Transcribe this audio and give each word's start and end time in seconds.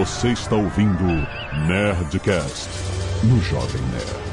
Você 0.00 0.28
está 0.28 0.56
ouvindo 0.56 1.04
Nerdcast 1.68 2.70
no 3.22 3.38
Jovem 3.42 3.82
Nerd. 3.92 4.30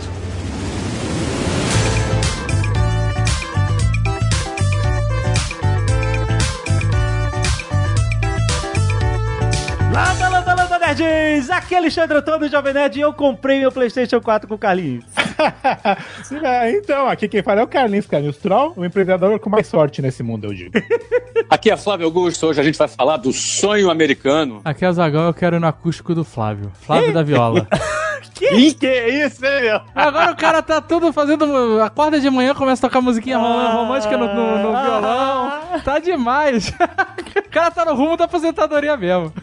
Landa, 9.92 10.30
landa, 10.30 10.56
landa, 10.56 10.80
nerds! 10.80 11.50
Aqui 11.50 11.76
é 11.76 11.80
Alexandre 11.80 12.18
Antônio, 12.18 12.50
Jovem 12.50 12.74
Nerd, 12.74 12.98
e 12.98 13.02
eu 13.02 13.12
comprei 13.12 13.60
meu 13.60 13.70
PlayStation 13.70 14.22
4 14.22 14.48
com 14.48 14.56
o 14.56 14.58
Carlinhos. 14.58 15.04
É, 16.44 16.72
então, 16.72 17.08
aqui 17.08 17.28
quem 17.28 17.42
fala 17.42 17.62
é 17.62 17.64
o 17.64 17.68
Carlinhos, 17.68 18.06
Carlinhos 18.06 18.38
Troll, 18.38 18.74
o 18.76 18.84
empreendedor 18.86 19.40
com 19.40 19.50
mais 19.50 19.68
sorte 19.68 20.02
nesse 20.02 20.22
mundo, 20.24 20.46
eu 20.48 20.54
digo. 20.54 20.72
Aqui 21.50 21.72
é 21.72 21.78
Flávio 21.78 22.06
Augusto, 22.08 22.48
hoje 22.48 22.60
a 22.60 22.64
gente 22.64 22.78
vai 22.78 22.88
falar 22.88 23.18
do 23.18 23.32
sonho 23.32 23.90
americano. 23.90 24.62
Aqui 24.66 24.84
é 24.84 24.90
o 24.90 24.94
Zagão, 24.94 25.28
eu 25.28 25.34
quero 25.34 25.56
ir 25.56 25.60
no 25.60 25.68
acústico 25.68 26.14
do 26.14 26.24
Flávio. 26.26 26.72
Flávio 26.82 27.14
da 27.14 27.24
Viola. 27.24 27.68
Que, 28.34 28.74
que 28.74 29.08
isso, 29.08 29.44
hein, 29.46 29.62
meu? 29.64 29.82
Agora 29.96 30.32
o 30.32 30.36
cara 30.36 30.62
tá 30.62 30.80
todo 30.80 31.12
fazendo. 31.12 31.82
Acorda 31.82 32.20
de 32.20 32.30
manhã, 32.30 32.54
começa 32.54 32.86
a 32.86 32.90
tocar 32.90 33.02
musiquinha 33.02 33.38
romântica 33.38 34.16
no, 34.16 34.28
no- 34.28 34.58
no 34.64 34.82
violão. 34.82 35.52
Tá 35.84 35.98
demais. 36.00 36.70
O 36.70 37.50
cara 37.50 37.72
tá 37.72 37.84
no 37.86 37.96
rumo 37.96 38.16
da 38.18 38.26
aposentadoria 38.26 38.96
mesmo. 38.98 39.34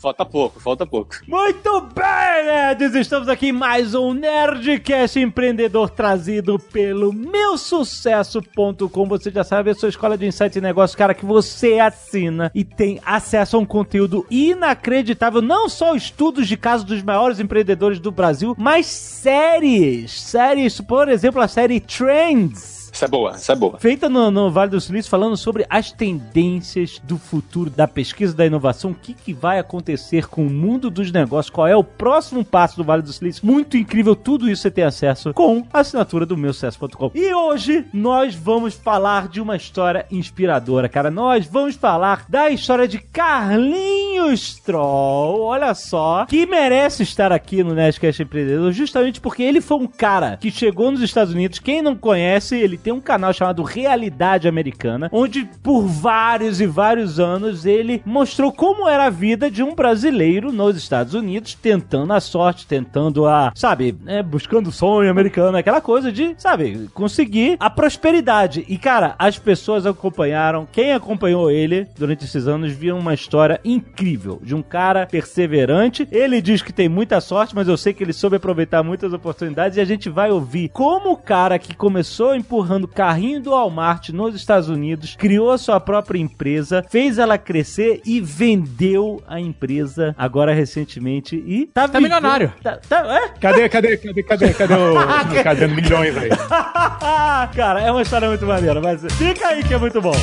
Falta 0.00 0.24
pouco, 0.24 0.60
falta 0.60 0.86
pouco. 0.86 1.14
Muito 1.26 1.80
bem, 1.94 2.44
nerds! 2.44 2.94
Estamos 2.94 3.28
aqui 3.28 3.48
em 3.48 3.52
mais 3.52 3.94
um 3.94 4.12
Nerdcast 4.12 5.18
empreendedor 5.18 5.90
trazido 5.90 6.58
pelo 6.58 7.12
meusucesso.com. 7.12 9.08
Você 9.08 9.30
já 9.30 9.44
sabe, 9.44 9.70
a 9.70 9.74
sua 9.74 9.88
escola 9.88 10.18
de 10.18 10.26
insight 10.26 10.58
e 10.58 10.60
negócio, 10.60 10.98
cara, 10.98 11.14
que 11.14 11.24
você 11.24 11.78
assina 11.78 12.50
e 12.54 12.64
tem 12.64 13.00
acesso 13.04 13.56
a 13.56 13.60
um 13.60 13.66
conteúdo 13.66 14.26
inacreditável. 14.30 15.40
Não 15.40 15.68
só 15.68 15.94
estudos 15.94 16.46
de 16.48 16.56
casos 16.56 16.86
dos 16.86 17.02
maiores 17.02 17.40
empreendedores 17.40 17.98
do 17.98 18.10
Brasil, 18.10 18.54
mas 18.58 18.86
séries. 18.86 20.20
Séries, 20.20 20.80
por 20.80 21.08
exemplo, 21.08 21.40
a 21.40 21.48
série 21.48 21.80
Trends. 21.80 22.83
Essa 22.94 23.06
é 23.06 23.08
boa, 23.08 23.30
essa 23.30 23.52
é 23.52 23.56
boa. 23.56 23.76
Feita 23.80 24.08
no, 24.08 24.30
no 24.30 24.52
Vale 24.52 24.70
do 24.70 24.80
Silício, 24.80 25.10
falando 25.10 25.36
sobre 25.36 25.66
as 25.68 25.90
tendências 25.90 27.00
do 27.02 27.18
futuro 27.18 27.68
da 27.68 27.88
pesquisa 27.88 28.36
da 28.36 28.46
inovação, 28.46 28.92
o 28.92 28.94
que, 28.94 29.14
que 29.14 29.32
vai 29.32 29.58
acontecer 29.58 30.28
com 30.28 30.46
o 30.46 30.50
mundo 30.50 30.88
dos 30.90 31.10
negócios, 31.10 31.50
qual 31.50 31.66
é 31.66 31.74
o 31.74 31.82
próximo 31.82 32.44
passo 32.44 32.76
do 32.76 32.84
Vale 32.84 33.02
do 33.02 33.12
Silício. 33.12 33.44
Muito 33.44 33.76
incrível, 33.76 34.14
tudo 34.14 34.48
isso 34.48 34.62
você 34.62 34.70
tem 34.70 34.84
acesso 34.84 35.34
com 35.34 35.66
a 35.72 35.80
assinatura 35.80 36.24
do 36.24 36.36
meucesso.com. 36.36 37.10
E 37.16 37.34
hoje 37.34 37.84
nós 37.92 38.36
vamos 38.36 38.74
falar 38.74 39.26
de 39.26 39.40
uma 39.40 39.56
história 39.56 40.06
inspiradora, 40.08 40.88
cara. 40.88 41.10
Nós 41.10 41.46
vamos 41.46 41.74
falar 41.74 42.26
da 42.28 42.48
história 42.48 42.86
de 42.86 43.00
Carlinhos 43.00 44.60
Troll, 44.60 45.40
olha 45.40 45.74
só, 45.74 46.26
que 46.26 46.46
merece 46.46 47.02
estar 47.02 47.32
aqui 47.32 47.64
no 47.64 47.74
Nerdcast 47.74 48.22
Empreendedor, 48.22 48.70
justamente 48.70 49.20
porque 49.20 49.42
ele 49.42 49.60
foi 49.60 49.78
um 49.78 49.88
cara 49.88 50.36
que 50.36 50.52
chegou 50.52 50.92
nos 50.92 51.02
Estados 51.02 51.34
Unidos. 51.34 51.58
Quem 51.58 51.82
não 51.82 51.96
conhece, 51.96 52.54
ele 52.54 52.83
tem 52.84 52.92
um 52.92 53.00
canal 53.00 53.32
chamado 53.32 53.62
Realidade 53.62 54.46
Americana, 54.46 55.08
onde 55.10 55.48
por 55.62 55.86
vários 55.86 56.60
e 56.60 56.66
vários 56.66 57.18
anos 57.18 57.64
ele 57.64 58.02
mostrou 58.04 58.52
como 58.52 58.86
era 58.86 59.06
a 59.06 59.10
vida 59.10 59.50
de 59.50 59.62
um 59.62 59.74
brasileiro 59.74 60.52
nos 60.52 60.76
Estados 60.76 61.14
Unidos, 61.14 61.54
tentando 61.54 62.12
a 62.12 62.20
sorte, 62.20 62.66
tentando 62.66 63.26
a, 63.26 63.50
sabe, 63.54 63.96
é, 64.06 64.22
buscando 64.22 64.66
o 64.66 64.72
sonho 64.72 65.10
americano, 65.10 65.56
aquela 65.56 65.80
coisa 65.80 66.12
de, 66.12 66.34
sabe, 66.36 66.90
conseguir 66.92 67.56
a 67.58 67.70
prosperidade. 67.70 68.66
E 68.68 68.76
cara, 68.76 69.14
as 69.18 69.38
pessoas 69.38 69.86
acompanharam, 69.86 70.68
quem 70.70 70.92
acompanhou 70.92 71.50
ele 71.50 71.88
durante 71.96 72.26
esses 72.26 72.46
anos 72.46 72.70
viu 72.70 72.98
uma 72.98 73.14
história 73.14 73.58
incrível 73.64 74.38
de 74.42 74.54
um 74.54 74.62
cara 74.62 75.06
perseverante. 75.06 76.06
Ele 76.12 76.42
diz 76.42 76.60
que 76.60 76.72
tem 76.72 76.88
muita 76.88 77.18
sorte, 77.22 77.54
mas 77.54 77.66
eu 77.66 77.78
sei 77.78 77.94
que 77.94 78.04
ele 78.04 78.12
soube 78.12 78.36
aproveitar 78.36 78.82
muitas 78.82 79.14
oportunidades 79.14 79.78
e 79.78 79.80
a 79.80 79.86
gente 79.86 80.10
vai 80.10 80.30
ouvir 80.30 80.68
como 80.68 81.12
o 81.12 81.16
cara 81.16 81.58
que 81.58 81.74
começou 81.74 82.34
empurrando 82.34 82.73
carrinho 82.88 83.40
do 83.40 83.50
Walmart 83.50 84.10
nos 84.10 84.34
Estados 84.34 84.68
Unidos, 84.68 85.16
criou 85.16 85.50
a 85.50 85.58
sua 85.58 85.80
própria 85.80 86.18
empresa, 86.18 86.84
fez 86.88 87.18
ela 87.18 87.38
crescer 87.38 88.00
e 88.04 88.20
vendeu 88.20 89.22
a 89.26 89.40
empresa 89.40 90.14
agora 90.18 90.52
recentemente 90.52 91.36
e 91.36 91.66
tá, 91.66 91.88
Tá 91.88 92.00
milionário. 92.00 92.52
Tá, 92.62 92.78
tá- 92.88 93.04
é? 93.16 93.28
Cadê, 93.40 93.68
cadê, 93.68 93.96
cadê, 93.96 94.22
cadê, 94.22 94.52
cadê 94.54 94.74
o 94.74 94.94
cadê 95.44 95.66
milhões 95.68 96.16
aí? 96.16 96.30
Cara, 97.54 97.80
é 97.80 97.90
uma 97.90 98.02
história 98.02 98.28
muito 98.28 98.46
maneira, 98.46 98.80
mas 98.80 99.02
fica 99.14 99.48
aí 99.48 99.62
que 99.62 99.74
é 99.74 99.78
muito 99.78 100.00
bom. 100.00 100.14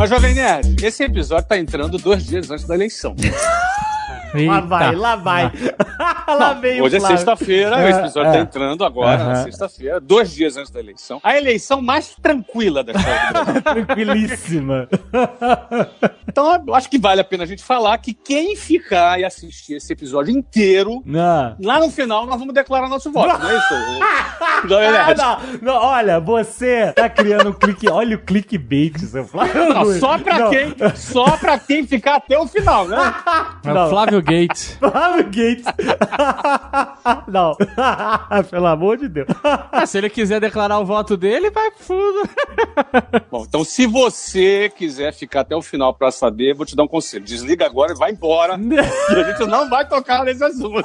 Mas, 0.00 0.08
Jovem 0.08 0.32
Nerd, 0.32 0.82
esse 0.82 1.04
episódio 1.04 1.46
tá 1.46 1.58
entrando 1.58 1.98
dois 1.98 2.24
dias 2.24 2.50
antes 2.50 2.64
da 2.64 2.74
eleição. 2.74 3.14
Lá 4.46 4.60
vai, 4.60 4.86
Eita. 4.88 4.98
lá 4.98 5.16
vai. 5.16 5.52
lá 6.28 6.52
vem 6.60 6.80
Hoje 6.80 6.94
o 6.94 6.98
é 6.98 7.00
Flávio. 7.00 7.16
sexta-feira, 7.16 7.88
esse 7.90 7.98
episódio 8.00 8.30
é. 8.30 8.32
tá 8.34 8.38
entrando 8.40 8.84
agora, 8.84 9.24
na 9.24 9.36
sexta-feira, 9.44 10.00
dois 10.00 10.30
dias 10.32 10.56
antes 10.56 10.70
da 10.70 10.78
eleição. 10.80 11.20
A 11.22 11.36
eleição 11.36 11.82
mais 11.82 12.14
tranquila 12.20 12.84
da 12.84 12.92
história. 12.92 13.62
Tranquilíssima. 13.62 14.88
Então, 16.28 16.62
eu 16.66 16.74
acho 16.74 16.88
que 16.88 16.98
vale 16.98 17.20
a 17.20 17.24
pena 17.24 17.44
a 17.44 17.46
gente 17.46 17.62
falar 17.64 17.96
que 17.98 18.14
quem 18.14 18.54
ficar 18.56 19.18
e 19.18 19.24
assistir 19.24 19.74
esse 19.74 19.92
episódio 19.92 20.30
inteiro, 20.36 21.02
Não. 21.04 21.56
lá 21.62 21.80
no 21.80 21.90
final 21.90 22.26
nós 22.26 22.38
vamos 22.38 22.54
declarar 22.54 22.88
nosso 22.88 23.10
voto, 23.10 23.38
não 23.38 23.50
é 23.50 23.56
isso? 23.56 23.74
Jovem 24.68 24.88
Ah, 24.88 25.06
Nerd? 25.06 25.18
não, 25.18 25.38
não, 25.62 25.82
olha, 25.82 26.20
você 26.20 26.92
tá 26.92 27.08
criando 27.08 27.50
um 27.50 27.52
clique. 27.52 27.88
Olha 27.88 28.16
o 28.16 28.18
clickbait, 28.20 28.98
seu 29.00 29.24
Flávio. 29.24 29.72
Não, 29.72 29.98
só 29.98 30.18
pra 30.18 30.38
Não, 30.38 30.50
quem, 30.50 30.74
só 30.94 31.36
pra 31.36 31.58
quem 31.58 31.86
ficar 31.86 32.16
até 32.16 32.38
o 32.38 32.46
final, 32.46 32.86
né? 32.86 33.14
É 33.64 33.72
Não. 33.72 33.86
o 34.18 34.19
Flávio 34.20 34.22
Gates. 34.22 34.76
Flávio 34.78 35.24
Gates. 35.24 35.64
não. 37.28 37.56
Pelo 38.50 38.66
amor 38.66 38.98
de 38.98 39.08
Deus. 39.08 39.28
Ah, 39.72 39.86
se 39.86 39.98
ele 39.98 40.10
quiser 40.10 40.40
declarar 40.40 40.78
o 40.78 40.84
voto 40.84 41.16
dele, 41.16 41.50
vai 41.50 41.70
pro 41.70 41.84
fundo. 41.84 42.28
Bom, 43.30 43.44
então 43.48 43.64
se 43.64 43.86
você 43.86 44.70
quiser 44.76 45.12
ficar 45.12 45.40
até 45.40 45.56
o 45.56 45.62
final 45.62 45.94
pra 45.94 46.10
saber, 46.10 46.54
vou 46.54 46.66
te 46.66 46.76
dar 46.76 46.84
um 46.84 46.88
conselho. 46.88 47.24
Desliga 47.24 47.66
agora 47.66 47.92
e 47.92 47.96
vai 47.96 48.12
embora. 48.12 48.58
e 48.58 49.14
a 49.14 49.32
gente 49.32 49.46
não 49.48 49.68
vai 49.68 49.86
tocar 49.88 50.24
nesse 50.24 50.44
assunto. 50.44 50.82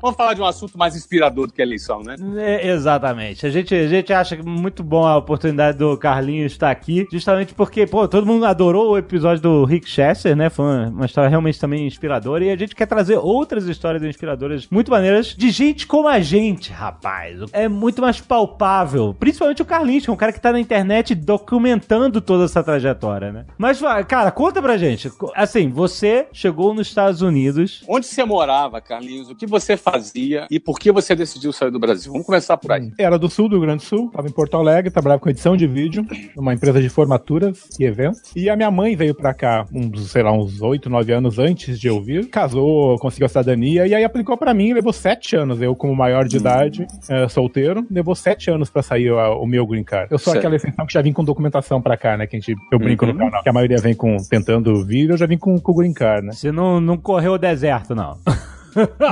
Vamos 0.00 0.16
falar 0.16 0.34
de 0.34 0.40
um 0.40 0.46
assunto 0.46 0.76
mais 0.76 0.96
inspirador 0.96 1.46
do 1.46 1.52
que 1.52 1.62
a 1.62 1.64
eleição, 1.64 2.02
né? 2.02 2.16
é, 2.36 2.68
exatamente. 2.68 3.46
A 3.46 3.50
gente, 3.50 3.74
a 3.74 3.88
gente 3.88 4.12
acha 4.12 4.36
muito 4.42 4.82
bom 4.82 5.06
a 5.06 5.16
oportunidade 5.16 5.78
do 5.78 5.96
Carlinhos 5.96 6.52
estar 6.52 6.70
aqui, 6.70 7.06
justamente 7.10 7.54
porque, 7.54 7.86
pô, 7.86 8.06
todo 8.06 8.26
mundo 8.26 8.44
adorou 8.44 8.92
o 8.92 8.98
episódio 8.98 9.42
do 9.42 9.64
Rick 9.64 9.88
Chester, 9.88 10.36
né? 10.36 10.50
Foi 10.50 10.64
uma, 10.64 10.88
uma 10.88 11.06
história 11.06 11.28
realmente 11.28 11.58
também 11.58 11.86
inspiradora 11.94 12.44
e 12.44 12.50
a 12.50 12.56
gente 12.56 12.74
quer 12.74 12.86
trazer 12.86 13.16
outras 13.16 13.66
histórias 13.66 14.02
inspiradoras 14.02 14.66
muito 14.70 14.90
maneiras 14.90 15.34
de 15.36 15.50
gente 15.50 15.86
como 15.86 16.08
a 16.08 16.20
gente, 16.20 16.72
rapaz. 16.72 17.40
É 17.52 17.68
muito 17.68 18.02
mais 18.02 18.20
palpável, 18.20 19.14
principalmente 19.18 19.62
o 19.62 19.64
Carlinhos, 19.64 20.04
que 20.04 20.10
é 20.10 20.12
um 20.12 20.16
cara 20.16 20.32
que 20.32 20.40
tá 20.40 20.52
na 20.52 20.60
internet 20.60 21.14
documentando 21.14 22.20
toda 22.20 22.44
essa 22.44 22.62
trajetória, 22.62 23.32
né? 23.32 23.44
Mas, 23.56 23.80
cara, 24.06 24.30
conta 24.30 24.60
pra 24.60 24.76
gente. 24.76 25.10
Assim, 25.34 25.70
você 25.70 26.26
chegou 26.32 26.74
nos 26.74 26.86
Estados 26.86 27.22
Unidos 27.22 27.84
Onde 27.88 28.06
você 28.06 28.24
morava, 28.24 28.80
Carlinhos? 28.80 29.30
O 29.30 29.34
que 29.34 29.46
você 29.46 29.76
fazia 29.76 30.46
e 30.50 30.58
por 30.58 30.78
que 30.78 30.90
você 30.90 31.14
decidiu 31.14 31.52
sair 31.52 31.70
do 31.70 31.78
Brasil? 31.78 32.12
Vamos 32.12 32.26
começar 32.26 32.56
por 32.56 32.72
aí. 32.72 32.92
Era 32.98 33.18
do 33.18 33.28
sul 33.28 33.48
do 33.48 33.56
Rio 33.56 33.66
Grande 33.66 33.84
do 33.84 33.86
Sul, 33.86 34.10
tava 34.10 34.28
em 34.28 34.32
Porto 34.32 34.56
Alegre, 34.56 34.90
trabalhava 34.90 35.20
com 35.20 35.28
edição 35.28 35.56
de 35.56 35.66
vídeo, 35.66 36.06
numa 36.36 36.54
empresa 36.54 36.80
de 36.80 36.88
formaturas 36.88 37.68
e 37.78 37.84
eventos. 37.84 38.22
E 38.34 38.48
a 38.48 38.56
minha 38.56 38.70
mãe 38.70 38.96
veio 38.96 39.14
pra 39.14 39.34
cá, 39.34 39.66
uns, 39.72 40.10
sei 40.10 40.22
lá, 40.22 40.32
uns 40.32 40.60
8, 40.60 40.88
9 40.88 41.12
anos 41.12 41.38
antes 41.38 41.78
de 41.84 41.88
eu 41.88 42.00
vir, 42.00 42.28
casou, 42.30 42.98
conseguiu 42.98 43.26
a 43.26 43.28
cidadania 43.28 43.86
e 43.86 43.94
aí 43.94 44.02
aplicou 44.04 44.36
pra 44.38 44.54
mim, 44.54 44.72
levou 44.72 44.92
7 44.92 45.36
anos. 45.36 45.60
Eu, 45.60 45.76
como 45.76 45.94
maior 45.94 46.24
de 46.26 46.38
idade, 46.38 46.86
eh, 47.10 47.28
solteiro, 47.28 47.86
levou 47.90 48.14
7 48.14 48.50
anos 48.50 48.70
pra 48.70 48.82
sair 48.82 49.10
o, 49.10 49.42
o 49.42 49.46
meu 49.46 49.66
green 49.66 49.84
card. 49.84 50.10
Eu 50.10 50.18
sou 50.18 50.32
Certo. 50.32 50.38
aquela 50.44 50.56
exceção 50.56 50.86
que 50.86 50.92
já 50.94 51.02
vim 51.02 51.12
com 51.12 51.22
documentação 51.22 51.82
pra 51.82 51.94
cá, 51.96 52.16
né? 52.16 52.26
Que 52.26 52.36
a 52.36 52.40
gente, 52.40 52.54
eu 52.72 52.78
brinco 52.78 53.04
Uhum. 53.04 53.12
no 53.12 53.18
canal, 53.18 53.42
que 53.42 53.48
a 53.50 53.52
maioria 53.52 53.76
vem 53.76 53.94
com 53.94 54.16
tentando 54.30 54.82
vir, 54.84 55.10
eu 55.10 55.16
já 55.18 55.26
vim 55.26 55.36
com, 55.36 55.58
com 55.60 55.72
o 55.72 55.74
green 55.74 55.92
card, 55.92 56.26
né? 56.26 56.32
Você 56.32 56.50
não, 56.50 56.80
não 56.80 56.96
correu 56.96 57.32
o 57.34 57.38
deserto, 57.38 57.94
não. 57.94 58.16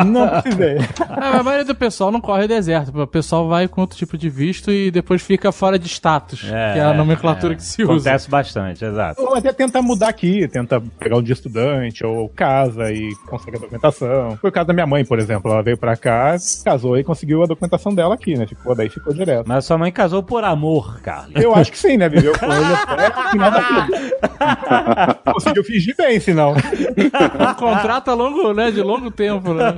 Não 0.06 0.28
precisei. 0.28 0.78
Ah, 1.08 1.38
a 1.38 1.42
maioria 1.42 1.64
do 1.64 1.74
pessoal 1.74 2.10
não 2.10 2.20
corre 2.20 2.46
deserto. 2.48 3.00
O 3.00 3.06
pessoal 3.06 3.48
vai 3.48 3.68
com 3.68 3.80
outro 3.80 3.96
tipo 3.96 4.16
de 4.18 4.28
visto 4.28 4.70
e 4.70 4.90
depois 4.90 5.22
fica 5.22 5.52
fora 5.52 5.78
de 5.78 5.86
status, 5.88 6.42
que 6.42 6.50
é 6.52 6.82
a 6.82 6.94
nomenclatura 6.94 7.54
que 7.54 7.62
se 7.62 7.82
usa. 7.82 7.92
Acontece 8.10 8.30
bastante, 8.30 8.84
exato. 8.84 9.20
Ou 9.22 9.36
até 9.36 9.52
tenta 9.52 9.80
mudar 9.82 10.08
aqui, 10.08 10.46
tenta 10.48 10.82
pegar 10.98 11.16
um 11.16 11.22
de 11.22 11.32
estudante, 11.32 12.04
ou 12.04 12.28
casa 12.28 12.90
e 12.92 13.14
consegue 13.26 13.56
a 13.56 13.60
documentação. 13.60 14.36
Foi 14.40 14.50
o 14.50 14.52
caso 14.52 14.66
da 14.66 14.72
minha 14.74 14.86
mãe, 14.86 15.04
por 15.04 15.18
exemplo. 15.18 15.50
Ela 15.52 15.62
veio 15.62 15.76
pra 15.76 15.96
cá, 15.96 16.36
casou 16.64 16.98
e 16.98 17.04
conseguiu 17.04 17.42
a 17.42 17.46
documentação 17.46 17.94
dela 17.94 18.14
aqui, 18.14 18.36
né? 18.36 18.46
Ficou, 18.46 18.74
daí 18.74 18.88
ficou 18.88 19.12
direto. 19.12 19.46
Mas 19.46 19.64
sua 19.64 19.78
mãe 19.78 19.92
casou 19.92 20.22
por 20.22 20.44
amor, 20.44 21.00
Carlos. 21.00 21.34
Eu 21.36 21.54
acho 21.54 21.70
que 21.70 21.78
sim, 21.78 21.96
né? 21.96 22.08
Viveu 22.08 22.32
com 22.38 22.46
ele 22.46 22.64
até 22.64 23.08
o 23.08 23.30
final 23.30 23.50
da 23.50 23.60
vida. 23.60 25.11
Conseguiu 25.32 25.64
fingir 25.64 25.94
bem, 25.96 26.18
senão. 26.20 26.54
Um 27.42 27.54
contrato 27.54 28.08
a 28.10 28.14
longo, 28.14 28.52
né? 28.52 28.70
De 28.70 28.82
longo 28.82 29.10
tempo, 29.10 29.52
né? 29.54 29.74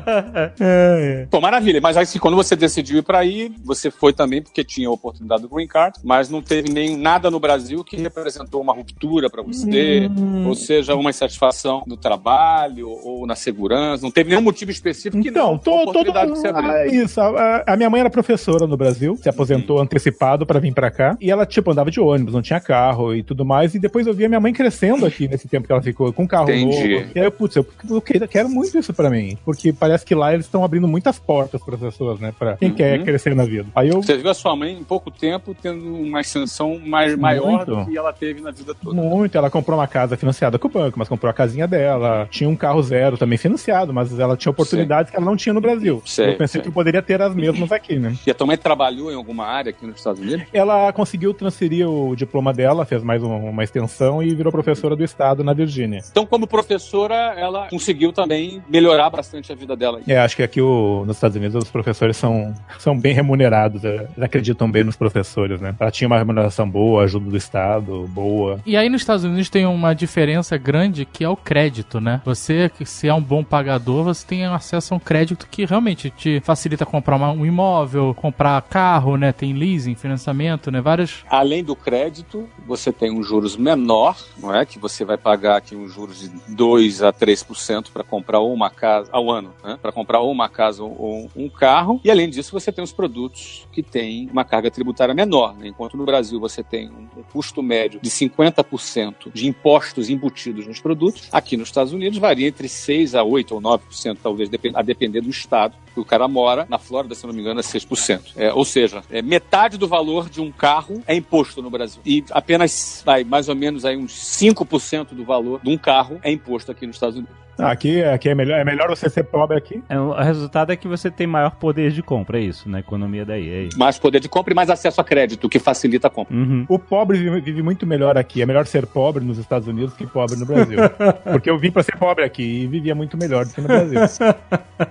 Pô, 1.30 1.40
maravilha. 1.40 1.80
Mas 1.80 1.96
aí, 1.96 2.02
assim, 2.04 2.18
quando 2.18 2.36
você 2.36 2.54
decidiu 2.56 2.98
ir 2.98 3.02
pra 3.02 3.18
aí, 3.18 3.52
você 3.64 3.90
foi 3.90 4.12
também 4.12 4.42
porque 4.42 4.64
tinha 4.64 4.88
a 4.88 4.92
oportunidade 4.92 5.42
do 5.42 5.48
Green 5.48 5.66
Card, 5.66 5.98
mas 6.02 6.28
não 6.30 6.40
teve 6.42 6.70
nem 6.72 6.96
nada 6.96 7.30
no 7.30 7.38
Brasil 7.40 7.84
que 7.84 7.96
representou 7.96 8.60
uma 8.60 8.72
ruptura 8.72 9.28
pra 9.30 9.42
você, 9.42 10.08
ou 10.46 10.54
seja, 10.54 10.94
uma 10.94 11.10
insatisfação 11.10 11.82
no 11.86 11.96
trabalho 11.96 12.88
ou 12.88 13.26
na 13.26 13.34
segurança. 13.36 14.02
Não 14.02 14.10
teve 14.10 14.30
nenhum 14.30 14.42
motivo 14.42 14.70
específico 14.70 15.22
que 15.22 15.28
Então, 15.28 15.48
não. 15.48 15.54
a 15.56 15.58
todo. 15.58 15.80
oportunidade 15.90 16.32
que 16.32 16.38
você 16.38 16.48
abriu. 16.48 16.70
Ah, 16.70 16.86
isso. 16.86 17.20
A, 17.20 17.64
a 17.66 17.76
minha 17.76 17.90
mãe 17.90 18.00
era 18.00 18.10
professora 18.10 18.66
no 18.66 18.76
Brasil, 18.76 19.16
se 19.16 19.28
aposentou 19.28 19.80
antecipado 19.80 20.46
pra 20.46 20.58
vir 20.60 20.72
pra 20.74 20.90
cá. 20.90 21.16
E 21.20 21.30
ela, 21.30 21.46
tipo, 21.46 21.70
andava 21.70 21.90
de 21.90 22.00
ônibus, 22.00 22.34
não 22.34 22.42
tinha 22.42 22.60
carro 22.60 23.14
e 23.14 23.22
tudo 23.22 23.44
mais. 23.44 23.74
E 23.74 23.78
depois 23.78 24.06
eu 24.06 24.14
vi 24.14 24.24
a 24.24 24.28
minha 24.28 24.40
mãe 24.40 24.52
crescendo 24.52 25.04
aqui 25.06 25.28
nesse 25.28 25.43
tempo 25.48 25.66
que 25.66 25.72
ela 25.72 25.82
ficou 25.82 26.12
com 26.12 26.24
um 26.24 26.26
carro 26.26 26.50
Entendi. 26.50 26.94
novo. 26.98 27.10
E 27.14 27.20
aí 27.20 27.30
putz, 27.30 27.56
eu, 27.56 27.66
eu 27.90 28.00
quero- 28.28 28.48
muito 28.48 28.78
isso 28.78 28.92
pra 28.92 29.10
mim. 29.10 29.36
Porque 29.44 29.72
parece 29.72 30.04
que 30.04 30.14
lá 30.14 30.32
eles 30.34 30.46
estão 30.46 30.64
abrindo 30.64 30.86
muitas 30.86 31.18
portas 31.18 31.62
para 31.62 31.74
as 31.74 31.80
pessoas, 31.80 32.20
né? 32.20 32.32
Pra 32.38 32.56
quem 32.56 32.68
Uhum. 32.70 32.74
quer 32.74 33.02
crescer 33.04 33.34
na 33.34 33.44
vida. 33.44 33.66
Aí 33.74 33.88
eu. 33.88 34.02
Você 34.02 34.16
viu 34.16 34.30
a 34.30 34.34
sua 34.34 34.54
mãe 34.54 34.72
em 34.78 34.84
pouco 34.84 35.10
tempo 35.10 35.54
tendo 35.60 35.94
uma 35.94 36.20
ascensão 36.20 36.78
mais, 36.84 37.16
maior 37.16 37.64
do 37.64 37.76
Muito. 37.76 37.90
que 37.90 37.96
ela 37.98 38.12
teve 38.12 38.40
na 38.40 38.50
vida 38.50 38.74
toda. 38.74 38.94
Muito, 39.00 39.36
ela 39.36 39.50
comprou 39.50 39.78
uma 39.78 39.86
casa 39.86 40.16
financiada 40.16 40.58
com 40.58 40.68
o 40.68 40.70
banco, 40.70 40.98
mas 40.98 41.08
comprou 41.08 41.30
a 41.30 41.32
casinha 41.34 41.66
dela. 41.66 42.28
Tinha 42.30 42.48
um 42.48 42.56
carro 42.56 42.82
zero 42.82 43.16
também 43.16 43.38
financiado, 43.38 43.92
mas 43.92 44.16
ela 44.18 44.36
tinha 44.36 44.50
oportunidades 44.50 45.10
que 45.10 45.16
ela 45.16 45.24
não 45.26 45.36
tinha 45.36 45.52
no 45.52 45.60
Brasil. 45.60 46.02
Sei, 46.04 46.30
eu 46.30 46.36
pensei 46.36 46.60
sei. 46.60 46.62
que 46.62 46.68
eu 46.68 46.72
poderia 46.72 47.02
ter 47.02 47.20
as 47.22 47.34
mesmas 47.34 47.72
aqui, 47.72 47.98
né? 47.98 48.14
E 48.26 48.30
a 48.30 48.34
tua 48.34 48.46
mãe 48.46 48.56
trabalhou 48.56 49.10
em 49.10 49.14
alguma 49.14 49.46
área 49.46 49.70
aqui 49.70 49.86
nos 49.86 49.96
Estados 49.96 50.20
Unidos? 50.20 50.44
Ela 50.52 50.92
conseguiu 50.92 51.32
transferir 51.34 51.88
o 51.88 52.14
diploma 52.14 52.52
dela, 52.52 52.84
fez 52.84 53.02
mais 53.02 53.22
um- 53.22 53.48
uma 53.48 53.64
extensão 53.64 54.22
e 54.22 54.34
virou 54.34 54.52
professora 54.52 54.94
do 54.94 55.02
estado 55.02 55.33
na 55.42 55.52
Virgínia. 55.52 56.02
Então, 56.10 56.26
como 56.26 56.46
professora, 56.46 57.14
ela 57.36 57.68
conseguiu 57.68 58.12
também 58.12 58.62
melhorar 58.68 59.10
bastante 59.10 59.50
a 59.52 59.54
vida 59.54 59.74
dela. 59.76 60.00
É, 60.06 60.18
acho 60.18 60.36
que 60.36 60.42
aqui 60.42 60.60
o- 60.60 61.04
nos 61.06 61.16
Estados 61.16 61.36
Unidos 61.36 61.54
os 61.64 61.70
professores 61.70 62.16
são, 62.16 62.54
são 62.78 62.98
bem 62.98 63.14
remunerados, 63.14 63.84
é, 63.84 63.94
eles 63.94 64.22
acreditam 64.22 64.70
bem 64.70 64.84
nos 64.84 64.96
professores, 64.96 65.60
né? 65.60 65.74
Ela 65.78 65.90
tinha 65.90 66.06
uma 66.06 66.18
remuneração 66.18 66.68
boa, 66.68 67.04
ajuda 67.04 67.30
do 67.30 67.36
estado, 67.36 68.06
boa. 68.08 68.60
E 68.66 68.76
aí 68.76 68.88
nos 68.88 69.00
Estados 69.02 69.24
Unidos 69.24 69.48
tem 69.48 69.66
uma 69.66 69.94
diferença 69.94 70.56
grande 70.56 71.04
que 71.04 71.24
é 71.24 71.28
o 71.28 71.36
crédito, 71.36 72.00
né? 72.00 72.20
Você, 72.24 72.68
que 72.76 72.84
se 72.84 73.08
é 73.08 73.14
um 73.14 73.22
bom 73.22 73.42
pagador, 73.42 74.04
você 74.04 74.26
tem 74.26 74.44
acesso 74.44 74.94
a 74.94 74.96
um 74.96 75.00
crédito 75.00 75.46
que 75.50 75.64
realmente 75.64 76.10
te 76.10 76.40
facilita 76.40 76.84
comprar 76.84 77.16
uma- 77.16 77.30
um 77.32 77.46
imóvel, 77.46 78.14
comprar 78.14 78.60
carro, 78.62 79.16
né? 79.16 79.32
Tem 79.32 79.52
leasing, 79.52 79.94
financiamento, 79.94 80.70
né? 80.70 80.80
Várias. 80.80 81.24
Além 81.30 81.62
do 81.64 81.74
crédito, 81.76 82.48
você 82.66 82.92
tem 82.92 83.10
um 83.10 83.22
juros 83.22 83.56
menor, 83.56 84.16
não 84.40 84.54
é? 84.54 84.64
Que 84.66 84.78
você 84.78 85.04
vai 85.04 85.16
pagar 85.24 85.56
aqui 85.56 85.74
uns 85.74 85.90
juros 85.90 86.20
de 86.20 86.28
2 86.54 87.02
a 87.02 87.10
3% 87.10 87.86
para 87.90 88.04
comprar 88.04 88.40
uma 88.40 88.68
casa 88.68 89.08
ao 89.10 89.30
ano, 89.30 89.54
né? 89.64 89.78
Para 89.80 89.90
comprar 89.90 90.20
ou 90.20 90.30
uma 90.30 90.50
casa 90.50 90.84
ou 90.84 91.30
um 91.34 91.48
carro. 91.48 91.98
E 92.04 92.10
além 92.10 92.28
disso, 92.28 92.52
você 92.52 92.70
tem 92.70 92.84
os 92.84 92.92
produtos 92.92 93.66
que 93.72 93.82
têm 93.82 94.28
uma 94.30 94.44
carga 94.44 94.70
tributária 94.70 95.14
menor, 95.14 95.56
né? 95.56 95.68
Enquanto 95.68 95.96
no 95.96 96.04
Brasil 96.04 96.38
você 96.38 96.62
tem 96.62 96.90
um, 96.90 97.20
um 97.20 97.22
custo 97.22 97.62
médio 97.62 97.98
de 98.02 98.10
50% 98.10 99.32
de 99.32 99.48
impostos 99.48 100.10
embutidos 100.10 100.66
nos 100.66 100.78
produtos, 100.78 101.30
aqui 101.32 101.56
nos 101.56 101.68
Estados 101.68 101.94
Unidos 101.94 102.18
varia 102.18 102.46
entre 102.46 102.68
6 102.68 103.14
a 103.14 103.24
8 103.24 103.54
ou 103.54 103.62
9%, 103.62 104.18
talvez, 104.22 104.50
a 104.74 104.82
depender 104.82 105.22
do 105.22 105.30
estado 105.30 105.74
que 105.94 106.00
o 106.00 106.04
cara 106.04 106.28
mora. 106.28 106.66
Na 106.68 106.78
Flórida, 106.78 107.14
se 107.14 107.26
não 107.26 107.32
me 107.32 107.40
engano, 107.40 107.60
é 107.60 107.62
6%. 107.62 108.32
É, 108.36 108.52
ou 108.52 108.64
seja, 108.64 109.02
é, 109.10 109.22
metade 109.22 109.78
do 109.78 109.86
valor 109.88 110.28
de 110.28 110.40
um 110.40 110.50
carro 110.50 111.02
é 111.06 111.14
imposto 111.14 111.62
no 111.62 111.70
Brasil. 111.70 112.02
E 112.04 112.22
apenas, 112.30 113.02
vai, 113.06 113.24
mais 113.24 113.48
ou 113.48 113.54
menos 113.54 113.84
aí 113.84 113.96
uns 113.96 114.12
5% 114.12 115.13
do 115.14 115.24
valor 115.24 115.60
de 115.62 115.70
um 115.70 115.78
carro 115.78 116.18
é 116.22 116.30
imposto 116.30 116.70
aqui 116.70 116.86
nos 116.86 116.96
Estados 116.96 117.16
Unidos. 117.16 117.43
Ah, 117.58 117.70
aqui, 117.70 118.02
aqui 118.02 118.28
é, 118.28 118.34
melhor, 118.34 118.58
é 118.58 118.64
melhor 118.64 118.88
você 118.88 119.08
ser 119.08 119.24
pobre 119.24 119.56
aqui. 119.56 119.82
É, 119.88 119.98
o 119.98 120.12
resultado 120.12 120.72
é 120.72 120.76
que 120.76 120.88
você 120.88 121.10
tem 121.10 121.26
maior 121.26 121.52
poder 121.56 121.90
de 121.92 122.02
compra, 122.02 122.38
é 122.38 122.42
isso, 122.42 122.68
na 122.68 122.80
economia 122.80 123.24
daí. 123.24 123.48
É 123.48 123.62
isso. 123.64 123.78
Mais 123.78 123.98
poder 123.98 124.20
de 124.20 124.28
compra 124.28 124.52
e 124.52 124.56
mais 124.56 124.68
acesso 124.70 125.00
a 125.00 125.04
crédito, 125.04 125.48
que 125.48 125.58
facilita 125.58 126.08
a 126.08 126.10
compra. 126.10 126.34
Uhum. 126.36 126.66
O 126.68 126.78
pobre 126.78 127.18
vive, 127.18 127.40
vive 127.40 127.62
muito 127.62 127.86
melhor 127.86 128.16
aqui. 128.18 128.42
É 128.42 128.46
melhor 128.46 128.66
ser 128.66 128.86
pobre 128.86 129.24
nos 129.24 129.38
Estados 129.38 129.68
Unidos 129.68 129.94
que 129.94 130.06
pobre 130.06 130.36
no 130.36 130.44
Brasil. 130.46 130.78
Porque 131.30 131.48
eu 131.48 131.58
vim 131.58 131.70
pra 131.70 131.82
ser 131.82 131.96
pobre 131.96 132.24
aqui 132.24 132.42
e 132.42 132.66
vivia 132.66 132.94
muito 132.94 133.16
melhor 133.16 133.44
do 133.44 133.52
que 133.52 133.60
no 133.60 133.68
Brasil. 133.68 134.00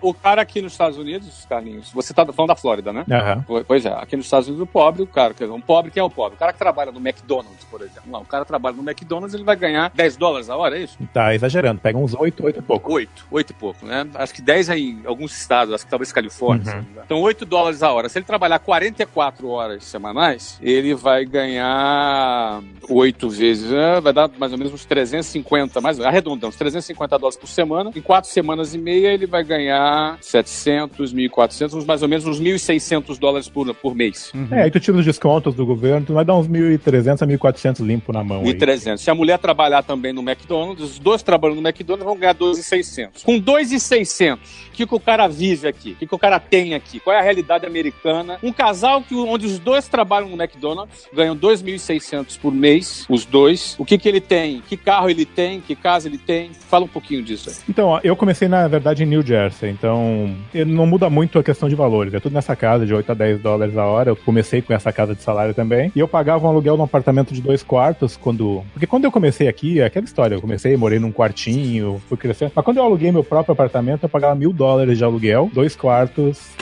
O 0.02 0.14
cara 0.14 0.42
aqui 0.42 0.62
nos 0.62 0.72
Estados 0.72 0.98
Unidos, 0.98 1.46
Carlinhos, 1.50 1.92
você 1.92 2.14
tá 2.14 2.26
falando 2.32 2.50
da 2.50 2.56
Flórida, 2.56 2.94
né? 2.94 3.04
Po- 3.46 3.64
Pois 3.66 3.86
é, 3.86 3.90
aqui 3.94 4.16
nos 4.16 4.26
Estados 4.26 4.48
Unidos 4.48 4.64
o 4.64 4.68
pobre, 4.68 5.02
o 5.02 5.08
cara, 5.08 5.34
quer 5.34 5.46
dizer, 5.46 5.56
um 5.56 5.62
pobre 5.62 5.92
que 5.92 6.00
é 6.00 6.04
o 6.04 6.10
pobre. 6.10 6.36
O 6.36 6.40
cara 6.40 6.54
que 6.54 6.60
trabalha 6.60 6.92
no 6.92 7.00
McDonald's, 7.00 7.64
por 7.70 7.82
exemplo. 7.82 8.04
Não, 8.08 8.22
o 8.22 8.26
cara 8.26 8.46
trabalha 8.46 8.76
no 8.76 8.84
McDonald's, 8.88 9.34
ele 9.34 9.44
vai 9.44 9.56
ganhar 9.56 9.92
10 9.94 10.18
dólares 10.18 10.50
a 10.50 10.56
hora, 10.56 10.78
é 10.78 10.84
isso? 10.84 10.98
Tá 11.14 11.34
exagerando. 11.36 11.80
Pega 11.82 11.98
uns 11.98 12.14
8, 12.14 12.44
8 12.46 12.53
e 12.60 12.62
pouco. 12.62 12.94
8, 12.94 13.28
8 13.32 13.50
e 13.50 13.54
pouco, 13.54 13.86
né? 13.86 14.08
Acho 14.16 14.34
que 14.34 14.42
10 14.42 14.70
aí 14.70 14.92
em 14.92 15.02
alguns 15.06 15.36
estados, 15.38 15.74
acho 15.74 15.86
que 15.86 15.90
talvez 15.90 16.12
Califórnia. 16.12 16.76
Uhum. 16.76 17.04
Então 17.06 17.22
8 17.22 17.46
dólares 17.46 17.84
a 17.84 17.92
hora. 17.92 18.10
Se 18.10 18.18
ele 18.18 18.26
trabalhar 18.26 18.60
44 18.60 19.48
horas 19.48 19.84
semanais, 19.86 20.60
ele 20.62 20.94
vai 20.94 21.26
ganhar 21.26 22.62
8 22.90 23.30
vezes, 23.30 23.72
né? 23.72 24.00
vai 24.02 24.14
dar 24.14 24.30
mais 24.38 24.52
ou 24.52 24.58
menos 24.58 24.74
uns 24.74 24.86
350, 24.86 25.82
mais 25.82 26.00
arredondando, 26.00 26.48
uns 26.48 26.56
350 26.56 27.18
dólares 27.18 27.38
por 27.38 27.48
semana. 27.48 27.92
Em 27.96 28.02
4 28.02 28.30
semanas 28.30 28.74
e 28.74 28.78
meia 28.78 29.14
ele 29.14 29.26
vai 29.26 29.44
ganhar 29.44 30.18
700, 30.22 31.14
1.400, 31.14 31.74
uns 31.74 31.86
mais 31.86 32.02
ou 32.02 32.10
menos 32.10 32.26
uns 32.26 32.40
1.600 32.40 33.18
dólares 33.18 33.50
por, 33.50 33.74
por 33.76 33.96
mês. 33.96 34.32
É, 34.52 34.64
aí 34.64 34.72
tu 34.72 34.80
tira 34.80 34.98
os 34.98 35.06
descontos 35.06 35.56
do 35.56 35.66
governo, 35.66 36.06
tu 36.08 36.14
vai 36.14 36.26
dar 36.26 36.36
uns 36.36 36.48
1.300 36.48 37.22
a 37.22 37.28
1.400 37.28 37.86
limpo 37.86 38.12
na 38.12 38.24
mão. 38.24 38.42
aí. 38.42 38.54
1.300. 38.54 38.98
Se 38.98 39.10
a 39.10 39.16
mulher 39.16 39.40
trabalhar 39.40 39.84
também 39.84 40.14
no 40.14 40.22
McDonald's, 40.22 40.84
os 40.84 41.00
dois 41.00 41.24
trabalhando 41.24 41.62
no 41.62 41.68
McDonald's 41.68 42.06
vão 42.06 42.18
ganhar 42.18 42.34
2.600. 42.52 43.24
Com 43.24 43.40
2.600, 43.40 44.36
o 44.36 44.72
que, 44.72 44.88
que 44.88 44.96
o 44.96 45.00
cara 45.00 45.28
vive 45.28 45.68
aqui? 45.68 45.92
O 45.92 45.96
que, 45.96 46.08
que 46.08 46.16
o 46.16 46.20
cara 46.20 46.40
tem 46.40 46.74
aqui? 46.74 47.00
Qual 47.00 47.16
é 47.16 47.20
a 47.20 47.22
realidade 47.22 47.66
americana? 47.66 48.38
Um 48.42 48.52
casal 48.52 49.02
que, 49.02 49.16
onde 49.16 49.46
os 49.46 49.60
dois 49.60 49.88
trabalham 49.88 50.30
no 50.30 50.42
McDonald's, 50.42 51.08
ganham 51.14 51.36
2.600 51.36 52.40
por 52.40 52.54
mês, 52.54 53.06
os 53.10 53.26
dois. 53.26 53.76
O 53.78 53.86
que, 53.86 53.98
que 53.98 54.10
ele 54.10 54.22
tem? 54.22 54.62
Que 54.62 54.76
carro 54.76 55.10
ele 55.10 55.26
tem? 55.26 55.62
Que 55.62 55.76
casa 55.76 56.08
ele 56.08 56.18
tem? 56.18 56.52
Fala 56.54 56.86
um 56.86 56.88
pouquinho 56.88 57.24
disso 57.24 57.50
aí. 57.50 57.56
Então, 57.70 58.00
eu 58.04 58.16
comecei, 58.16 58.48
na 58.48 58.68
verdade, 58.68 59.04
em 59.04 59.06
New 59.06 59.22
Jersey, 59.22 59.70
então 59.70 60.36
não 60.68 60.86
muda 60.86 61.10
muito 61.10 61.40
a 61.40 61.44
questão 61.44 61.70
de 61.70 61.76
valores. 61.76 62.14
É 62.14 62.20
tudo 62.20 62.34
nessa 62.34 62.56
casa 62.56 62.86
de 62.86 62.94
8 62.94 63.12
a 63.12 63.16
10 63.16 63.42
dólares 63.42 63.78
a 63.78 63.86
hora. 63.86 64.12
Eu 64.12 64.16
comecei 64.16 64.62
com 64.62 64.74
essa 64.74 64.92
casa 64.92 65.16
de 65.16 65.22
salário 65.22 65.54
também. 65.54 65.92
E 65.96 66.00
eu 66.00 66.08
pagava 66.08 66.46
um 66.46 66.50
aluguel 66.50 66.78
num 66.78 66.84
apartamento 66.84 67.34
de 67.34 67.42
dois 67.42 67.64
quartos 67.64 68.18
quando. 68.18 68.64
Porque 68.74 68.88
quando 68.88 69.06
eu 69.06 69.12
comecei 69.12 69.48
aqui, 69.48 69.80
é 69.80 69.86
aquela 69.86 70.06
história, 70.06 70.36
eu 70.36 70.42
comecei, 70.42 70.76
morei 70.76 71.00
num 71.00 71.12
quartinho, 71.12 72.02
fui 72.08 72.18
crescendo. 72.18 72.33
Mas 72.56 72.66
quando 72.66 72.78
eu 72.78 72.84
aluguei 72.84 73.12
meu 73.12 73.24
próprio 73.24 73.54
apartamento, 73.54 74.04
eu 74.04 74.10
pagava 74.10 74.36
mil 74.36 74.52
dólares 74.54 74.98
de 74.98 75.04
aluguel, 75.04 75.50
dois 75.54 75.76
quartos. 75.76 76.54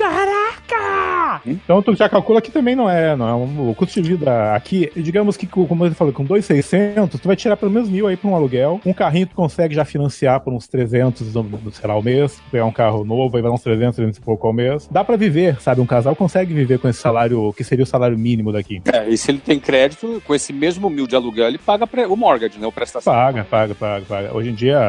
Então 1.46 1.82
tu 1.82 1.96
já 1.96 2.08
calcula 2.10 2.42
que 2.42 2.52
também 2.52 2.76
não 2.76 2.90
é, 2.90 3.16
não 3.16 3.28
é 3.28 3.34
um, 3.34 3.70
o 3.70 3.76
custo 3.76 4.02
de 4.02 4.08
vida 4.10 4.54
aqui, 4.54 4.92
digamos 4.96 5.38
que 5.38 5.46
com- 5.48 5.66
como 5.66 5.86
eu 5.86 5.92
falei, 5.94 6.14
com 6.14 6.24
2,600, 6.24 7.20
tu 7.20 7.28
vai 7.28 7.36
tirar 7.36 7.58
pelo 7.58 7.72
menos 7.72 7.90
mil 7.90 8.08
aí 8.08 8.16
pra 8.18 8.30
um 8.30 8.36
aluguel. 8.36 8.80
Um 8.86 8.94
carrinho 8.94 9.28
tu 9.28 9.36
consegue 9.36 9.74
já 9.76 9.86
financiar 9.86 10.40
por 10.42 10.54
uns 10.54 10.68
300, 10.68 11.34
no- 11.34 11.44
no- 11.44 11.72
sei 11.72 11.88
lá, 11.88 11.94
ao 11.94 12.02
mês, 12.04 12.42
pegar 12.52 12.66
um 12.66 12.72
carro 12.72 13.04
novo, 13.04 13.36
aí 13.36 13.42
vai 13.42 13.50
dar 13.52 13.56
uns 13.56 13.62
300, 13.64 13.96
300 13.96 14.18
e 14.18 14.22
pouco 14.22 14.48
ao 14.48 14.54
mês. 14.54 14.88
Dá 14.92 15.04
pra 15.04 15.16
viver, 15.16 15.60
sabe? 15.62 15.82
Um 15.82 15.86
casal 15.86 16.16
consegue 16.16 16.54
viver 16.54 16.80
com 16.80 16.88
esse 16.88 17.00
salário, 17.00 17.54
que 17.54 17.64
seria 17.64 17.84
o 17.84 17.88
salário 17.88 18.18
mínimo 18.18 18.52
daqui. 18.52 18.82
É, 18.92 19.08
e 19.10 19.18
se 19.18 19.32
ele 19.32 19.40
tem 19.40 19.60
crédito, 19.60 20.22
com 20.26 20.34
esse 20.36 20.52
mesmo 20.54 20.90
mil 20.90 21.08
de 21.08 21.16
aluguel, 21.16 21.48
ele 21.48 21.58
paga 21.58 21.88
o 22.10 22.16
mortgage, 22.16 22.60
né? 22.60 22.68
O 22.68 22.72
prestação. 22.72 23.14
Paga, 23.14 23.44
paga, 23.44 23.76
paga, 23.76 24.06
paga. 24.06 24.36
Hoje 24.36 24.50
em 24.50 24.54
dia 24.54 24.80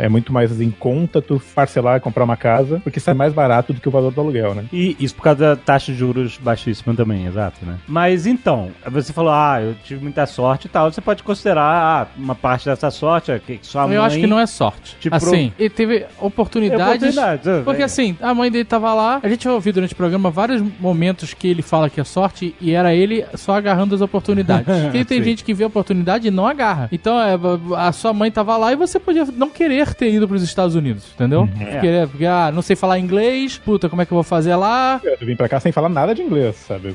é 0.00 0.08
muito 0.08 0.32
mais 0.32 0.60
em 0.60 0.70
conta 0.70 1.20
tu 1.20 1.40
parcelar 1.54 1.96
e 1.96 2.00
comprar 2.00 2.24
uma 2.24 2.36
casa, 2.36 2.80
porque 2.82 2.98
isso 2.98 3.10
é 3.10 3.14
mais 3.14 3.32
barato 3.32 3.72
do 3.72 3.80
que 3.80 3.88
o 3.88 3.90
valor 3.90 4.12
do 4.12 4.20
aluguel, 4.20 4.54
né? 4.54 4.64
E 4.72 4.96
isso 5.00 5.14
por 5.14 5.22
causa 5.22 5.38
da 5.40 5.56
taxa 5.56 5.87
de 5.92 5.98
juros 5.98 6.38
baixíssima 6.38 6.94
também, 6.94 7.26
exato, 7.26 7.64
né? 7.64 7.78
Mas 7.86 8.26
então, 8.26 8.70
você 8.86 9.12
falou, 9.12 9.32
ah, 9.32 9.60
eu 9.60 9.74
tive 9.84 10.02
muita 10.02 10.26
sorte 10.26 10.66
e 10.66 10.68
tal. 10.68 10.90
Você 10.90 11.00
pode 11.00 11.22
considerar 11.22 11.62
ah, 11.62 12.06
uma 12.16 12.34
parte 12.34 12.66
dessa 12.66 12.90
sorte, 12.90 13.30
é 13.30 13.38
que 13.38 13.58
sua 13.62 13.86
mãe... 13.86 13.96
Eu 13.96 14.02
acho 14.02 14.18
que 14.18 14.26
não 14.26 14.38
é 14.38 14.46
sorte. 14.46 14.96
Te 15.00 15.08
assim, 15.10 15.52
ele 15.58 15.70
teve 15.70 16.06
oportunidades. 16.20 16.86
Oportunidades, 16.86 17.64
Porque 17.64 17.82
é. 17.82 17.84
assim, 17.84 18.16
a 18.20 18.34
mãe 18.34 18.50
dele 18.50 18.64
tava 18.64 18.92
lá, 18.94 19.20
a 19.22 19.28
gente 19.28 19.44
vai 19.44 19.54
ouvir 19.54 19.72
durante 19.72 19.92
o 19.92 19.96
programa 19.96 20.30
vários 20.30 20.62
momentos 20.80 21.34
que 21.34 21.48
ele 21.48 21.62
fala 21.62 21.90
que 21.90 22.00
é 22.00 22.04
sorte 22.04 22.54
e 22.60 22.72
era 22.72 22.94
ele 22.94 23.24
só 23.34 23.54
agarrando 23.54 23.94
as 23.94 24.00
oportunidades. 24.00 24.66
Porque 24.82 25.04
tem 25.06 25.18
Sim. 25.18 25.24
gente 25.24 25.44
que 25.44 25.54
vê 25.54 25.64
a 25.64 25.66
oportunidade 25.66 26.28
e 26.28 26.30
não 26.30 26.46
agarra. 26.46 26.88
Então, 26.92 27.18
é, 27.20 27.38
a 27.76 27.92
sua 27.92 28.12
mãe 28.12 28.30
tava 28.30 28.56
lá 28.56 28.72
e 28.72 28.76
você 28.76 28.98
podia 28.98 29.24
não 29.24 29.50
querer 29.50 29.94
ter 29.94 30.12
ido 30.12 30.28
pros 30.28 30.42
Estados 30.42 30.74
Unidos, 30.74 31.06
entendeu? 31.14 31.48
É. 31.60 31.80
Querer, 31.80 32.08
porque, 32.08 32.26
ah, 32.26 32.50
não 32.52 32.62
sei 32.62 32.76
falar 32.76 32.98
inglês, 32.98 33.58
puta, 33.58 33.88
como 33.88 34.02
é 34.02 34.06
que 34.06 34.12
eu 34.12 34.16
vou 34.16 34.22
fazer 34.22 34.54
lá? 34.56 35.00
Eu 35.04 35.26
vim 35.26 35.36
pra 35.36 35.48
cá 35.48 35.60
sem 35.60 35.67
falar 35.72 35.88
nada 35.88 36.14
de 36.14 36.22
inglês, 36.22 36.56
sabe? 36.56 36.94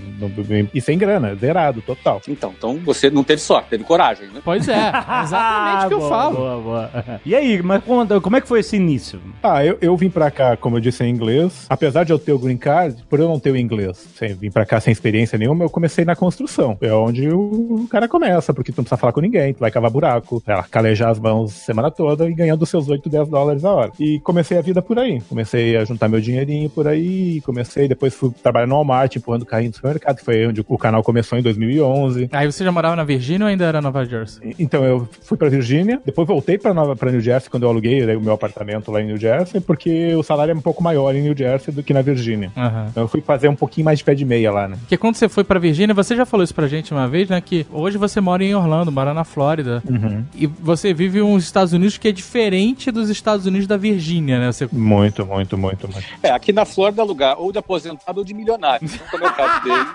E 0.74 0.82
sem 0.82 0.98
grana, 0.98 1.36
zerado, 1.36 1.82
total. 1.82 2.22
Então, 2.28 2.54
então 2.58 2.78
você 2.78 3.10
não 3.10 3.24
teve 3.24 3.42
sorte, 3.42 3.70
teve 3.70 3.84
coragem, 3.84 4.28
né? 4.28 4.42
Pois 4.44 4.68
é, 4.68 4.92
exatamente 5.24 5.86
o 5.86 5.88
que 5.88 5.94
eu 5.94 6.00
boa, 6.00 6.10
falo. 6.10 6.36
Boa, 6.36 6.62
boa. 6.62 6.92
E 7.26 7.36
aí, 7.36 7.62
mas 7.62 7.84
como, 7.84 8.22
como 8.22 8.36
é 8.36 8.42
que 8.42 8.48
foi 8.48 8.60
esse 8.60 8.76
início? 8.76 9.20
Ah, 9.42 9.66
eu, 9.66 9.78
eu 9.82 9.96
vim 9.98 10.10
pra 10.10 10.32
cá, 10.32 10.56
como 10.58 10.78
eu 10.78 10.82
disse, 10.82 11.04
em 11.04 11.10
inglês. 11.10 11.66
Apesar 11.70 12.04
de 12.04 12.12
eu 12.12 12.20
ter 12.20 12.34
o 12.34 12.40
green 12.40 12.58
card, 12.58 13.04
por 13.10 13.20
eu 13.20 13.28
não 13.28 13.40
ter 13.40 13.52
o 13.52 13.58
inglês, 13.58 13.98
sem, 14.16 14.34
vim 14.34 14.52
pra 14.52 14.66
cá 14.66 14.80
sem 14.80 14.92
experiência 14.92 15.38
nenhuma, 15.38 15.66
eu 15.66 15.70
comecei 15.70 16.06
na 16.06 16.16
construção. 16.16 16.78
É 16.82 16.94
onde 16.94 17.30
o, 17.30 17.88
cara 17.90 18.08
começa, 18.08 18.54
porque 18.54 18.72
tu 18.72 18.78
não 18.78 18.84
precisa 18.84 18.98
falar 18.98 19.14
com 19.14 19.22
ninguém, 19.22 19.54
tu 19.54 19.60
vai 19.60 19.72
cavar 19.72 19.92
buraco, 19.92 20.42
calejar 20.70 21.10
as 21.10 21.20
mãos 21.20 21.52
semana 21.54 21.92
toda 21.92 22.30
e 22.30 22.34
ganhando 22.34 22.66
seus 22.66 22.90
8, 22.90 23.10
10 23.10 23.30
dólares 23.30 23.66
a 23.66 23.72
hora. 23.72 23.92
E 24.00 24.20
comecei 24.20 24.58
a 24.58 24.62
vida 24.62 24.82
por 24.82 25.00
aí. 25.00 25.22
Comecei 25.22 25.78
a 25.78 25.86
juntar 25.86 26.08
meu 26.08 26.22
dinheirinho 26.22 26.70
por 26.70 26.88
aí, 26.88 27.42
comecei, 27.42 27.88
depois 27.88 28.14
fui 28.14 28.32
trabalhar 28.32 28.63
no 28.66 28.76
Walmart, 28.76 29.16
empurrando 29.16 29.46
carrinho 29.46 29.72
do 29.72 29.76
supermercado, 29.76 30.18
que 30.18 30.26
foi 30.26 30.48
onde 30.48 30.64
o 30.68 30.78
canal 30.78 31.04
começou 31.04 31.38
em 31.38 31.42
2011. 31.42 32.30
Aí 32.32 32.52
você 32.52 32.64
já 32.64 32.72
morava 32.72 32.96
na 32.96 33.04
Virgínia 33.04 33.46
ou 33.46 33.50
ainda 33.50 33.66
era 33.66 33.82
Nova 33.82 34.06
Jersey? 34.06 34.56
Então 34.60 34.84
eu 34.84 35.08
fui 35.22 35.38
pra 35.38 35.50
Virgínia, 35.50 36.02
depois 36.06 36.28
voltei 36.28 36.58
pra, 36.58 36.74
Nova, 36.74 36.96
pra 36.96 37.12
New 37.12 37.22
Jersey 37.22 37.50
quando 37.50 37.64
eu 37.64 37.70
aluguei 37.70 38.06
né, 38.06 38.16
o 38.16 38.22
meu 38.22 38.34
apartamento 38.34 38.92
lá 38.92 39.02
em 39.02 39.08
New 39.08 39.18
Jersey, 39.18 39.62
porque 39.62 40.16
o 40.16 40.24
salário 40.24 40.52
é 40.52 40.56
um 40.56 40.62
pouco 40.62 40.84
maior 40.84 41.16
em 41.16 41.22
New 41.22 41.36
Jersey 41.36 41.74
do 41.74 41.84
que 41.84 41.94
na 41.94 42.02
Virgínia. 42.02 42.52
Uhum. 42.56 42.88
Então 42.90 43.04
eu 43.04 43.08
fui 43.08 43.22
fazer 43.22 43.48
um 43.48 43.56
pouquinho 43.56 43.86
mais 43.86 44.00
de 44.00 44.06
pé 44.06 44.16
de 44.16 44.26
meia 44.26 44.52
lá, 44.52 44.68
né? 44.68 44.78
Porque 44.80 44.98
quando 44.98 45.16
você 45.16 45.30
foi 45.30 45.44
pra 45.44 45.60
Virgínia, 45.60 45.94
você 45.94 46.16
já 46.16 46.26
falou 46.26 46.44
isso 46.44 46.54
pra 46.54 46.68
gente 46.68 46.94
uma 46.94 47.08
vez, 47.08 47.30
né? 47.30 47.40
Que 47.42 47.66
hoje 47.72 47.98
você 47.98 48.20
mora 48.22 48.44
em 48.44 48.56
Orlando, 48.56 48.92
mora 48.92 49.14
na 49.14 49.24
Flórida. 49.24 49.82
Uhum. 49.90 50.24
E 50.36 50.48
você 50.48 50.94
vive 50.94 51.22
uns 51.22 51.44
Estados 51.44 51.74
Unidos 51.74 51.98
que 51.98 52.08
é 52.08 52.12
diferente 52.12 52.92
dos 52.92 53.10
Estados 53.10 53.46
Unidos 53.46 53.68
da 53.68 53.78
Virgínia, 53.78 54.40
né? 54.40 54.52
Você... 54.52 54.68
Muito, 54.72 55.26
muito, 55.26 55.58
muito, 55.58 55.88
muito. 55.88 56.08
É, 56.22 56.32
aqui 56.32 56.52
na 56.52 56.66
Flórida 56.66 57.02
é 57.02 57.06
lugar 57.06 57.36
ou 57.38 57.52
de 57.52 57.58
aposentado 57.58 58.20
ou 58.20 58.26
de 58.26 58.34
milionário. 58.34 58.53
Não 58.58 59.28
é 59.28 59.30
o 59.30 59.34
caso 59.34 59.64
dele. 59.64 59.86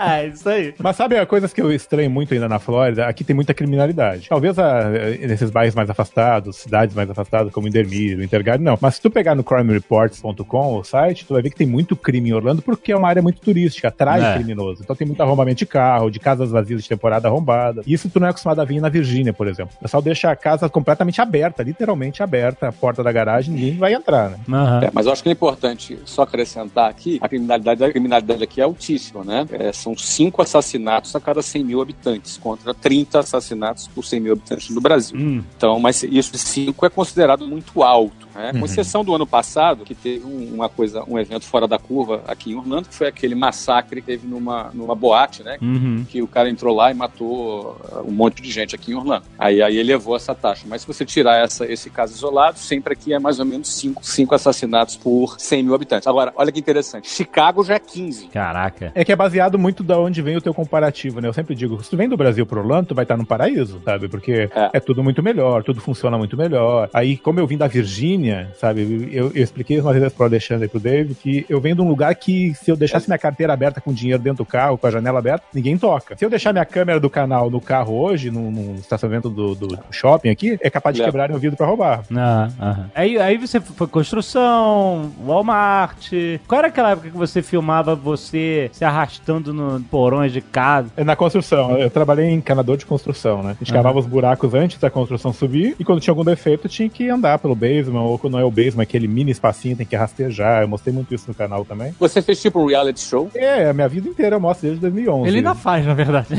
é 0.00 0.26
isso 0.28 0.48
aí. 0.48 0.74
Mas 0.78 0.96
sabe 0.96 1.16
a 1.16 1.26
coisa 1.26 1.48
que 1.48 1.60
eu 1.60 1.72
estranho 1.72 2.10
muito 2.10 2.32
ainda 2.34 2.48
na 2.48 2.58
Flórida? 2.58 3.06
Aqui 3.06 3.24
tem 3.24 3.34
muita 3.34 3.54
criminalidade. 3.54 4.28
Talvez 4.28 4.58
a, 4.58 4.90
nesses 4.90 5.50
bairros 5.50 5.74
mais 5.74 5.88
afastados, 5.90 6.56
cidades 6.56 6.94
mais 6.94 7.08
afastadas, 7.10 7.52
como 7.52 7.68
Intermídio, 7.68 8.22
Intergarden, 8.22 8.64
não. 8.64 8.78
Mas 8.80 8.96
se 8.96 9.02
tu 9.02 9.10
pegar 9.10 9.34
no 9.34 9.44
crimereports.com, 9.44 10.78
o 10.78 10.84
site, 10.84 11.26
tu 11.26 11.34
vai 11.34 11.42
ver 11.42 11.50
que 11.50 11.56
tem 11.56 11.66
muito 11.66 11.96
crime 11.96 12.30
em 12.30 12.32
Orlando 12.32 12.62
porque 12.62 12.92
é 12.92 12.96
uma 12.96 13.08
área 13.08 13.22
muito 13.22 13.40
turística, 13.40 13.88
atrai 13.88 14.22
é. 14.24 14.34
criminoso. 14.34 14.82
Então 14.82 14.96
tem 14.96 15.06
muito 15.06 15.22
arrombamento 15.22 15.58
de 15.58 15.66
carro, 15.66 16.10
de 16.10 16.18
casas 16.18 16.50
vazias 16.50 16.82
de 16.82 16.88
temporada 16.88 17.28
arrombada. 17.28 17.82
Isso 17.86 18.08
tu 18.08 18.20
não 18.20 18.26
é 18.26 18.30
acostumado 18.30 18.60
a 18.60 18.64
ver 18.64 18.80
na 18.80 18.88
Virgínia, 18.88 19.32
por 19.32 19.46
exemplo. 19.46 19.74
O 19.78 19.82
pessoal 19.82 20.02
deixa 20.02 20.30
a 20.30 20.36
casa 20.36 20.68
completamente 20.68 21.20
aberta, 21.20 21.62
literalmente 21.62 22.22
aberta, 22.22 22.68
a 22.68 22.72
porta 22.72 23.02
da 23.02 23.12
garagem, 23.12 23.54
ninguém 23.54 23.76
vai 23.76 23.94
entrar, 23.94 24.30
né? 24.30 24.38
Uhum. 24.48 24.78
É, 24.82 24.90
mas 24.92 25.06
eu 25.06 25.12
acho 25.12 25.22
que 25.22 25.28
é 25.28 25.32
importante 25.32 25.98
só 26.04 26.22
acrescentar 26.22 26.88
aqui, 26.88 27.18
a 27.20 27.28
criminalidade, 27.34 27.84
a 27.84 27.90
criminalidade 27.90 28.44
aqui 28.44 28.60
é 28.60 28.64
altíssima, 28.64 29.24
né? 29.24 29.46
É, 29.52 29.72
são 29.72 29.96
cinco 29.96 30.40
assassinatos 30.40 31.14
a 31.16 31.20
cada 31.20 31.42
100 31.42 31.64
mil 31.64 31.80
habitantes, 31.80 32.36
contra 32.36 32.72
30 32.72 33.20
assassinatos 33.20 33.88
por 33.88 34.04
100 34.04 34.20
mil 34.20 34.32
habitantes 34.32 34.70
no 34.70 34.80
Brasil. 34.80 35.18
Hum. 35.18 35.42
Então, 35.56 35.78
mas 35.80 36.02
isso 36.02 36.32
de 36.32 36.38
cinco 36.38 36.86
é 36.86 36.90
considerado 36.90 37.46
muito 37.46 37.82
alto. 37.82 38.23
Né? 38.34 38.52
Com 38.52 38.64
exceção 38.64 39.04
do 39.04 39.14
ano 39.14 39.26
passado, 39.26 39.84
que 39.84 39.94
teve 39.94 40.24
um, 40.24 40.54
uma 40.54 40.68
coisa, 40.68 41.04
um 41.06 41.18
evento 41.18 41.44
fora 41.44 41.66
da 41.66 41.78
curva 41.78 42.22
aqui 42.26 42.52
em 42.52 42.56
Orlando, 42.56 42.88
que 42.88 42.94
foi 42.94 43.06
aquele 43.06 43.34
massacre 43.34 44.00
que 44.00 44.06
teve 44.06 44.26
numa, 44.26 44.70
numa 44.74 44.94
boate, 44.94 45.42
né? 45.42 45.58
Uhum. 45.60 46.04
Que 46.08 46.22
o 46.22 46.26
cara 46.26 46.50
entrou 46.50 46.74
lá 46.74 46.90
e 46.90 46.94
matou 46.94 47.76
uh, 47.92 48.08
um 48.08 48.12
monte 48.12 48.42
de 48.42 48.50
gente 48.50 48.74
aqui 48.74 48.92
em 48.92 48.94
Orlando. 48.94 49.24
Aí, 49.38 49.62
aí 49.62 49.76
ele 49.76 49.92
levou 49.92 50.16
essa 50.16 50.34
taxa. 50.34 50.66
Mas 50.68 50.82
se 50.82 50.86
você 50.86 51.04
tirar 51.04 51.42
essa, 51.42 51.70
esse 51.70 51.90
caso 51.90 52.12
isolado, 52.14 52.58
sempre 52.58 52.92
aqui 52.92 53.12
é 53.12 53.18
mais 53.18 53.38
ou 53.38 53.44
menos 53.44 53.68
cinco, 53.74 54.04
cinco 54.04 54.34
assassinatos 54.34 54.96
por 54.96 55.38
100 55.38 55.62
mil 55.62 55.74
habitantes. 55.74 56.06
Agora, 56.06 56.32
olha 56.36 56.50
que 56.50 56.58
interessante. 56.58 57.08
Chicago 57.08 57.62
já 57.64 57.74
é 57.74 57.78
15. 57.78 58.28
Caraca. 58.28 58.92
É 58.94 59.04
que 59.04 59.12
é 59.12 59.16
baseado 59.16 59.58
muito 59.58 59.82
da 59.82 59.98
onde 59.98 60.20
vem 60.22 60.36
o 60.36 60.40
teu 60.40 60.54
comparativo, 60.54 61.20
né? 61.20 61.28
Eu 61.28 61.32
sempre 61.32 61.54
digo, 61.54 61.82
se 61.82 61.90
tu 61.90 61.96
vem 61.96 62.08
do 62.08 62.16
Brasil 62.16 62.44
pro 62.46 62.60
Orlando, 62.60 62.88
tu 62.88 62.94
vai 62.94 63.04
estar 63.04 63.16
no 63.16 63.26
paraíso, 63.26 63.80
sabe? 63.84 64.08
Porque 64.08 64.48
é. 64.54 64.70
é 64.72 64.80
tudo 64.80 65.02
muito 65.02 65.22
melhor, 65.22 65.62
tudo 65.62 65.80
funciona 65.80 66.18
muito 66.18 66.36
melhor. 66.36 66.88
Aí, 66.92 67.16
como 67.16 67.38
eu 67.38 67.46
vim 67.46 67.56
da 67.56 67.66
Virgínia, 67.66 68.23
sabe? 68.58 69.10
Eu, 69.12 69.32
eu 69.34 69.42
expliquei 69.42 69.80
uma 69.80 69.92
vez 69.92 70.12
pro 70.12 70.24
Alexandre 70.24 70.66
e 70.66 70.68
pro 70.68 70.80
David 70.80 71.14
que 71.14 71.46
eu 71.48 71.60
venho 71.60 71.76
de 71.76 71.82
um 71.82 71.88
lugar 71.88 72.14
que 72.14 72.54
se 72.54 72.70
eu 72.70 72.76
deixasse 72.76 73.08
minha 73.08 73.18
carteira 73.18 73.52
aberta 73.52 73.80
com 73.80 73.92
dinheiro 73.92 74.22
dentro 74.22 74.44
do 74.44 74.46
carro, 74.46 74.78
com 74.78 74.86
a 74.86 74.90
janela 74.90 75.18
aberta, 75.18 75.44
ninguém 75.52 75.76
toca. 75.76 76.16
Se 76.16 76.24
eu 76.24 76.30
deixar 76.30 76.52
minha 76.52 76.64
câmera 76.64 77.00
do 77.00 77.10
canal 77.10 77.50
no 77.50 77.60
carro 77.60 77.94
hoje, 77.94 78.30
num, 78.30 78.50
num 78.50 78.74
estacionamento 78.74 79.28
do, 79.28 79.54
do, 79.54 79.78
shopping 79.90 80.30
aqui, 80.30 80.58
é 80.60 80.70
capaz 80.70 80.94
de 80.94 81.02
é. 81.02 81.04
quebrar 81.04 81.30
o 81.30 81.38
vidro 81.38 81.56
pra 81.56 81.66
roubar. 81.66 82.04
Ah, 82.14 82.48
ah. 82.60 82.84
Aí, 82.94 83.18
aí 83.18 83.36
você 83.36 83.60
foi 83.60 83.86
construção, 83.86 85.12
Walmart. 85.24 86.10
Qual 86.46 86.58
era 86.58 86.68
aquela 86.68 86.90
época 86.90 87.10
que 87.10 87.16
você 87.16 87.42
filmava 87.42 87.94
você 87.94 88.70
se 88.72 88.84
arrastando 88.84 89.52
no 89.52 89.80
porões 89.82 90.32
de 90.32 90.40
casa? 90.40 90.88
É 90.96 91.04
na 91.04 91.16
construção. 91.16 91.76
Eu 91.78 91.90
trabalhei 91.90 92.26
em 92.26 92.40
canador 92.40 92.76
de 92.76 92.86
construção, 92.86 93.42
né? 93.42 93.56
A 93.60 93.64
gente 93.64 93.72
cavava 93.72 93.98
os 93.98 94.06
buracos 94.06 94.54
antes 94.54 94.78
da 94.78 94.90
construção 94.90 95.32
subir 95.32 95.76
e 95.78 95.84
quando 95.84 96.00
tinha 96.00 96.12
algum 96.12 96.24
defeito 96.24 96.68
tinha 96.68 96.88
que 96.88 97.08
andar 97.08 97.38
pelo 97.38 97.54
basement 97.54 98.00
ou 98.14 98.18
quando 98.18 98.34
não 98.34 98.40
é 98.40 98.44
o 98.44 98.50
basement, 98.50 98.82
aquele 98.82 99.08
mini 99.08 99.32
espacinho 99.32 99.76
tem 99.76 99.84
que 99.84 99.96
rastejar. 99.96 100.62
Eu 100.62 100.68
mostrei 100.68 100.94
muito 100.94 101.12
isso 101.12 101.24
no 101.28 101.34
canal 101.34 101.64
também. 101.64 101.92
Você 101.98 102.22
fez 102.22 102.40
tipo 102.40 102.60
um 102.60 102.66
reality 102.66 103.00
show? 103.00 103.28
É, 103.34 103.68
a 103.68 103.72
minha 103.72 103.88
vida 103.88 104.08
inteira 104.08 104.36
eu 104.36 104.40
mostro 104.40 104.68
desde 104.68 104.80
2011. 104.80 105.28
Ele 105.28 105.38
ainda 105.38 105.54
faz, 105.54 105.84
na 105.84 105.94
verdade. 105.94 106.28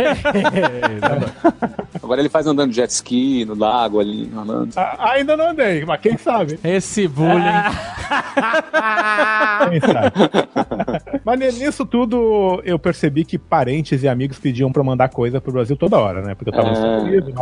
Agora 2.02 2.22
ele 2.22 2.30
faz 2.30 2.48
andando 2.48 2.72
jet 2.72 2.90
ski 2.92 3.44
no 3.46 3.56
lago 3.56 4.00
ali, 4.00 4.32
andando. 4.36 4.72
Ah, 4.78 5.12
ainda 5.14 5.36
não 5.36 5.50
andei, 5.50 5.84
mas 5.86 6.00
quem 6.00 6.18
sabe? 6.18 6.60
Esse 6.64 7.08
bullying. 7.08 7.42
quem 9.70 9.82
sabe? 9.82 10.14
mas 11.26 11.40
nisso 11.58 11.86
tudo 11.86 12.62
eu 12.64 12.78
percebi 12.78 13.26
que 13.26 13.38
parentes 13.38 14.04
e 14.04 14.08
amigos 14.08 14.38
pediam 14.38 14.72
pra 14.72 14.82
eu 14.82 14.86
mandar 14.86 15.10
coisa 15.10 15.42
pro 15.42 15.52
Brasil 15.52 15.76
toda 15.76 15.98
hora, 15.98 16.22
né? 16.22 16.36
Porque 16.36 16.50
eu 16.50 16.54
tava 16.54 16.70
nos 16.70 16.78
Estados 16.78 17.04
Unidos. 17.04 17.34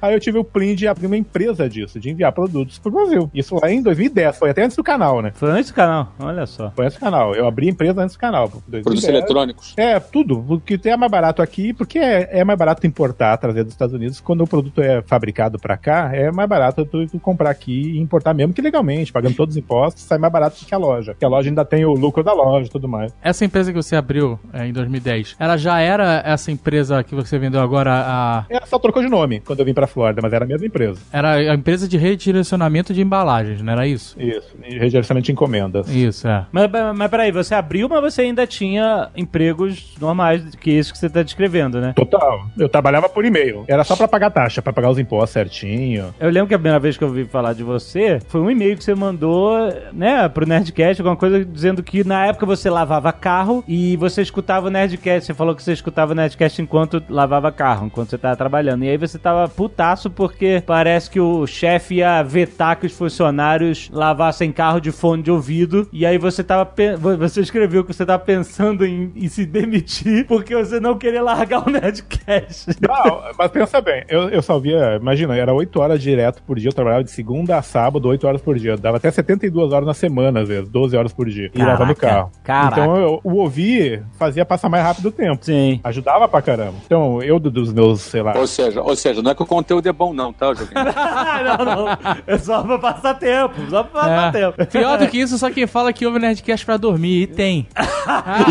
Aí 0.00 0.14
eu 0.14 0.20
tive 0.20 0.38
o 0.38 0.44
plim 0.44 0.74
de 0.74 0.86
abrir 0.86 1.06
uma 1.06 1.16
empresa 1.16 1.68
disso, 1.68 1.98
de 1.98 2.10
enviar 2.10 2.32
produtos 2.32 2.78
pro 2.78 2.92
Brasil. 2.92 3.28
Isso 3.34 3.56
lá 3.60 3.70
em 3.70 3.73
2010, 3.82 4.38
foi 4.38 4.50
até 4.50 4.64
antes 4.64 4.76
do 4.76 4.82
canal, 4.82 5.22
né? 5.22 5.32
Foi 5.34 5.50
antes 5.50 5.70
do 5.70 5.74
canal, 5.74 6.12
olha 6.18 6.46
só. 6.46 6.70
Foi 6.70 6.86
antes 6.86 6.98
do 6.98 7.00
canal. 7.00 7.34
Eu 7.34 7.46
abri 7.46 7.68
a 7.68 7.70
empresa 7.70 8.02
antes 8.02 8.16
do 8.16 8.18
canal. 8.18 8.48
Produtos 8.48 9.04
eletrônicos? 9.04 9.74
É, 9.76 9.98
tudo. 9.98 10.44
O 10.48 10.60
que 10.60 10.78
é 10.88 10.96
mais 10.96 11.10
barato 11.10 11.42
aqui, 11.42 11.72
porque 11.72 11.98
é, 11.98 12.28
é, 12.40 12.44
mais 12.44 12.58
barato 12.58 12.86
importar, 12.86 13.36
trazer 13.36 13.64
dos 13.64 13.72
Estados 13.72 13.94
Unidos. 13.94 14.20
Quando 14.20 14.42
o 14.42 14.46
produto 14.46 14.80
é 14.80 15.02
fabricado 15.02 15.58
pra 15.58 15.76
cá, 15.76 16.10
é 16.12 16.30
mais 16.30 16.48
barato 16.48 16.84
tu, 16.84 17.06
tu 17.06 17.18
comprar 17.18 17.50
aqui 17.50 17.92
e 17.92 17.98
importar 17.98 18.34
mesmo 18.34 18.52
que 18.52 18.62
legalmente, 18.62 19.12
pagando 19.12 19.34
todos 19.34 19.54
os 19.54 19.58
impostos, 19.58 20.02
sai 20.02 20.18
mais 20.18 20.32
barato 20.32 20.60
do 20.60 20.66
que 20.66 20.74
a 20.74 20.78
loja. 20.78 21.12
Porque 21.12 21.24
a 21.24 21.28
loja 21.28 21.48
ainda 21.48 21.64
tem 21.64 21.84
o 21.84 21.92
lucro 21.92 22.22
da 22.22 22.32
loja 22.32 22.66
e 22.66 22.70
tudo 22.70 22.88
mais. 22.88 23.14
Essa 23.22 23.44
empresa 23.44 23.72
que 23.72 23.76
você 23.76 23.96
abriu 23.96 24.38
é, 24.52 24.66
em 24.66 24.72
2010, 24.72 25.36
ela 25.38 25.56
já 25.56 25.80
era 25.80 26.22
essa 26.24 26.50
empresa 26.50 27.02
que 27.02 27.14
você 27.14 27.38
vendeu 27.38 27.60
agora 27.60 27.92
a. 28.06 28.44
Ela 28.48 28.66
só 28.66 28.78
trocou 28.78 29.02
de 29.02 29.08
nome 29.08 29.40
quando 29.40 29.60
eu 29.60 29.64
vim 29.64 29.74
pra 29.74 29.86
Flórida, 29.86 30.20
mas 30.22 30.32
era 30.32 30.44
a 30.44 30.48
mesma 30.48 30.66
empresa. 30.66 31.00
Era 31.12 31.34
a 31.34 31.54
empresa 31.54 31.88
de 31.88 31.96
redirecionamento 31.96 32.92
de 32.92 33.00
embalagens, 33.00 33.62
não 33.64 33.72
era 33.72 33.86
isso? 33.86 34.20
Isso, 34.20 34.54
redirecionamento 34.62 35.26
de 35.26 35.32
encomendas. 35.32 35.88
Isso, 35.88 36.28
é. 36.28 36.46
Mas, 36.52 36.70
mas 36.94 37.10
peraí, 37.10 37.32
você 37.32 37.54
abriu, 37.54 37.88
mas 37.88 38.14
você 38.14 38.22
ainda 38.22 38.46
tinha 38.46 39.10
empregos 39.16 39.94
normais, 40.00 40.54
que 40.54 40.70
é 40.70 40.74
isso 40.74 40.92
que 40.92 40.98
você 40.98 41.08
tá 41.08 41.22
descrevendo, 41.22 41.80
né? 41.80 41.92
Total. 41.94 42.46
Eu 42.58 42.68
trabalhava 42.68 43.08
por 43.08 43.24
e-mail. 43.24 43.64
Era 43.66 43.84
só 43.84 43.96
pra 43.96 44.06
pagar 44.06 44.30
taxa, 44.30 44.62
pra 44.62 44.72
pagar 44.72 44.90
os 44.90 44.98
impostos 44.98 45.30
certinho. 45.30 46.14
Eu 46.20 46.30
lembro 46.30 46.48
que 46.48 46.54
a 46.54 46.58
primeira 46.58 46.78
vez 46.78 46.96
que 46.96 47.04
eu 47.04 47.08
ouvi 47.08 47.24
falar 47.24 47.52
de 47.52 47.62
você 47.62 48.20
foi 48.28 48.40
um 48.40 48.50
e-mail 48.50 48.76
que 48.76 48.84
você 48.84 48.94
mandou, 48.94 49.56
né, 49.92 50.28
pro 50.28 50.46
Nerdcast, 50.46 51.00
alguma 51.00 51.16
coisa 51.16 51.44
dizendo 51.44 51.82
que 51.82 52.04
na 52.04 52.26
época 52.26 52.46
você 52.46 52.68
lavava 52.68 53.12
carro 53.12 53.64
e 53.66 53.96
você 53.96 54.22
escutava 54.22 54.66
o 54.66 54.70
Nerdcast. 54.70 55.26
Você 55.26 55.34
falou 55.34 55.54
que 55.54 55.62
você 55.62 55.72
escutava 55.72 56.12
o 56.12 56.14
Nerdcast 56.14 56.60
enquanto 56.60 57.02
lavava 57.08 57.50
carro, 57.50 57.86
enquanto 57.86 58.10
você 58.10 58.18
tava 58.18 58.36
trabalhando. 58.36 58.84
E 58.84 58.88
aí 58.88 58.96
você 58.96 59.18
tava 59.18 59.48
putaço 59.48 60.10
porque 60.10 60.62
parece 60.66 61.10
que 61.10 61.20
o 61.20 61.46
chefe 61.46 61.96
ia 61.96 62.22
vetar 62.22 62.76
que 62.76 62.86
os 62.86 62.92
funcionários 62.92 63.53
lavassem 63.92 64.50
carro 64.52 64.80
de 64.80 64.90
fone 64.90 65.22
de 65.22 65.30
ouvido. 65.30 65.88
E 65.92 66.04
aí 66.04 66.18
você 66.18 66.42
tava. 66.42 66.70
Você 67.18 67.40
escreveu 67.40 67.84
que 67.84 67.92
você 67.92 68.04
tava 68.04 68.22
pensando 68.22 68.84
em, 68.84 69.12
em 69.14 69.28
se 69.28 69.46
demitir 69.46 70.26
porque 70.26 70.54
você 70.54 70.80
não 70.80 70.96
queria 70.96 71.22
largar 71.22 71.66
o 71.66 71.70
Nerdcast. 71.70 72.76
Não, 72.80 73.22
mas 73.38 73.50
pensa 73.50 73.80
bem, 73.80 74.04
eu, 74.08 74.28
eu 74.28 74.42
só 74.42 74.58
via, 74.58 74.96
imagina, 75.00 75.36
era 75.36 75.52
8 75.52 75.80
horas 75.80 76.02
direto 76.02 76.42
por 76.42 76.58
dia, 76.58 76.68
eu 76.68 76.72
trabalhava 76.72 77.04
de 77.04 77.10
segunda 77.10 77.56
a 77.56 77.62
sábado, 77.62 78.08
8 78.08 78.26
horas 78.26 78.42
por 78.42 78.58
dia. 78.58 78.76
Dava 78.76 78.96
até 78.96 79.10
72 79.10 79.72
horas 79.72 79.86
na 79.86 79.94
semana, 79.94 80.40
às 80.40 80.48
vezes, 80.48 80.68
12 80.68 80.96
horas 80.96 81.12
por 81.12 81.28
dia. 81.28 81.50
E 81.54 81.58
lavando 81.62 81.94
carro. 81.94 82.30
Caraca. 82.42 82.80
Então 82.80 82.96
eu, 82.96 83.20
o 83.22 83.34
ouvir 83.36 84.02
fazia 84.18 84.44
passar 84.44 84.68
mais 84.68 84.82
rápido 84.82 85.06
o 85.06 85.12
tempo. 85.12 85.44
Sim. 85.44 85.80
Ajudava 85.84 86.28
pra 86.28 86.42
caramba. 86.42 86.74
Então, 86.84 87.22
eu 87.22 87.38
dos 87.38 87.72
meus, 87.72 88.00
sei 88.00 88.22
lá. 88.22 88.34
Ou 88.36 88.46
seja, 88.46 88.80
ou 88.80 88.96
seja, 88.96 89.22
não 89.22 89.30
é 89.30 89.34
que 89.34 89.42
o 89.42 89.46
conteúdo 89.46 89.88
é 89.88 89.92
bom, 89.92 90.12
não, 90.12 90.32
tá, 90.32 90.52
Joaquim? 90.54 90.74
não, 90.74 91.64
não. 91.64 91.98
É 92.26 92.38
só 92.38 92.62
pra 92.62 92.78
passar 92.78 93.14
tempo. 93.14 93.33
Só 93.70 93.82
pra 93.82 94.26
é. 94.26 94.30
tempo. 94.32 94.66
Pior 94.66 94.98
do 94.98 95.08
que 95.08 95.18
isso, 95.18 95.38
só 95.38 95.50
quem 95.50 95.66
fala 95.66 95.92
que 95.92 96.06
ouve 96.06 96.18
Nerdcast 96.18 96.64
pra 96.64 96.76
dormir. 96.76 97.22
E 97.22 97.26
tem. 97.26 97.66
ah, 97.76 98.44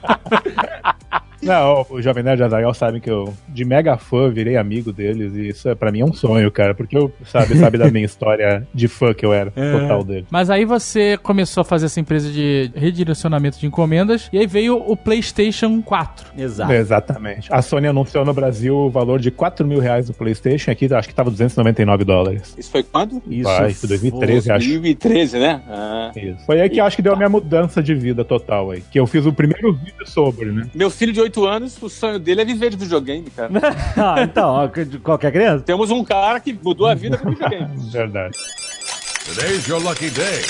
é. 0.00 1.24
Não, 1.44 1.86
o 1.90 2.00
Jovem 2.00 2.22
Nerd 2.22 2.40
e 2.40 2.44
Azaghal 2.44 2.74
sabem 2.74 3.00
que 3.00 3.10
eu, 3.10 3.32
de 3.48 3.64
mega 3.64 3.96
fã, 3.96 4.30
virei 4.30 4.56
amigo 4.56 4.92
deles 4.92 5.34
e 5.34 5.48
isso 5.48 5.68
é, 5.68 5.74
pra 5.74 5.92
mim 5.92 6.00
é 6.00 6.04
um 6.04 6.12
sonho, 6.12 6.50
cara, 6.50 6.74
porque 6.74 6.96
eu, 6.96 7.12
sabe, 7.26 7.56
sabe 7.58 7.78
da 7.78 7.90
minha 7.90 8.04
história 8.04 8.66
de 8.72 8.88
fã 8.88 9.12
que 9.12 9.24
eu 9.24 9.32
era, 9.32 9.50
total 9.50 10.02
dele. 10.02 10.26
Mas 10.30 10.50
aí 10.50 10.64
você 10.64 11.16
começou 11.18 11.60
a 11.60 11.64
fazer 11.64 11.86
essa 11.86 12.00
empresa 12.00 12.30
de 12.30 12.70
redirecionamento 12.74 13.58
de 13.58 13.66
encomendas 13.66 14.28
e 14.32 14.38
aí 14.38 14.46
veio 14.46 14.76
o 14.76 14.96
PlayStation 14.96 15.82
4. 15.82 16.32
Exato. 16.36 16.72
Exatamente. 16.72 17.52
A 17.52 17.62
Sony 17.62 17.86
anunciou 17.86 18.24
no 18.24 18.32
Brasil 18.32 18.74
o 18.74 18.90
valor 18.90 19.20
de 19.20 19.30
4 19.30 19.66
mil 19.66 19.80
reais 19.80 20.06
do 20.06 20.14
PlayStation, 20.14 20.70
aqui 20.70 20.92
acho 20.92 21.08
que 21.08 21.14
tava 21.14 21.30
299 21.30 22.04
dólares. 22.04 22.54
Isso 22.56 22.70
foi 22.70 22.82
quando? 22.82 23.22
Isso 23.28 23.44
Vai, 23.44 23.72
foi 23.72 23.88
2013, 23.88 24.50
acho. 24.50 24.68
2013, 24.68 25.38
né? 25.38 25.62
Ah. 25.68 26.12
Isso. 26.16 26.44
Foi 26.46 26.60
aí 26.60 26.68
que 26.70 26.80
eu 26.80 26.84
acho 26.84 26.96
que 26.96 27.02
deu 27.02 27.12
a 27.12 27.16
minha 27.16 27.28
mudança 27.28 27.82
de 27.82 27.94
vida 27.94 28.24
total 28.24 28.70
aí. 28.70 28.82
Que 28.90 28.98
eu 28.98 29.06
fiz 29.06 29.26
o 29.26 29.32
primeiro 29.32 29.72
vídeo 29.72 30.06
sobre, 30.06 30.50
né? 30.50 30.66
Meu 30.74 30.90
filho 30.90 31.12
de 31.12 31.20
8 31.20 31.33
anos, 31.42 31.76
o 31.82 31.88
sonho 31.88 32.18
dele 32.18 32.42
é 32.42 32.44
viver 32.44 32.70
de 32.70 32.76
videogame, 32.76 33.28
cara. 33.30 33.50
ah, 33.96 34.22
então, 34.22 34.70
qualquer 35.02 35.32
criança. 35.32 35.64
Temos 35.64 35.90
um 35.90 36.04
cara 36.04 36.38
que 36.38 36.52
mudou 36.52 36.86
a 36.86 36.94
vida 36.94 37.18
com 37.18 37.30
videogame. 37.30 37.76
Verdade. 37.90 38.36
Today's 39.24 39.66
your 39.66 39.82
lucky 39.82 40.10
day. 40.10 40.42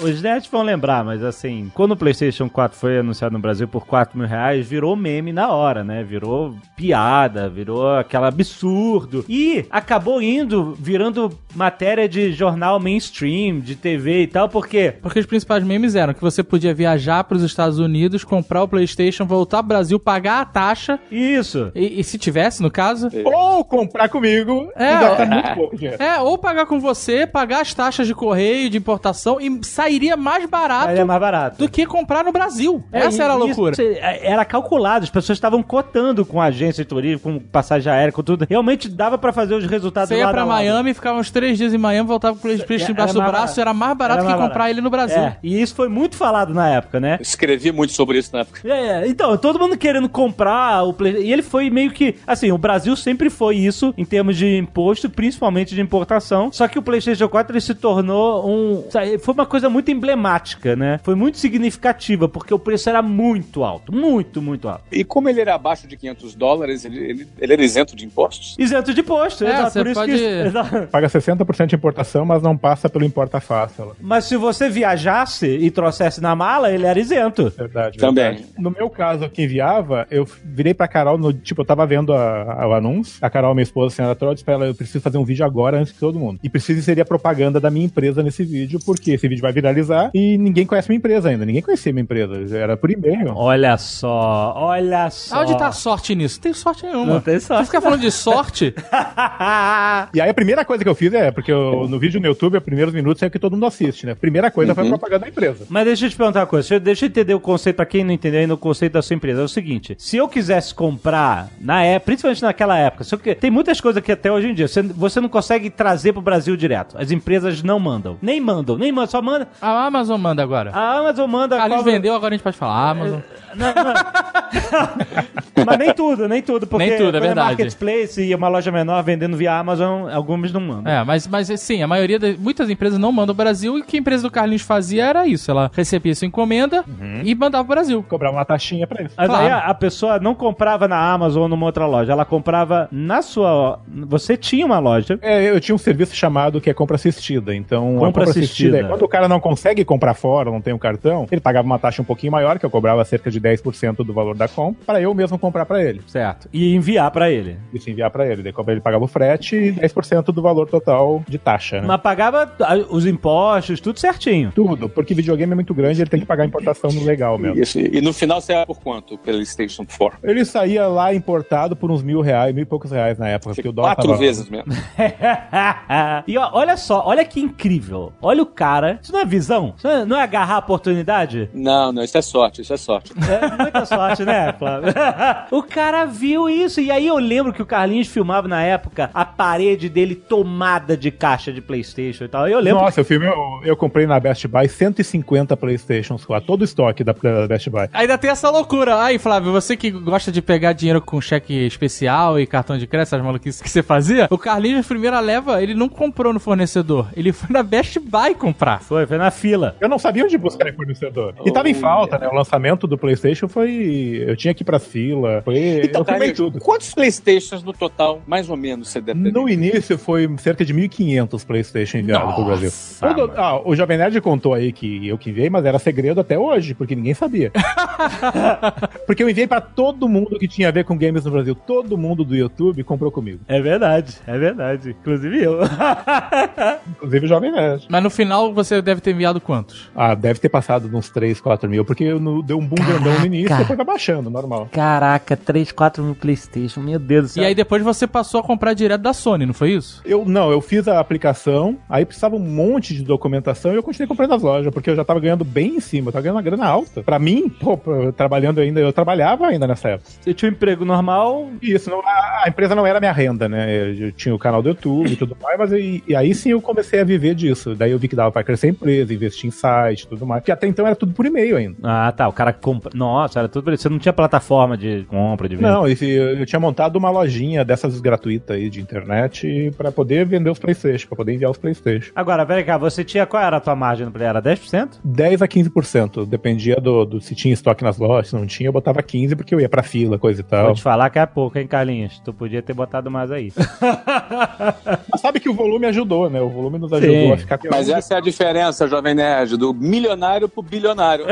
Os 0.00 0.22
nerds 0.22 0.48
vão 0.50 0.62
lembrar, 0.62 1.04
mas 1.04 1.22
assim, 1.22 1.70
quando 1.74 1.92
o 1.92 1.96
PlayStation 1.96 2.48
4 2.48 2.78
foi 2.78 2.98
anunciado 2.98 3.32
no 3.32 3.38
Brasil 3.38 3.66
por 3.66 3.86
4 3.86 4.16
mil 4.18 4.26
reais, 4.28 4.66
virou 4.66 4.94
meme 4.96 5.32
na 5.32 5.48
hora, 5.50 5.82
né? 5.82 6.02
Virou 6.04 6.54
piada, 6.76 7.48
virou 7.48 7.96
aquela 7.96 8.28
absurdo. 8.28 9.24
E 9.28 9.64
acabou 9.70 10.22
indo, 10.22 10.76
virando 10.78 11.32
matéria 11.54 12.08
de 12.08 12.32
jornal 12.32 12.78
mainstream, 12.78 13.58
de 13.60 13.74
TV 13.74 14.22
e 14.22 14.26
tal, 14.26 14.48
porque 14.48 14.92
Porque 15.02 15.18
os 15.18 15.26
principais 15.26 15.64
memes 15.64 15.94
eram 15.94 16.14
que 16.14 16.20
você 16.20 16.42
podia 16.42 16.72
viajar 16.72 17.24
para 17.24 17.36
os 17.36 17.42
Estados 17.42 17.78
Unidos, 17.78 18.22
comprar 18.24 18.62
o 18.62 18.68
PlayStation, 18.68 19.24
voltar 19.26 19.58
pro 19.58 19.68
Brasil, 19.68 19.98
pagar 19.98 20.40
a 20.40 20.44
taxa. 20.44 20.98
isso. 21.10 21.70
E, 21.74 22.00
e 22.00 22.04
se 22.04 22.18
tivesse, 22.18 22.62
no 22.62 22.70
caso, 22.70 23.08
Ou 23.24 23.64
comprar 23.64 24.08
comigo 24.08 24.70
É, 24.76 24.94
e 24.96 25.00
gastar 25.00 25.26
muito 25.26 25.54
pouco 25.54 25.76
dinheiro. 25.76 26.02
é, 26.02 26.18
ou 26.20 26.38
pagar 26.38 26.66
com 26.66 26.78
você, 26.80 27.26
pagar 27.26 27.62
as 27.62 27.74
taxas 27.74 28.06
de 28.06 28.14
correio, 28.14 28.70
de 28.70 28.78
importação 28.78 29.40
e 29.40 29.58
sairia 29.88 30.16
mais 30.16 30.48
barato 30.48 30.92
é 30.92 31.04
mais 31.04 31.20
barato. 31.20 31.58
do 31.58 31.68
que 31.68 31.86
comprar 31.86 32.24
no 32.24 32.32
Brasil. 32.32 32.82
É, 32.92 33.00
Essa 33.00 33.24
era 33.24 33.34
a 33.34 33.36
isso 33.36 33.46
loucura. 33.46 33.76
Era 34.22 34.44
calculado, 34.44 35.04
as 35.04 35.10
pessoas 35.10 35.36
estavam 35.36 35.62
cotando 35.62 36.24
com 36.24 36.40
agência 36.40 36.84
de 36.84 36.88
turismo, 36.88 37.20
com 37.20 37.38
passagem 37.38 37.92
aérea, 37.92 38.12
com 38.12 38.22
tudo. 38.22 38.46
Realmente 38.48 38.88
dava 38.88 39.16
pra 39.18 39.32
fazer 39.32 39.54
os 39.54 39.64
resultados 39.66 40.08
Você 40.08 40.16
ia 40.16 40.26
lado 40.26 40.34
pra. 40.34 40.46
Miami, 40.46 40.94
ficava 40.94 41.18
uns 41.18 41.30
três 41.30 41.58
dias 41.58 41.72
em 41.74 41.78
Miami, 41.78 42.08
voltava 42.08 42.34
com 42.34 42.38
o 42.40 42.42
PlayStation 42.42 42.84
Era 42.84 42.92
embaixo 42.92 43.14
do 43.14 43.20
braço, 43.20 43.32
barato. 43.32 43.60
era 43.60 43.74
mais 43.74 43.96
barato 43.96 44.20
Era 44.20 44.22
que 44.22 44.28
mais 44.28 44.40
comprar 44.42 44.58
barato. 44.58 44.70
ele 44.74 44.80
no 44.80 44.90
Brasil. 44.90 45.18
É, 45.18 45.36
e 45.42 45.60
isso 45.60 45.74
foi 45.74 45.88
muito 45.88 46.16
falado 46.16 46.52
na 46.54 46.68
época, 46.68 47.00
né? 47.00 47.18
Escrevi 47.20 47.72
muito 47.72 47.92
sobre 47.92 48.18
isso 48.18 48.30
na 48.32 48.40
época. 48.40 48.60
É, 48.68 49.06
então, 49.06 49.36
todo 49.36 49.58
mundo 49.58 49.76
querendo 49.76 50.08
comprar 50.08 50.82
o 50.84 50.92
Play... 50.92 51.22
E 51.22 51.32
ele 51.32 51.42
foi 51.42 51.70
meio 51.70 51.90
que. 51.90 52.16
Assim, 52.26 52.52
o 52.52 52.58
Brasil 52.58 52.94
sempre 52.96 53.30
foi 53.30 53.56
isso 53.56 53.94
em 53.96 54.04
termos 54.04 54.36
de 54.36 54.56
imposto, 54.56 55.08
principalmente 55.10 55.74
de 55.74 55.80
importação. 55.80 56.50
Só 56.52 56.66
que 56.68 56.78
o 56.78 56.82
PlayStation 56.82 57.28
4 57.28 57.52
ele 57.52 57.60
se 57.60 57.74
tornou 57.74 58.48
um. 58.48 58.84
Foi 59.20 59.34
uma 59.34 59.46
coisa 59.46 59.68
muito 59.68 59.77
emblemática, 59.90 60.74
né? 60.74 60.98
Foi 61.02 61.14
muito 61.14 61.38
significativa, 61.38 62.28
porque 62.28 62.52
o 62.52 62.58
preço 62.58 62.88
era 62.88 63.02
muito 63.02 63.62
alto. 63.64 63.92
Muito, 63.94 64.40
muito 64.42 64.68
alto. 64.68 64.82
E 64.90 65.04
como 65.04 65.28
ele 65.28 65.40
era 65.40 65.54
abaixo 65.54 65.86
de 65.86 65.96
500 65.96 66.34
dólares, 66.34 66.84
ele, 66.84 66.98
ele, 66.98 67.28
ele 67.38 67.52
era 67.52 67.62
isento 67.62 67.94
de 67.94 68.04
impostos? 68.04 68.56
Isento 68.58 68.92
de 68.94 69.00
imposto, 69.00 69.44
É, 69.44 69.50
exato. 69.52 69.72
Por 69.78 69.86
isso 69.86 69.94
pode- 70.00 70.12
que. 70.12 70.18
exato. 70.48 70.86
Paga 70.88 71.06
60% 71.08 71.66
de 71.66 71.74
importação, 71.76 72.24
mas 72.24 72.42
não 72.42 72.56
passa 72.56 72.88
pelo 72.88 73.04
importa 73.04 73.40
fácil. 73.40 73.92
Mas 74.00 74.24
se 74.24 74.36
você 74.36 74.68
viajasse 74.68 75.46
e 75.46 75.70
trouxesse 75.70 76.20
na 76.20 76.34
mala, 76.34 76.70
ele 76.72 76.86
era 76.86 76.98
isento. 76.98 77.50
Verdade, 77.56 77.98
Também. 77.98 78.24
verdade. 78.36 78.46
No 78.58 78.70
meu 78.70 78.88
caso, 78.90 79.28
que 79.28 79.42
enviava, 79.42 80.06
eu 80.10 80.26
virei 80.44 80.74
pra 80.74 80.88
Carol, 80.88 81.18
no, 81.18 81.32
tipo, 81.32 81.60
eu 81.60 81.64
tava 81.64 81.86
vendo 81.86 82.12
a- 82.12 82.62
a- 82.62 82.68
o 82.68 82.72
anúncio. 82.74 83.18
A 83.20 83.30
Carol, 83.30 83.54
minha 83.54 83.62
esposa, 83.62 83.92
a 83.92 83.96
senhora 83.96 84.14
Troll, 84.14 84.34
disse 84.34 84.44
pra 84.44 84.54
ela, 84.54 84.66
eu 84.66 84.74
preciso 84.74 85.00
fazer 85.00 85.18
um 85.18 85.24
vídeo 85.24 85.44
agora 85.44 85.78
antes 85.78 85.92
de 85.92 85.98
todo 85.98 86.18
mundo. 86.18 86.38
E 86.42 86.48
preciso 86.48 86.78
inserir 86.78 87.00
a 87.00 87.04
propaganda 87.04 87.60
da 87.60 87.70
minha 87.70 87.86
empresa 87.86 88.22
nesse 88.22 88.44
vídeo, 88.44 88.78
porque 88.84 89.12
esse 89.12 89.28
vídeo 89.28 89.42
vai 89.42 89.52
viralizar 89.72 90.10
e 90.14 90.36
ninguém 90.38 90.66
conhece 90.66 90.88
minha 90.88 90.98
empresa 90.98 91.28
ainda. 91.28 91.44
Ninguém 91.44 91.62
conhecia 91.62 91.92
minha 91.92 92.02
empresa. 92.02 92.56
Era 92.56 92.76
por 92.76 92.90
e-mail. 92.90 93.32
Olha 93.34 93.76
só, 93.78 94.52
olha 94.56 95.10
só. 95.10 95.42
Onde 95.42 95.56
tá 95.56 95.68
a 95.68 95.72
sorte 95.72 96.14
nisso? 96.14 96.36
Não 96.36 96.42
tem 96.42 96.52
sorte 96.52 96.84
nenhuma. 96.86 97.14
Não 97.14 97.20
tem 97.20 97.38
sorte. 97.40 97.60
Você 97.60 97.66
fica 97.66 97.80
falando 97.80 98.00
de 98.00 98.10
sorte, 98.10 98.74
E 100.14 100.20
aí 100.20 100.30
a 100.30 100.34
primeira 100.34 100.64
coisa 100.64 100.82
que 100.82 100.88
eu 100.88 100.94
fiz 100.94 101.12
é, 101.12 101.30
porque 101.30 101.52
eu- 101.52 101.86
no 101.88 101.98
vídeo 101.98 102.20
no 102.20 102.26
YouTube, 102.26 102.56
os 102.56 102.62
primeiros 102.62 102.92
minutos 102.94 103.22
é 103.22 103.26
o 103.26 103.30
que 103.30 103.38
todo 103.38 103.52
mundo 103.52 103.66
assiste, 103.66 104.06
né? 104.06 104.14
Primeira 104.14 104.50
coisa 104.50 104.74
foi 104.74 104.84
a 104.84 104.88
propaganda 104.88 105.20
da 105.24 105.28
empresa. 105.28 105.66
Mas 105.68 105.84
deixa 105.84 106.06
eu 106.06 106.10
te 106.10 106.16
perguntar 106.16 106.40
uma 106.40 106.46
coisa. 106.46 106.78
Deixa 106.80 107.04
eu- 107.04 107.08
eu 107.08 107.10
entender 107.10 107.34
o 107.34 107.40
conceito, 107.40 107.76
pra 107.76 107.86
quem 107.86 108.04
não 108.04 108.12
entendeu 108.12 108.40
ainda 108.40 108.54
o 108.54 108.58
conceito 108.58 108.92
da 108.94 109.02
sua 109.02 109.14
empresa. 109.14 109.40
É 109.40 109.44
o 109.44 109.48
seguinte: 109.48 109.94
se 109.98 110.16
eu 110.16 110.28
quisesse 110.28 110.74
comprar, 110.74 111.48
na 111.60 111.82
época, 111.84 112.06
principalmente 112.06 112.42
naquela 112.42 112.76
época, 112.78 113.04
só 113.04 113.16
que 113.16 113.34
tem 113.34 113.50
muitas 113.50 113.80
coisas 113.80 114.02
que 114.02 114.12
até 114.12 114.30
hoje 114.30 114.48
em 114.48 114.54
dia 114.54 114.66
você, 114.68 114.82
você 114.82 115.20
não 115.20 115.28
consegue 115.28 115.70
trazer 115.70 116.12
pro 116.12 116.22
Brasil 116.22 116.56
direto. 116.56 116.96
As 116.98 117.10
empresas 117.10 117.62
não 117.62 117.78
mandam. 117.78 118.16
Nem 118.20 118.40
mandam, 118.40 118.76
nem 118.76 118.90
mandam, 118.92 119.10
só 119.10 119.22
manda. 119.22 119.48
A 119.60 119.86
Amazon 119.86 120.20
manda 120.20 120.42
agora. 120.42 120.70
A 120.72 120.98
Amazon 120.98 121.30
manda. 121.30 121.56
A 121.56 121.58
Carlinhos 121.58 121.80
cobra- 121.82 121.92
vendeu, 121.92 122.14
agora 122.14 122.34
a 122.34 122.36
gente 122.36 122.44
pode 122.44 122.56
falar. 122.56 122.74
A 122.74 122.90
Amazon. 122.90 123.20
Não, 123.54 123.66
não. 123.74 123.94
Mas 125.66 125.78
nem 125.78 125.92
tudo, 125.92 126.28
nem 126.28 126.40
tudo. 126.42 126.66
Porque 126.66 126.86
Nem 126.86 126.96
tudo, 126.96 127.08
é 127.08 127.20
quando 127.20 127.22
verdade. 127.26 127.48
marketplace 127.48 128.22
e 128.22 128.34
uma 128.34 128.48
loja 128.48 128.70
menor 128.70 129.02
vendendo 129.02 129.36
via 129.36 129.54
Amazon, 129.58 130.08
algumas 130.10 130.52
não 130.52 130.60
mandam. 130.60 130.90
É, 130.92 131.02
mas, 131.04 131.26
mas 131.26 131.48
sim, 131.60 131.82
a 131.82 131.86
maioria, 131.86 132.18
de, 132.18 132.36
muitas 132.38 132.70
empresas 132.70 132.98
não 132.98 133.10
mandam 133.10 133.32
ao 133.32 133.36
Brasil 133.36 133.76
e 133.76 133.80
o 133.80 133.84
que 133.84 133.96
a 133.96 134.00
empresa 134.00 134.22
do 134.22 134.30
Carlinhos 134.30 134.62
fazia 134.62 135.04
era 135.04 135.26
isso. 135.26 135.50
Ela 135.50 135.70
recebia 135.74 136.14
sua 136.14 136.26
encomenda 136.26 136.84
e 137.24 137.34
mandava 137.34 137.64
pro 137.64 137.74
Brasil. 137.74 138.04
Cobrar 138.08 138.30
uma 138.30 138.44
taxinha 138.44 138.86
pra 138.86 139.02
isso. 139.02 139.14
Mas 139.16 139.26
Claro. 139.28 139.44
aí 139.44 139.50
a, 139.50 139.58
a 139.58 139.74
pessoa 139.74 140.18
não 140.20 140.34
comprava 140.34 140.86
na 140.86 140.96
Amazon 141.12 141.42
ou 141.42 141.48
numa 141.48 141.66
outra 141.66 141.86
loja, 141.86 142.12
ela 142.12 142.24
comprava 142.24 142.88
na 142.92 143.20
sua. 143.20 143.80
Você 144.06 144.36
tinha 144.36 144.64
uma 144.64 144.78
loja. 144.78 145.18
É, 145.20 145.50
eu 145.50 145.60
tinha 145.60 145.74
um 145.74 145.78
serviço 145.78 146.14
chamado 146.14 146.60
que 146.60 146.70
é 146.70 146.74
compra 146.74 146.94
assistida. 146.96 147.54
Então, 147.54 147.96
a 147.96 148.00
Compra 148.00 148.24
assistida. 148.24 148.78
é 148.78 148.84
quando 148.84 149.02
o 149.02 149.08
cara 149.08 149.28
não 149.28 149.37
consegue 149.40 149.84
comprar 149.84 150.14
fora, 150.14 150.50
não 150.50 150.60
tem 150.60 150.72
um 150.72 150.78
cartão, 150.78 151.26
ele 151.30 151.40
pagava 151.40 151.66
uma 151.66 151.78
taxa 151.78 152.02
um 152.02 152.04
pouquinho 152.04 152.32
maior, 152.32 152.58
que 152.58 152.66
eu 152.66 152.70
cobrava 152.70 153.04
cerca 153.04 153.30
de 153.30 153.40
10% 153.40 154.04
do 154.04 154.12
valor 154.12 154.36
da 154.36 154.48
compra, 154.48 154.84
para 154.84 155.00
eu 155.00 155.14
mesmo 155.14 155.38
comprar 155.38 155.66
para 155.66 155.82
ele. 155.82 156.00
Certo. 156.06 156.48
E 156.52 156.74
enviar 156.74 157.10
pra 157.10 157.30
ele. 157.30 157.58
Isso 157.72 157.90
enviar 157.90 158.10
para 158.10 158.26
ele. 158.26 158.42
Daí 158.42 158.52
ele 158.68 158.80
pagava 158.80 159.04
o 159.04 159.08
frete 159.08 159.56
e 159.56 159.72
10% 159.72 160.32
do 160.32 160.42
valor 160.42 160.68
total 160.68 161.22
de 161.28 161.38
taxa, 161.38 161.80
né? 161.80 161.86
Mas 161.86 162.00
pagava 162.00 162.52
os 162.90 163.06
impostos, 163.06 163.80
tudo 163.80 163.98
certinho. 163.98 164.52
Tudo, 164.54 164.88
porque 164.88 165.14
videogame 165.14 165.52
é 165.52 165.54
muito 165.54 165.74
grande, 165.74 166.00
ele 166.00 166.10
tem 166.10 166.20
que 166.20 166.26
pagar 166.26 166.44
a 166.44 166.46
importação 166.46 166.90
no 166.90 167.04
legal 167.04 167.38
mesmo. 167.38 167.60
Isso. 167.60 167.78
E 167.78 168.00
no 168.00 168.12
final 168.12 168.40
você 168.40 168.64
por 168.66 168.80
quanto? 168.80 169.14
O 169.14 169.18
PlayStation 169.18 169.84
4? 169.84 170.18
Ele 170.22 170.44
saía 170.44 170.86
lá 170.86 171.14
importado 171.14 171.76
por 171.76 171.90
uns 171.90 172.02
mil 172.02 172.20
reais, 172.20 172.54
mil 172.54 172.62
e 172.62 172.66
poucos 172.66 172.90
reais 172.90 173.18
na 173.18 173.28
época, 173.28 173.54
porque 173.54 173.68
o 173.68 173.72
dólar 173.72 173.94
Quatro 173.94 174.10
tava... 174.10 174.18
vezes 174.18 174.48
mesmo. 174.48 174.72
e 176.26 176.36
ó, 176.36 176.50
olha 176.52 176.76
só, 176.76 177.02
olha 177.06 177.24
que 177.24 177.40
incrível. 177.40 178.12
Olha 178.20 178.42
o 178.42 178.46
cara. 178.46 178.98
Isso 179.02 179.12
não 179.12 179.20
é 179.20 179.24
visão? 179.28 179.74
Isso 179.76 179.86
não 180.06 180.18
é, 180.18 180.22
agarrar 180.22 180.56
a 180.56 180.58
oportunidade? 180.58 181.48
Não, 181.54 181.92
não, 181.92 182.02
isso 182.02 182.16
é 182.18 182.22
sorte, 182.22 182.62
isso 182.62 182.72
é 182.72 182.76
sorte. 182.76 183.12
É 183.28 183.62
muita 183.62 183.84
sorte, 183.84 184.24
né, 184.24 184.52
Flávio? 184.58 184.92
o 185.50 185.62
cara 185.62 186.04
viu 186.04 186.48
isso. 186.48 186.80
E 186.80 186.90
aí 186.90 187.06
eu 187.06 187.18
lembro 187.18 187.52
que 187.52 187.62
o 187.62 187.66
Carlinhos 187.66 188.08
filmava 188.08 188.48
na 188.48 188.62
época 188.62 189.10
a 189.14 189.24
parede 189.24 189.88
dele 189.88 190.14
tomada 190.14 190.96
de 190.96 191.10
caixa 191.10 191.52
de 191.52 191.60
Playstation 191.60 192.24
e 192.24 192.28
tal. 192.28 192.48
Eu 192.48 192.60
lembro. 192.60 192.82
Nossa, 192.82 193.00
o 193.00 193.04
filme 193.04 193.26
eu, 193.26 193.60
eu 193.64 193.76
comprei 193.76 194.06
na 194.06 194.18
Best 194.18 194.46
Buy 194.48 194.68
150 194.68 195.56
Playstations 195.56 196.26
lá, 196.26 196.40
todo 196.40 196.62
o 196.62 196.64
estoque 196.64 197.04
da, 197.04 197.12
da 197.12 197.46
Best 197.46 197.68
Buy. 197.70 197.88
Ainda 197.92 198.18
tem 198.18 198.30
essa 198.30 198.50
loucura. 198.50 199.02
Aí, 199.02 199.18
Flávio, 199.18 199.52
você 199.52 199.76
que 199.76 199.90
gosta 199.90 200.32
de 200.32 200.40
pegar 200.40 200.72
dinheiro 200.72 201.00
com 201.00 201.20
cheque 201.20 201.66
especial 201.66 202.38
e 202.40 202.46
cartão 202.46 202.78
de 202.78 202.86
crédito, 202.86 203.08
essas 203.08 203.22
maluquices 203.22 203.60
que 203.60 203.68
você 203.68 203.82
fazia, 203.82 204.26
o 204.30 204.38
Carlinhos, 204.38 204.86
primeira 204.86 205.20
leva, 205.20 205.62
ele 205.62 205.74
não 205.74 205.88
comprou 205.88 206.32
no 206.32 206.40
fornecedor. 206.40 207.08
Ele 207.16 207.32
foi 207.32 207.50
na 207.50 207.62
Best 207.62 207.98
Buy 207.98 208.34
comprar. 208.34 208.80
Foi, 208.80 209.06
foi 209.06 209.17
na 209.18 209.30
fila. 209.30 209.76
Eu 209.80 209.88
não 209.88 209.98
sabia 209.98 210.24
onde 210.24 210.38
buscar 210.38 210.68
em 210.68 210.72
fornecedor. 210.72 211.34
E 211.44 211.52
tava 211.52 211.68
em 211.68 211.74
falta, 211.74 212.18
né? 212.18 212.28
O 212.28 212.34
lançamento 212.34 212.86
do 212.86 212.96
PlayStation 212.96 213.48
foi. 213.48 214.24
Eu 214.26 214.36
tinha 214.36 214.54
que 214.54 214.62
ir 214.62 214.64
pra 214.64 214.78
fila. 214.78 215.42
Foi. 215.44 215.82
Então, 215.84 216.00
eu 216.00 216.04
cara, 216.04 216.32
tudo. 216.32 216.58
quantos 216.60 216.94
Playstations 216.94 217.62
no 217.62 217.72
total, 217.72 218.22
mais 218.26 218.48
ou 218.48 218.56
menos, 218.56 218.88
você 218.88 219.00
deve 219.00 219.22
ter? 219.22 219.32
No 219.32 219.48
início 219.48 219.98
foi 219.98 220.28
cerca 220.38 220.64
de 220.64 220.72
1.500 220.74 221.46
PlayStation 221.46 221.98
enviados 221.98 222.34
pro 222.34 222.44
Brasil. 222.44 222.70
Todo- 223.00 223.32
ah, 223.36 223.60
o 223.64 223.74
Jovem 223.74 223.98
Nerd 223.98 224.20
contou 224.20 224.54
aí 224.54 224.72
que 224.72 225.06
eu 225.06 225.18
que 225.18 225.30
enviei, 225.30 225.50
mas 225.50 225.64
era 225.64 225.78
segredo 225.78 226.20
até 226.20 226.38
hoje, 226.38 226.74
porque 226.74 226.94
ninguém 226.94 227.14
sabia. 227.14 227.50
porque 229.06 229.22
eu 229.22 229.28
enviei 229.28 229.46
pra 229.46 229.60
todo 229.60 230.08
mundo 230.08 230.38
que 230.38 230.48
tinha 230.48 230.68
a 230.68 230.72
ver 230.72 230.84
com 230.84 230.96
games 230.96 231.24
no 231.24 231.30
Brasil. 231.30 231.54
Todo 231.54 231.96
mundo 231.96 232.24
do 232.24 232.34
YouTube 232.36 232.82
comprou 232.84 233.10
comigo. 233.10 233.40
É 233.48 233.60
verdade, 233.60 234.14
é 234.26 234.38
verdade. 234.38 234.96
Inclusive 235.00 235.42
eu. 235.42 235.58
Inclusive 236.96 237.26
o 237.26 237.28
Jovem 237.28 237.52
Nerd. 237.52 237.86
Mas 237.88 238.02
no 238.02 238.10
final 238.10 238.52
você 238.52 238.80
deve 238.82 239.00
ter 239.00 239.07
enviado 239.10 239.40
quantos? 239.40 239.90
Ah, 239.94 240.14
deve 240.14 240.38
ter 240.40 240.48
passado 240.48 240.88
uns 240.96 241.08
3, 241.10 241.40
4 241.40 241.68
mil, 241.68 241.84
porque 241.84 242.04
eu 242.04 242.18
no- 242.20 242.42
deu 242.42 242.58
um 242.58 242.66
boom 242.66 242.76
grandão 242.84 243.18
no 243.20 243.26
início 243.26 243.54
e 243.54 243.58
depois 243.58 243.76
vai 243.76 243.86
baixando. 243.86 244.30
normal. 244.30 244.68
Caraca, 244.72 245.36
3, 245.36 245.72
4 245.72 246.02
no 246.02 246.14
PlayStation, 246.14 246.80
meu 246.80 246.98
Deus 246.98 247.24
do 247.24 247.28
céu. 247.30 247.42
E 247.42 247.46
aí 247.46 247.54
depois 247.54 247.82
você 247.82 248.06
passou 248.06 248.40
a 248.40 248.42
comprar 248.42 248.74
direto 248.74 249.00
da 249.02 249.12
Sony, 249.12 249.46
não 249.46 249.54
foi 249.54 249.72
isso? 249.72 250.00
Eu 250.04 250.24
não, 250.24 250.50
eu 250.50 250.60
fiz 250.60 250.86
a 250.88 250.98
aplicação, 251.00 251.76
aí 251.88 252.04
precisava 252.04 252.36
um 252.36 252.40
monte 252.40 252.94
de 252.94 253.02
documentação 253.02 253.72
e 253.72 253.76
eu 253.76 253.82
continuei 253.82 254.06
comprando 254.08 254.30
nas 254.30 254.42
lojas, 254.42 254.72
porque 254.72 254.90
eu 254.90 254.96
já 254.96 255.04
tava 255.04 255.20
ganhando 255.20 255.44
bem 255.44 255.76
em 255.76 255.80
cima, 255.80 256.08
eu 256.08 256.12
tava 256.12 256.22
ganhando 256.22 256.36
uma 256.36 256.42
grana 256.42 256.66
alta. 256.66 257.02
Pra 257.02 257.18
mim, 257.18 257.48
pô, 257.48 257.78
trabalhando 258.16 258.60
ainda, 258.60 258.80
eu 258.80 258.92
trabalhava 258.92 259.46
ainda 259.46 259.66
nessa 259.66 259.88
época. 259.90 260.10
Você 260.20 260.32
tinha 260.34 260.50
um 260.50 260.54
emprego 260.54 260.84
normal, 260.84 261.48
Isso, 261.62 261.90
não, 261.90 262.00
a, 262.00 262.42
a 262.44 262.48
empresa 262.48 262.74
não 262.74 262.86
era 262.86 263.00
minha 263.00 263.12
renda, 263.12 263.48
né? 263.48 263.70
Eu, 263.74 263.94
eu 264.06 264.12
tinha 264.12 264.34
o 264.34 264.38
canal 264.38 264.62
do 264.62 264.68
YouTube 264.70 265.10
e 265.12 265.16
tudo 265.16 265.36
mais, 265.42 265.58
mas 265.58 265.72
e, 265.72 266.02
e 266.06 266.14
aí 266.14 266.34
sim 266.34 266.50
eu 266.50 266.60
comecei 266.60 267.00
a 267.00 267.04
viver 267.04 267.34
disso. 267.34 267.74
Daí 267.74 267.90
eu 267.90 267.98
vi 267.98 268.08
que 268.08 268.16
dava 268.16 268.30
pra 268.32 268.42
crescer 268.44 268.66
a 268.68 268.70
empresa, 268.98 269.14
investir 269.14 269.48
em 269.48 269.50
site 269.50 270.02
e 270.02 270.08
tudo 270.08 270.26
mais. 270.26 270.40
Porque 270.40 270.52
até 270.52 270.66
então 270.66 270.86
era 270.86 270.96
tudo 270.96 271.12
por 271.12 271.26
e-mail 271.26 271.56
ainda. 271.56 271.76
Ah, 271.82 272.12
tá. 272.12 272.28
O 272.28 272.32
cara 272.32 272.52
compra. 272.52 272.90
Nossa, 272.94 273.38
era 273.38 273.48
tudo. 273.48 273.64
por 273.64 273.72
isso. 273.72 273.82
Você 273.84 273.88
não 273.88 273.98
tinha 273.98 274.12
plataforma 274.12 274.76
de 274.76 275.04
compra, 275.08 275.48
de 275.48 275.56
venda. 275.56 275.70
Não, 275.70 275.88
eu 275.88 276.46
tinha 276.46 276.60
montado 276.60 276.96
uma 276.96 277.10
lojinha 277.10 277.64
dessas 277.64 278.00
gratuitas 278.00 278.56
aí 278.56 278.68
de 278.68 278.80
internet 278.80 279.72
pra 279.76 279.92
poder 279.92 280.26
vender 280.26 280.50
os 280.50 280.58
Playstation, 280.58 281.08
pra 281.08 281.16
poder 281.16 281.34
enviar 281.34 281.50
os 281.50 281.58
Playstation. 281.58 282.12
Agora, 282.14 282.44
peraí 282.44 282.64
cá, 282.64 282.76
você 282.76 283.04
tinha. 283.04 283.26
Qual 283.26 283.42
era 283.42 283.56
a 283.56 283.60
tua 283.60 283.76
margem 283.76 284.06
no 284.06 284.12
Play? 284.12 284.26
Era 284.26 284.42
10%? 284.42 284.98
10 285.04 285.42
a 285.42 285.48
15%, 285.48 286.26
dependia 286.26 286.76
do, 286.76 287.04
do 287.04 287.20
se 287.20 287.34
tinha 287.34 287.54
estoque 287.54 287.84
nas 287.84 287.98
lojas, 287.98 288.28
se 288.28 288.34
não 288.36 288.46
tinha, 288.46 288.68
eu 288.68 288.72
botava 288.72 289.02
15 289.02 289.36
porque 289.36 289.54
eu 289.54 289.60
ia 289.60 289.68
pra 289.68 289.82
fila, 289.82 290.18
coisa 290.18 290.40
e 290.40 290.44
tal. 290.44 290.66
Vou 290.66 290.74
te 290.74 290.82
falar 290.82 291.10
que 291.10 291.18
é 291.18 291.26
pouco, 291.26 291.58
hein, 291.58 291.66
Carlinhos? 291.66 292.20
Tu 292.20 292.32
podia 292.32 292.62
ter 292.62 292.74
botado 292.74 293.10
mais 293.10 293.30
aí. 293.30 293.52
Mas 295.10 295.20
sabe 295.20 295.40
que 295.40 295.48
o 295.48 295.54
volume 295.54 295.86
ajudou, 295.86 296.28
né? 296.30 296.40
O 296.40 296.48
volume 296.48 296.78
nos 296.78 296.92
ajudou 296.92 297.14
Sim. 297.14 297.32
a 297.32 297.36
ficar 297.36 297.58
Mas 297.70 297.88
essa 297.88 298.14
é 298.14 298.16
a 298.16 298.20
diferença, 298.20 298.87
Jovem 298.88 299.14
Nerd, 299.14 299.56
do 299.56 299.72
milionário 299.74 300.48
pro 300.48 300.62
bilionário. 300.62 301.26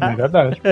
É 0.00 0.14
verdade. 0.14 0.60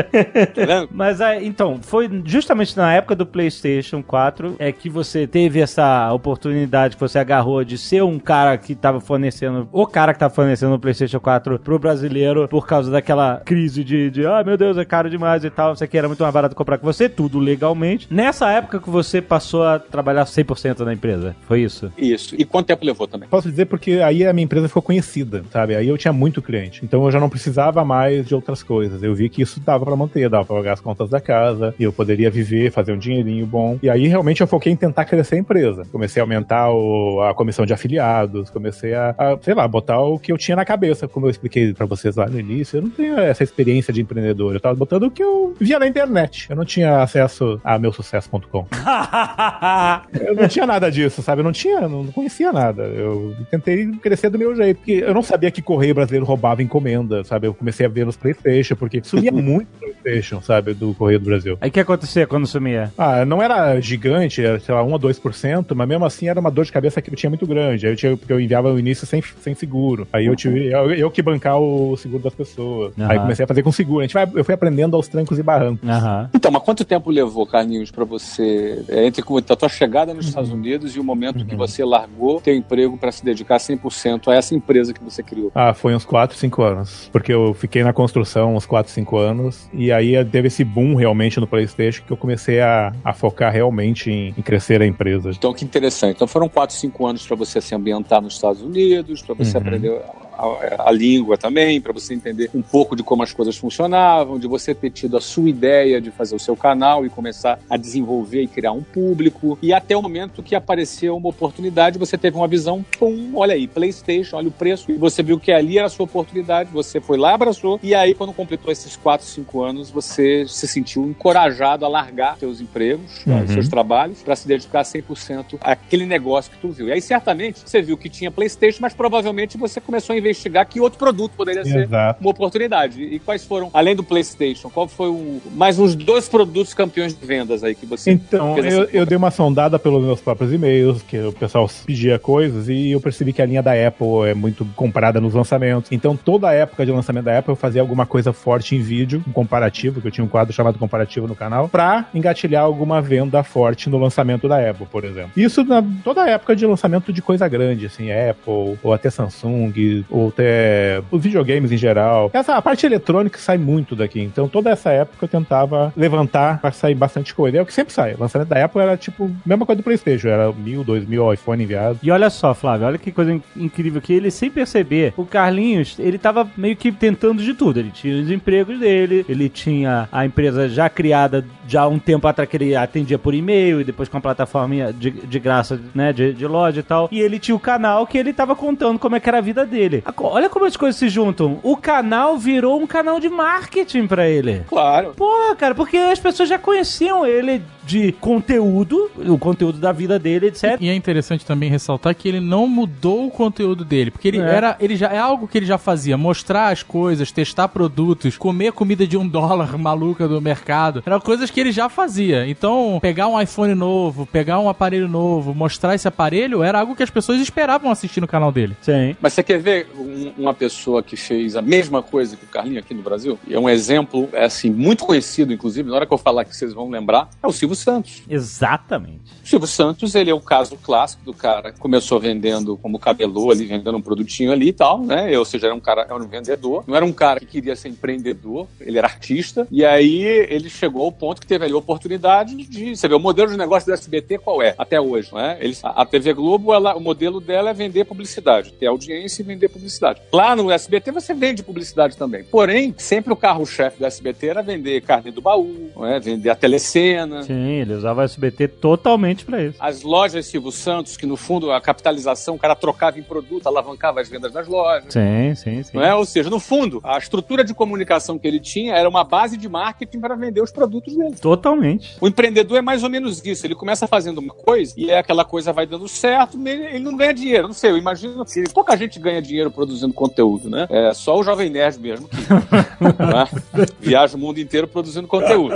Tá 0.54 0.64
vendo? 0.64 0.88
Mas 0.92 1.20
é, 1.20 1.42
então, 1.42 1.78
foi 1.82 2.08
justamente 2.24 2.76
na 2.76 2.92
época 2.94 3.14
do 3.14 3.26
PlayStation 3.26 4.02
4 4.02 4.56
é 4.58 4.72
que 4.72 4.88
você 4.88 5.26
teve 5.26 5.60
essa 5.60 6.12
oportunidade 6.12 6.96
que 6.96 7.00
você 7.00 7.18
agarrou 7.18 7.64
de 7.64 7.76
ser 7.76 8.02
um 8.02 8.18
cara 8.18 8.56
que 8.56 8.74
tava 8.74 9.00
fornecendo, 9.00 9.68
o 9.72 9.86
cara 9.86 10.12
que 10.12 10.18
tava 10.18 10.34
fornecendo 10.34 10.74
o 10.74 10.78
PlayStation 10.78 11.20
4 11.20 11.58
pro 11.58 11.78
brasileiro 11.78 12.48
por 12.48 12.66
causa 12.66 12.90
daquela 12.90 13.40
crise 13.44 13.84
de, 13.84 14.10
de 14.10 14.26
ah, 14.26 14.42
meu 14.44 14.56
Deus, 14.56 14.76
é 14.76 14.84
caro 14.84 15.10
demais 15.10 15.44
e 15.44 15.50
tal, 15.50 15.74
isso 15.74 15.84
aqui 15.84 15.98
era 15.98 16.08
muito 16.08 16.22
mais 16.22 16.32
barato 16.32 16.54
comprar 16.54 16.78
com 16.78 16.86
você, 16.86 17.08
tudo 17.08 17.38
legalmente. 17.38 18.06
Nessa 18.10 18.50
época 18.50 18.80
que 18.80 18.90
você 18.90 19.20
passou 19.20 19.64
a 19.64 19.78
trabalhar 19.78 20.24
100% 20.24 20.80
na 20.80 20.92
empresa, 20.92 21.36
foi 21.46 21.60
isso? 21.60 21.92
Isso. 21.96 22.34
E 22.38 22.44
quanto 22.44 22.66
tempo 22.66 22.84
levou 22.84 23.06
também? 23.06 23.28
Posso 23.28 23.50
dizer 23.50 23.66
porque 23.66 24.00
aí 24.04 24.26
a 24.26 24.32
minha 24.32 24.44
empresa 24.44 24.68
ficou 24.68 24.82
conhecida, 24.82 25.27
sabe? 25.52 25.74
Aí 25.74 25.88
eu 25.88 25.98
tinha 25.98 26.12
muito 26.12 26.40
cliente. 26.42 26.80
Então 26.84 27.04
eu 27.04 27.10
já 27.10 27.20
não 27.20 27.28
precisava 27.28 27.84
mais 27.84 28.26
de 28.26 28.34
outras 28.34 28.62
coisas. 28.62 29.02
Eu 29.02 29.14
vi 29.14 29.28
que 29.28 29.42
isso 29.42 29.60
dava 29.60 29.84
pra 29.84 29.96
manter, 29.96 30.28
dava 30.28 30.44
pra 30.44 30.56
pagar 30.56 30.72
as 30.74 30.80
contas 30.80 31.08
da 31.10 31.20
casa, 31.20 31.74
e 31.78 31.82
eu 31.84 31.92
poderia 31.92 32.30
viver, 32.30 32.70
fazer 32.70 32.92
um 32.92 32.98
dinheirinho 32.98 33.46
bom. 33.46 33.78
E 33.82 33.88
aí 33.90 34.06
realmente 34.08 34.40
eu 34.40 34.46
foquei 34.46 34.72
em 34.72 34.76
tentar 34.76 35.04
crescer 35.04 35.36
a 35.36 35.38
empresa. 35.38 35.82
Comecei 35.90 36.20
a 36.20 36.24
aumentar 36.24 36.70
o- 36.70 37.20
a 37.22 37.34
comissão 37.34 37.64
de 37.66 37.72
afiliados, 37.72 38.50
comecei 38.50 38.94
a, 38.94 39.14
a, 39.18 39.38
sei 39.40 39.54
lá, 39.54 39.66
botar 39.66 40.00
o 40.00 40.18
que 40.18 40.32
eu 40.32 40.38
tinha 40.38 40.56
na 40.56 40.64
cabeça. 40.64 41.08
Como 41.08 41.26
eu 41.26 41.30
expliquei 41.30 41.72
pra 41.74 41.86
vocês 41.86 42.16
lá 42.16 42.26
no 42.26 42.38
início, 42.38 42.78
eu 42.78 42.82
não 42.82 42.90
tenho 42.90 43.18
essa 43.18 43.42
experiência 43.42 43.92
de 43.92 44.00
empreendedor. 44.00 44.54
Eu 44.54 44.60
tava 44.60 44.74
botando 44.74 45.04
o 45.04 45.10
que 45.10 45.22
eu 45.22 45.54
via 45.60 45.78
na 45.78 45.86
internet. 45.86 46.46
Eu 46.50 46.56
não 46.56 46.64
tinha 46.64 47.02
acesso 47.02 47.60
a 47.64 47.78
meusucesso.com. 47.78 48.66
Eu 50.20 50.34
não 50.34 50.48
tinha 50.48 50.66
nada 50.66 50.90
disso, 50.90 51.22
sabe? 51.22 51.40
Eu 51.40 51.44
não 51.44 51.52
tinha, 51.52 51.82
não 51.88 52.06
conhecia 52.06 52.52
nada. 52.52 52.82
Eu 52.84 53.34
tentei 53.50 53.86
crescer 54.02 54.28
do 54.30 54.38
meu 54.38 54.54
jeito, 54.54 54.78
porque 54.78 54.92
eu 55.06 55.14
não 55.14 55.17
sabia 55.22 55.50
que 55.50 55.62
correio 55.62 55.94
brasileiro 55.94 56.26
roubava 56.26 56.62
encomenda, 56.62 57.24
sabe? 57.24 57.46
Eu 57.46 57.54
comecei 57.54 57.86
a 57.86 57.88
ver 57.88 58.06
nos 58.06 58.16
PlayStation, 58.16 58.76
porque 58.76 59.00
sumia 59.02 59.32
muito 59.32 59.68
PlayStation, 59.78 60.40
sabe? 60.40 60.74
Do 60.74 60.94
correio 60.94 61.18
do 61.18 61.24
Brasil. 61.26 61.58
Aí 61.60 61.68
o 61.68 61.72
que 61.72 61.80
acontecia 61.80 62.26
quando 62.26 62.46
sumia? 62.46 62.92
Ah, 62.96 63.24
não 63.24 63.42
era 63.42 63.80
gigante, 63.80 64.44
era, 64.44 64.60
sei 64.60 64.74
lá, 64.74 64.82
1 64.82 64.94
a 64.94 64.98
2%, 64.98 65.74
mas 65.74 65.88
mesmo 65.88 66.04
assim 66.04 66.28
era 66.28 66.40
uma 66.40 66.50
dor 66.50 66.64
de 66.64 66.72
cabeça 66.72 67.00
que 67.00 67.10
eu 67.10 67.16
tinha 67.16 67.30
muito 67.30 67.46
grande. 67.46 67.86
Aí 67.86 67.92
eu 67.92 67.96
tinha, 67.96 68.16
porque 68.16 68.32
eu 68.32 68.40
enviava 68.40 68.72
no 68.72 68.78
início 68.78 69.06
sem, 69.06 69.22
sem 69.40 69.54
seguro. 69.54 70.06
Aí 70.12 70.26
eu 70.26 70.36
tive 70.36 70.66
eu, 70.66 70.92
eu 70.92 71.10
que 71.10 71.22
bancar 71.22 71.58
o 71.58 71.96
seguro 71.96 72.22
das 72.22 72.34
pessoas. 72.34 72.92
Aham. 72.98 73.10
Aí 73.10 73.18
comecei 73.18 73.44
a 73.44 73.48
fazer 73.48 73.62
com 73.62 73.72
seguro. 73.72 74.00
A 74.00 74.02
gente 74.02 74.14
vai, 74.14 74.28
eu 74.34 74.44
fui 74.44 74.54
aprendendo 74.54 74.96
aos 74.96 75.08
trancos 75.08 75.38
e 75.38 75.42
barrancos. 75.42 75.88
Aham. 75.88 76.30
Então, 76.34 76.50
mas 76.50 76.62
quanto 76.62 76.84
tempo 76.84 77.10
levou, 77.10 77.46
Carlinhos, 77.46 77.90
pra 77.90 78.04
você, 78.04 78.84
é, 78.88 79.06
entre 79.06 79.22
a 79.48 79.56
tua 79.56 79.68
chegada 79.68 80.14
nos 80.14 80.26
Estados 80.26 80.50
Unidos 80.50 80.96
e 80.96 81.00
o 81.00 81.04
momento 81.04 81.44
que 81.44 81.56
você 81.56 81.84
largou 81.84 82.40
teu 82.40 82.54
emprego 82.54 82.96
pra 82.96 83.12
se 83.12 83.24
dedicar 83.24 83.58
100% 83.58 84.28
a 84.28 84.34
essa 84.34 84.54
empresa 84.54 84.92
que 84.92 84.97
você 85.04 85.22
criou? 85.22 85.50
Ah, 85.54 85.72
foi 85.74 85.94
uns 85.94 86.04
4, 86.04 86.36
5 86.36 86.62
anos. 86.62 87.08
Porque 87.12 87.32
eu 87.32 87.54
fiquei 87.54 87.82
na 87.82 87.92
construção 87.92 88.56
uns 88.56 88.66
4, 88.66 88.92
5 88.92 89.16
anos. 89.16 89.68
E 89.72 89.90
aí 89.92 90.22
teve 90.24 90.48
esse 90.48 90.64
boom 90.64 90.94
realmente 90.94 91.38
no 91.40 91.46
PlayStation 91.46 92.02
que 92.04 92.12
eu 92.12 92.16
comecei 92.16 92.60
a, 92.60 92.92
a 93.04 93.12
focar 93.12 93.52
realmente 93.52 94.10
em, 94.10 94.34
em 94.36 94.42
crescer 94.42 94.80
a 94.82 94.86
empresa. 94.86 95.30
Então, 95.30 95.52
que 95.54 95.64
interessante. 95.64 96.16
Então, 96.16 96.26
foram 96.28 96.48
4, 96.48 96.74
5 96.76 97.06
anos 97.06 97.26
para 97.26 97.36
você 97.36 97.60
se 97.60 97.74
ambientar 97.74 98.20
nos 98.20 98.34
Estados 98.34 98.62
Unidos, 98.62 99.22
para 99.22 99.34
você 99.34 99.56
Uhum. 99.56 99.62
aprender 99.62 100.02
a, 100.38 100.88
a- 100.88 100.92
língua 100.92 101.36
também, 101.36 101.80
para 101.80 101.92
você 101.92 102.14
entender 102.14 102.50
um 102.54 102.62
pouco 102.62 102.94
de 102.96 103.02
como 103.02 103.22
as 103.22 103.32
coisas 103.32 103.56
funcionavam, 103.56 104.38
de 104.38 104.46
você 104.46 104.74
ter 104.74 104.90
tido 104.90 105.16
a 105.16 105.20
sua 105.20 105.48
ideia 105.48 106.00
de 106.00 106.10
fazer 106.10 106.34
o 106.34 106.38
seu 106.38 106.56
canal 106.56 107.04
e 107.04 107.10
começar 107.10 107.58
a 107.68 107.76
desenvolver 107.76 108.42
e 108.42 108.46
criar 108.46 108.72
um 108.72 108.82
público. 108.82 109.58
E 109.62 109.72
até 109.72 109.96
o 109.96 110.02
momento 110.02 110.42
que 110.42 110.54
apareceu 110.54 111.16
uma 111.16 111.28
oportunidade, 111.28 111.98
você 111.98 112.16
teve 112.18 112.36
uma 112.36 112.48
visão, 112.48 112.84
pum, 112.98 113.32
olha 113.34 113.54
aí, 113.54 113.66
PlayStation, 113.66 114.36
olha 114.36 114.48
o 114.48 114.52
preço, 114.52 114.90
e 114.90 114.94
você 114.94 115.22
viu 115.22 115.38
que 115.40 115.50
ali 115.52 115.78
era 115.78 115.86
a 115.86 115.90
sua 115.90 116.04
oportunidade, 116.04 116.70
você 116.72 117.00
foi 117.00 117.16
lá, 117.18 117.34
abraçou, 117.34 117.78
e 117.82 117.94
aí, 117.94 118.14
quando 118.14 118.32
completou 118.32 118.70
esses 118.72 118.96
4, 118.96 119.26
5 119.26 119.62
anos, 119.62 119.90
você 119.90 120.44
se 120.46 120.66
sentiu 120.68 121.04
encorajado 121.08 121.84
a 121.84 121.88
largar 121.88 122.36
seus 122.38 122.60
empregos, 122.60 123.24
Uhum. 123.26 123.46
seus 123.48 123.68
trabalhos, 123.68 124.22
para 124.22 124.34
se 124.36 124.46
dedicar 124.48 124.82
100% 124.84 125.58
àquele 125.60 126.06
negócio 126.06 126.50
que 126.50 126.58
tu 126.58 126.68
viu. 126.70 126.88
E 126.88 126.92
aí, 126.92 127.00
certamente, 127.00 127.60
você 127.64 127.80
viu 127.82 127.96
que 127.96 128.08
tinha 128.08 128.30
PlayStation, 128.30 128.78
mas 128.80 128.94
provavelmente 128.94 129.56
você 129.58 129.80
começou 129.80 130.14
a 130.14 130.16
investigar 130.30 130.66
que 130.66 130.80
outro 130.80 130.98
produto 130.98 131.32
poderia 131.36 131.64
ser 131.64 131.84
Exato. 131.84 132.20
uma 132.20 132.30
oportunidade. 132.30 133.02
E 133.02 133.18
quais 133.18 133.44
foram, 133.44 133.70
além 133.72 133.94
do 133.94 134.02
PlayStation, 134.02 134.70
qual 134.70 134.88
foi 134.88 135.08
o 135.08 135.40
mais 135.54 135.78
uns 135.78 135.94
dois 135.94 136.28
produtos 136.28 136.74
campeões 136.74 137.14
de 137.14 137.26
vendas 137.26 137.64
aí 137.64 137.74
que 137.74 137.86
você 137.86 138.10
Então, 138.10 138.58
eu, 138.58 138.84
eu 138.92 139.06
dei 139.06 139.16
uma 139.16 139.30
sondada 139.30 139.78
pelos 139.78 140.02
meus 140.04 140.20
próprios 140.20 140.52
e-mails, 140.52 141.02
que 141.02 141.18
o 141.18 141.32
pessoal 141.32 141.68
pedia 141.86 142.18
coisas, 142.18 142.68
e 142.68 142.90
eu 142.90 143.00
percebi 143.00 143.32
que 143.32 143.42
a 143.42 143.46
linha 143.46 143.62
da 143.62 143.72
Apple 143.72 144.28
é 144.28 144.34
muito 144.34 144.66
comprada 144.76 145.20
nos 145.20 145.34
lançamentos. 145.34 145.90
Então, 145.92 146.16
toda 146.16 146.48
a 146.48 146.52
época 146.52 146.84
de 146.84 146.92
lançamento 146.92 147.24
da 147.24 147.38
Apple, 147.38 147.52
eu 147.52 147.56
fazia 147.56 147.80
alguma 147.80 148.06
coisa 148.06 148.32
forte 148.32 148.74
em 148.74 148.80
vídeo, 148.80 149.22
um 149.26 149.32
comparativo, 149.32 150.00
que 150.00 150.06
eu 150.08 150.10
tinha 150.10 150.24
um 150.24 150.28
quadro 150.28 150.52
chamado 150.52 150.78
comparativo 150.78 151.26
no 151.26 151.34
canal, 151.34 151.68
pra 151.68 152.06
engatilhar 152.14 152.62
alguma 152.62 153.00
venda 153.00 153.42
forte 153.42 153.88
no 153.88 153.98
lançamento 153.98 154.48
da 154.48 154.70
Apple, 154.70 154.86
por 154.86 155.04
exemplo. 155.04 155.30
Isso 155.36 155.64
na 155.64 155.82
toda 156.04 156.22
a 156.22 156.30
época 156.30 156.54
de 156.54 156.66
lançamento 156.66 157.12
de 157.12 157.22
coisa 157.22 157.48
grande, 157.48 157.86
assim, 157.86 158.10
Apple, 158.10 158.78
ou 158.82 158.92
até 158.92 159.10
Samsung, 159.10 160.04
ou 160.10 160.17
até 160.26 161.00
os 161.10 161.22
videogames 161.22 161.70
em 161.70 161.76
geral. 161.76 162.30
Essa 162.32 162.56
a 162.56 162.62
parte 162.62 162.84
eletrônica 162.84 163.38
sai 163.38 163.56
muito 163.58 163.94
daqui. 163.94 164.20
Então, 164.20 164.48
toda 164.48 164.70
essa 164.70 164.90
época 164.90 165.24
eu 165.24 165.28
tentava 165.28 165.92
levantar 165.96 166.60
pra 166.60 166.72
sair 166.72 166.94
bastante 166.94 167.32
coisa. 167.34 167.58
É 167.58 167.62
o 167.62 167.66
que 167.66 167.72
sempre 167.72 167.92
sai. 167.92 168.14
O 168.14 168.20
lançamento 168.20 168.48
da 168.48 168.64
Apple 168.64 168.80
era 168.80 168.96
tipo, 168.96 169.30
mesma 169.46 169.64
coisa 169.64 169.80
do 169.80 169.84
PlayStation, 169.84 170.28
era 170.28 170.52
mil, 170.52 170.82
dois 170.82 171.06
mil 171.06 171.32
iPhone 171.32 171.62
enviado. 171.62 171.98
E 172.02 172.10
olha 172.10 172.30
só, 172.30 172.54
Flávio, 172.54 172.86
olha 172.86 172.98
que 172.98 173.12
coisa 173.12 173.32
in- 173.32 173.42
incrível 173.56 174.00
que 174.00 174.12
ele, 174.12 174.30
sem 174.30 174.50
perceber, 174.50 175.12
o 175.16 175.24
Carlinhos, 175.24 175.96
ele 175.98 176.18
tava 176.18 176.48
meio 176.56 176.74
que 176.76 176.90
tentando 176.90 177.42
de 177.42 177.54
tudo. 177.54 177.78
Ele 177.78 177.90
tinha 177.90 178.20
os 178.22 178.30
empregos 178.30 178.78
dele, 178.80 179.24
ele 179.28 179.48
tinha 179.48 180.08
a 180.10 180.24
empresa 180.24 180.68
já 180.68 180.88
criada 180.88 181.44
já 181.66 181.82
há 181.82 181.88
um 181.88 181.98
tempo 181.98 182.26
atrás 182.26 182.48
que 182.48 182.56
ele 182.56 182.74
atendia 182.74 183.18
por 183.18 183.34
e-mail 183.34 183.80
e 183.80 183.84
depois 183.84 184.08
com 184.08 184.16
a 184.16 184.20
plataforma 184.20 184.92
de, 184.92 185.10
de 185.10 185.38
graça, 185.38 185.78
né, 185.94 186.12
de, 186.12 186.32
de 186.32 186.46
loja 186.46 186.80
e 186.80 186.82
tal. 186.82 187.08
E 187.12 187.20
ele 187.20 187.38
tinha 187.38 187.54
o 187.54 187.60
canal 187.60 188.06
que 188.06 188.16
ele 188.16 188.32
tava 188.32 188.56
contando 188.56 188.98
como 188.98 189.16
é 189.16 189.20
que 189.20 189.28
era 189.28 189.38
a 189.38 189.42
vida 189.42 189.66
dele. 189.66 190.02
Olha 190.16 190.48
como 190.48 190.64
as 190.64 190.76
coisas 190.76 190.98
se 190.98 191.08
juntam. 191.08 191.60
O 191.62 191.76
canal 191.76 192.36
virou 192.36 192.80
um 192.80 192.86
canal 192.86 193.20
de 193.20 193.28
marketing 193.28 194.06
pra 194.06 194.28
ele. 194.28 194.64
Claro. 194.68 195.12
Porra, 195.14 195.54
cara, 195.56 195.74
porque 195.74 195.96
as 195.96 196.18
pessoas 196.18 196.48
já 196.48 196.58
conheciam 196.58 197.26
ele 197.26 197.62
de 197.88 198.12
conteúdo, 198.12 199.10
o 199.16 199.38
conteúdo 199.38 199.78
da 199.78 199.92
vida 199.92 200.18
dele, 200.18 200.48
etc. 200.48 200.76
E 200.78 200.90
é 200.90 200.94
interessante 200.94 201.44
também 201.46 201.70
ressaltar 201.70 202.14
que 202.14 202.28
ele 202.28 202.38
não 202.38 202.68
mudou 202.68 203.26
o 203.26 203.30
conteúdo 203.30 203.82
dele, 203.82 204.10
porque 204.10 204.28
ele 204.28 204.38
É. 204.38 204.42
era, 204.42 204.76
ele 204.78 204.94
já 204.94 205.08
é 205.08 205.18
algo 205.18 205.48
que 205.48 205.56
ele 205.56 205.64
já 205.64 205.78
fazia, 205.78 206.16
mostrar 206.18 206.68
as 206.68 206.82
coisas, 206.82 207.32
testar 207.32 207.68
produtos, 207.68 208.36
comer 208.36 208.72
comida 208.72 209.06
de 209.06 209.16
um 209.16 209.26
dólar 209.28 209.78
maluca 209.78 210.28
do 210.28 210.38
mercado, 210.40 211.02
eram 211.06 211.18
coisas 211.18 211.50
que 211.50 211.58
ele 211.60 211.72
já 211.72 211.88
fazia. 211.88 212.46
Então, 212.46 212.98
pegar 213.00 213.26
um 213.28 213.40
iPhone 213.40 213.74
novo, 213.74 214.26
pegar 214.26 214.58
um 214.60 214.68
aparelho 214.68 215.08
novo, 215.08 215.54
mostrar 215.54 215.94
esse 215.94 216.06
aparelho, 216.06 216.62
era 216.62 216.80
algo 216.80 216.94
que 216.94 217.02
as 217.02 217.08
pessoas 217.10 217.40
esperavam 217.40 217.90
assistir 217.90 218.20
no 218.20 218.28
canal 218.28 218.52
dele. 218.52 218.76
Sim. 218.82 219.16
Mas 219.20 219.32
você 219.32 219.42
quer 219.42 219.58
ver 219.58 219.86
um- 219.98 220.32
uma 220.36 220.52
pessoa 220.52 221.02
que 221.02 221.16
fez 221.16 221.56
a 221.56 221.62
mesma 221.62 222.02
coisa 222.02 222.36
que 222.36 222.44
o 222.44 222.48
Carlinho 222.48 222.78
aqui 222.80 222.92
no 222.92 223.00
Brasil? 223.02 223.38
E 223.48 223.54
é 223.54 223.58
um 223.58 223.68
exemplo, 223.68 224.28
é 224.34 224.44
assim, 224.44 224.68
muito 224.70 225.06
conhecido, 225.06 225.52
inclusive, 225.54 225.88
na 225.88 225.96
hora 225.96 226.06
que 226.06 226.12
eu 226.12 226.18
falar 226.18 226.44
que 226.44 226.54
vocês 226.54 226.74
vão 226.74 226.90
lembrar, 226.90 227.28
é 227.42 227.46
o 227.46 227.52
Silvio 227.52 227.77
Santos. 227.78 228.22
Exatamente. 228.28 229.32
O 229.42 229.46
Silvio 229.46 229.68
Santos, 229.68 230.14
ele 230.14 230.30
é 230.30 230.34
o 230.34 230.40
caso 230.40 230.76
clássico 230.76 231.24
do 231.24 231.32
cara 231.32 231.72
que 231.72 231.78
começou 231.78 232.20
vendendo 232.20 232.76
como 232.76 232.98
cabelô 232.98 233.50
ali, 233.50 233.64
vendendo 233.64 233.96
um 233.96 234.02
produtinho 234.02 234.52
ali 234.52 234.68
e 234.68 234.72
tal, 234.72 235.02
né? 235.02 235.36
Ou 235.38 235.44
seja, 235.44 235.66
era 235.66 235.74
um 235.74 235.80
cara, 235.80 236.02
era 236.02 236.14
um 236.14 236.28
vendedor. 236.28 236.84
Não 236.86 236.94
era 236.94 237.04
um 237.04 237.12
cara 237.12 237.40
que 237.40 237.46
queria 237.46 237.74
ser 237.74 237.88
empreendedor, 237.88 238.66
ele 238.80 238.98
era 238.98 239.06
artista. 239.06 239.66
E 239.70 239.84
aí 239.84 240.22
ele 240.22 240.68
chegou 240.68 241.04
ao 241.04 241.12
ponto 241.12 241.40
que 241.40 241.46
teve 241.46 241.64
ali 241.64 241.72
a 241.72 241.76
oportunidade 241.76 242.54
de. 242.54 242.96
Você 242.96 243.08
vê, 243.08 243.14
o 243.14 243.20
modelo 243.20 243.50
de 243.50 243.56
negócio 243.56 243.86
do 243.86 243.94
SBT 243.94 244.38
qual 244.38 244.62
é? 244.62 244.74
Até 244.78 245.00
hoje, 245.00 245.30
não 245.32 245.40
é? 245.40 245.58
Eles, 245.60 245.80
a 245.82 246.04
TV 246.04 246.32
Globo, 246.34 246.72
ela, 246.72 246.96
o 246.96 247.00
modelo 247.00 247.40
dela 247.40 247.70
é 247.70 247.74
vender 247.74 248.04
publicidade, 248.04 248.72
ter 248.72 248.86
audiência 248.86 249.42
e 249.42 249.44
vender 249.44 249.68
publicidade. 249.68 250.20
Lá 250.32 250.54
no 250.54 250.70
SBT 250.70 251.10
você 251.10 251.34
vende 251.34 251.62
publicidade 251.62 252.16
também. 252.16 252.44
Porém, 252.44 252.94
sempre 252.98 253.32
o 253.32 253.36
carro-chefe 253.36 253.98
do 253.98 254.06
SBT 254.06 254.48
era 254.48 254.62
vender 254.62 255.00
carne 255.02 255.30
do 255.30 255.40
baú, 255.40 255.90
não 255.94 256.06
é? 256.06 256.18
vender 256.20 256.50
a 256.50 256.56
telecena. 256.56 257.42
Sim, 257.42 257.67
ele 257.70 257.94
usava 257.94 258.20
o 258.20 258.24
SBT 258.24 258.68
totalmente 258.68 259.44
pra 259.44 259.62
isso. 259.62 259.76
As 259.80 260.02
lojas 260.02 260.46
Silvio 260.46 260.72
Santos, 260.72 261.16
que 261.16 261.26
no 261.26 261.36
fundo 261.36 261.70
a 261.70 261.80
capitalização, 261.80 262.54
o 262.54 262.58
cara 262.58 262.74
trocava 262.74 263.18
em 263.18 263.22
produto, 263.22 263.66
alavancava 263.66 264.20
as 264.20 264.28
vendas 264.28 264.52
das 264.52 264.66
lojas. 264.66 265.12
Sim, 265.12 265.54
sim, 265.54 265.82
sim. 265.82 265.96
Não 265.96 266.02
é? 266.02 266.14
Ou 266.14 266.24
seja, 266.24 266.50
no 266.50 266.60
fundo, 266.60 267.00
a 267.04 267.18
estrutura 267.18 267.64
de 267.64 267.74
comunicação 267.74 268.38
que 268.38 268.46
ele 268.46 268.60
tinha 268.60 268.94
era 268.94 269.08
uma 269.08 269.24
base 269.24 269.56
de 269.56 269.68
marketing 269.68 270.20
para 270.20 270.34
vender 270.34 270.62
os 270.62 270.70
produtos 270.70 271.16
dele. 271.16 271.36
Totalmente. 271.36 272.16
O 272.20 272.28
empreendedor 272.28 272.78
é 272.78 272.82
mais 272.82 273.02
ou 273.02 273.10
menos 273.10 273.44
isso. 273.44 273.66
Ele 273.66 273.74
começa 273.74 274.06
fazendo 274.06 274.38
uma 274.38 274.54
coisa 274.54 274.94
e 274.96 275.10
é 275.10 275.18
aquela 275.18 275.44
coisa 275.44 275.72
vai 275.72 275.86
dando 275.86 276.08
certo, 276.08 276.58
ele, 276.66 276.84
ele 276.86 276.98
não 277.00 277.16
ganha 277.16 277.34
dinheiro. 277.34 277.68
Não 277.68 277.74
sei, 277.74 277.90
eu 277.90 277.98
imagino 277.98 278.44
que 278.44 278.64
pouca 278.72 278.96
gente 278.96 279.18
ganha 279.18 279.42
dinheiro 279.42 279.70
produzindo 279.70 280.12
conteúdo, 280.12 280.70
né? 280.70 280.86
É 280.90 281.12
só 281.12 281.38
o 281.38 281.42
Jovem 281.42 281.70
Nerd 281.70 281.98
mesmo 281.98 282.28
que 282.28 282.36
né? 282.36 283.86
viaja 284.00 284.36
o 284.36 284.40
mundo 284.40 284.58
inteiro 284.60 284.86
produzindo 284.86 285.26
conteúdo. 285.26 285.74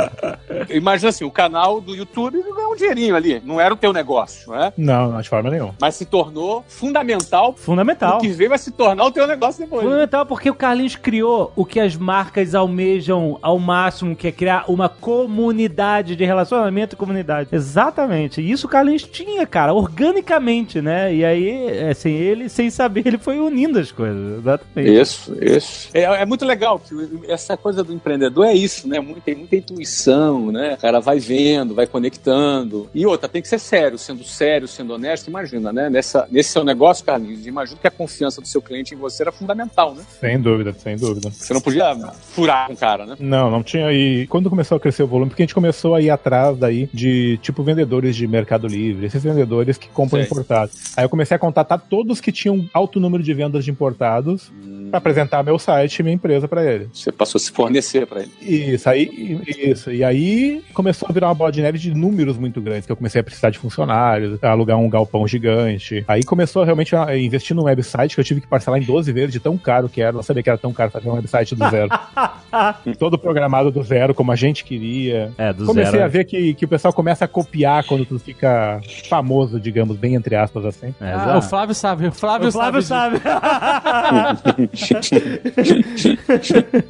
Imagina 0.70 1.10
assim, 1.10 1.24
o 1.24 1.30
canal 1.30 1.80
do 1.82 1.94
YouTube 1.94 2.42
ganha 2.42 2.68
um 2.68 2.76
dinheirinho 2.76 3.16
ali. 3.16 3.42
Não 3.44 3.60
era 3.60 3.72
o 3.72 3.76
teu 3.76 3.92
negócio, 3.92 4.50
não 4.50 4.62
é? 4.62 4.72
Não, 4.76 5.12
não, 5.12 5.20
de 5.20 5.28
forma 5.28 5.50
nenhuma. 5.50 5.74
Mas 5.80 5.94
se 5.96 6.04
tornou 6.04 6.64
fundamental. 6.68 7.54
Fundamental. 7.56 8.18
O 8.18 8.20
que 8.20 8.28
veio 8.28 8.50
vai 8.50 8.58
se 8.58 8.70
tornar 8.70 9.04
o 9.04 9.10
teu 9.10 9.26
negócio 9.26 9.62
depois. 9.62 9.82
Fundamental 9.82 10.26
porque 10.26 10.50
o 10.50 10.54
Carlinhos 10.54 10.96
criou 10.96 11.52
o 11.56 11.64
que 11.64 11.80
as 11.80 11.96
marcas 11.96 12.54
almejam 12.54 13.38
ao 13.42 13.58
máximo, 13.58 14.16
que 14.16 14.28
é 14.28 14.32
criar 14.32 14.64
uma 14.68 14.88
comunidade 14.88 16.16
de 16.16 16.24
relacionamento 16.24 16.94
e 16.94 16.98
comunidade. 16.98 17.48
Exatamente. 17.52 18.40
E 18.40 18.50
isso 18.50 18.66
o 18.66 18.70
Carlinhos 18.70 19.02
tinha, 19.02 19.46
cara, 19.46 19.74
organicamente, 19.74 20.80
né? 20.80 21.14
E 21.14 21.24
aí, 21.24 21.88
assim, 21.90 22.10
ele, 22.10 22.48
sem 22.48 22.70
saber, 22.70 23.06
ele 23.06 23.18
foi 23.18 23.38
unindo 23.38 23.78
as 23.78 23.90
coisas. 23.90 24.38
Exatamente. 24.38 25.00
Isso, 25.00 25.36
isso. 25.40 25.88
É, 25.92 26.02
é 26.02 26.26
muito 26.26 26.44
legal 26.44 26.78
que 26.78 26.94
essa 27.28 27.56
coisa 27.56 27.82
do 27.82 27.92
empreendedor 27.92 28.46
é 28.46 28.54
isso, 28.54 28.88
né? 28.88 29.04
Tem 29.24 29.34
muita 29.34 29.56
intuição, 29.56 30.50
né? 30.50 30.74
O 30.74 30.78
cara 30.78 31.00
vai 31.00 31.18
vendo, 31.18 31.71
vai 31.74 31.86
conectando. 31.86 32.88
E 32.94 33.06
outra, 33.06 33.28
tem 33.28 33.42
que 33.42 33.48
ser 33.48 33.58
sério, 33.58 33.98
sendo 33.98 34.24
sério, 34.24 34.68
sendo 34.68 34.94
honesto. 34.94 35.28
Imagina, 35.28 35.72
né? 35.72 35.88
Nessa, 35.90 36.26
nesse 36.30 36.50
seu 36.50 36.64
negócio, 36.64 37.04
Carlinhos, 37.04 37.46
imagina 37.46 37.78
que 37.80 37.86
a 37.86 37.90
confiança 37.90 38.40
do 38.40 38.46
seu 38.46 38.62
cliente 38.62 38.94
em 38.94 38.98
você 38.98 39.22
era 39.22 39.32
fundamental, 39.32 39.94
né? 39.94 40.02
Sem 40.20 40.40
dúvida, 40.40 40.72
sem 40.72 40.96
dúvida. 40.96 41.30
Você 41.30 41.52
não 41.52 41.60
podia 41.60 41.94
furar 42.34 42.66
com 42.66 42.72
um 42.72 42.76
cara, 42.76 43.06
né? 43.06 43.16
Não, 43.18 43.50
não 43.50 43.62
tinha. 43.62 43.92
E 43.92 44.26
quando 44.26 44.50
começou 44.50 44.76
a 44.76 44.80
crescer 44.80 45.02
o 45.02 45.06
volume, 45.06 45.30
porque 45.30 45.42
a 45.42 45.46
gente 45.46 45.54
começou 45.54 45.94
a 45.94 46.00
ir 46.00 46.10
atrás 46.10 46.56
daí 46.56 46.88
de, 46.92 47.38
tipo, 47.42 47.62
vendedores 47.62 48.16
de 48.16 48.26
Mercado 48.26 48.66
Livre, 48.66 49.06
esses 49.06 49.22
vendedores 49.22 49.78
que 49.78 49.88
compram 49.88 50.20
Sei. 50.20 50.26
importado. 50.26 50.70
Aí 50.96 51.04
eu 51.04 51.08
comecei 51.08 51.34
a 51.34 51.38
contatar 51.38 51.78
todos 51.78 52.20
que 52.20 52.32
tinham 52.32 52.68
alto 52.72 53.00
número 53.00 53.22
de 53.22 53.34
vendas 53.34 53.64
de 53.64 53.70
importados 53.70 54.50
pra 54.90 54.98
apresentar 54.98 55.42
meu 55.42 55.58
site 55.58 55.98
e 55.98 56.02
minha 56.02 56.14
empresa 56.14 56.48
pra 56.48 56.64
ele. 56.64 56.88
Você 56.92 57.10
passou 57.12 57.38
a 57.38 57.40
se 57.40 57.50
fornecer 57.50 58.06
para 58.06 58.22
ele. 58.22 58.32
Isso, 58.40 58.88
aí, 58.88 59.40
isso. 59.46 59.90
E 59.90 60.04
aí 60.04 60.62
começou 60.74 61.08
a 61.08 61.12
virar 61.12 61.28
uma 61.28 61.34
bola 61.34 61.51
de 61.52 61.62
neve 61.62 61.78
de 61.78 61.94
números 61.94 62.36
muito 62.36 62.60
grandes, 62.60 62.86
que 62.86 62.92
eu 62.92 62.96
comecei 62.96 63.20
a 63.20 63.24
precisar 63.24 63.50
de 63.50 63.58
funcionários, 63.58 64.42
a 64.42 64.50
alugar 64.50 64.78
um 64.78 64.88
galpão 64.88 65.26
gigante. 65.28 66.04
Aí 66.08 66.22
começou 66.24 66.64
realmente 66.64 66.96
a 66.96 67.16
investir 67.16 67.54
num 67.54 67.64
website 67.64 68.14
que 68.14 68.20
eu 68.20 68.24
tive 68.24 68.40
que 68.40 68.46
parcelar 68.46 68.80
em 68.80 68.84
12 68.84 69.12
vezes 69.12 69.32
de 69.32 69.40
tão 69.40 69.56
caro 69.56 69.88
que 69.88 70.00
era. 70.02 70.12
Não 70.12 70.22
sabia 70.22 70.42
que 70.42 70.48
era 70.48 70.58
tão 70.58 70.72
caro 70.72 70.90
fazer 70.90 71.08
um 71.08 71.14
website 71.14 71.54
do 71.54 71.68
zero. 71.70 71.88
Todo 72.98 73.18
programado 73.18 73.70
do 73.70 73.82
zero, 73.82 74.14
como 74.14 74.32
a 74.32 74.36
gente 74.36 74.64
queria. 74.64 75.30
É, 75.38 75.52
do 75.52 75.66
Comecei 75.66 75.92
zero. 75.92 76.04
a 76.04 76.08
ver 76.08 76.24
que, 76.24 76.54
que 76.54 76.64
o 76.64 76.68
pessoal 76.68 76.92
começa 76.92 77.24
a 77.24 77.28
copiar 77.28 77.84
quando 77.84 78.04
tu 78.04 78.18
fica 78.18 78.80
famoso, 79.08 79.60
digamos, 79.60 79.96
bem 79.96 80.14
entre 80.14 80.34
aspas 80.36 80.64
assim. 80.64 80.94
É, 81.00 81.12
Ah, 81.12 81.38
o 81.38 81.42
Flávio 81.42 81.74
sabe, 81.74 82.06
o 82.08 82.12
Flávio, 82.12 82.48
O 82.48 82.52
Flávio 82.52 82.82
sabe. 82.82 83.18
sabe. 83.20 84.70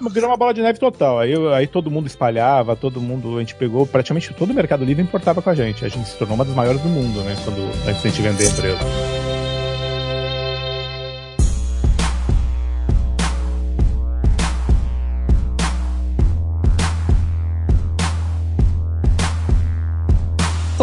Virou 0.12 0.30
uma 0.30 0.36
bola 0.36 0.52
de 0.54 0.62
neve 0.62 0.78
total. 0.78 1.18
Aí, 1.18 1.32
aí 1.54 1.66
todo 1.66 1.90
mundo 1.90 2.06
espalhava, 2.06 2.76
todo 2.76 3.00
mundo, 3.00 3.36
a 3.36 3.40
gente 3.40 3.54
pegou, 3.54 3.86
praticamente 3.86 4.32
todo 4.34 4.51
o 4.52 4.54
Mercado 4.54 4.84
Livre 4.84 5.02
importava 5.02 5.42
com 5.42 5.50
a 5.50 5.54
gente. 5.54 5.84
A 5.84 5.88
gente 5.88 6.08
se 6.08 6.16
tornou 6.16 6.36
uma 6.36 6.44
das 6.44 6.54
maiores 6.54 6.80
do 6.80 6.88
mundo, 6.88 7.20
né? 7.22 7.34
Quando 7.44 7.60
antes 7.88 8.02
da 8.02 8.08
gente 8.08 8.22
vender 8.22 8.46
a 8.46 8.50
empresa. 8.50 9.31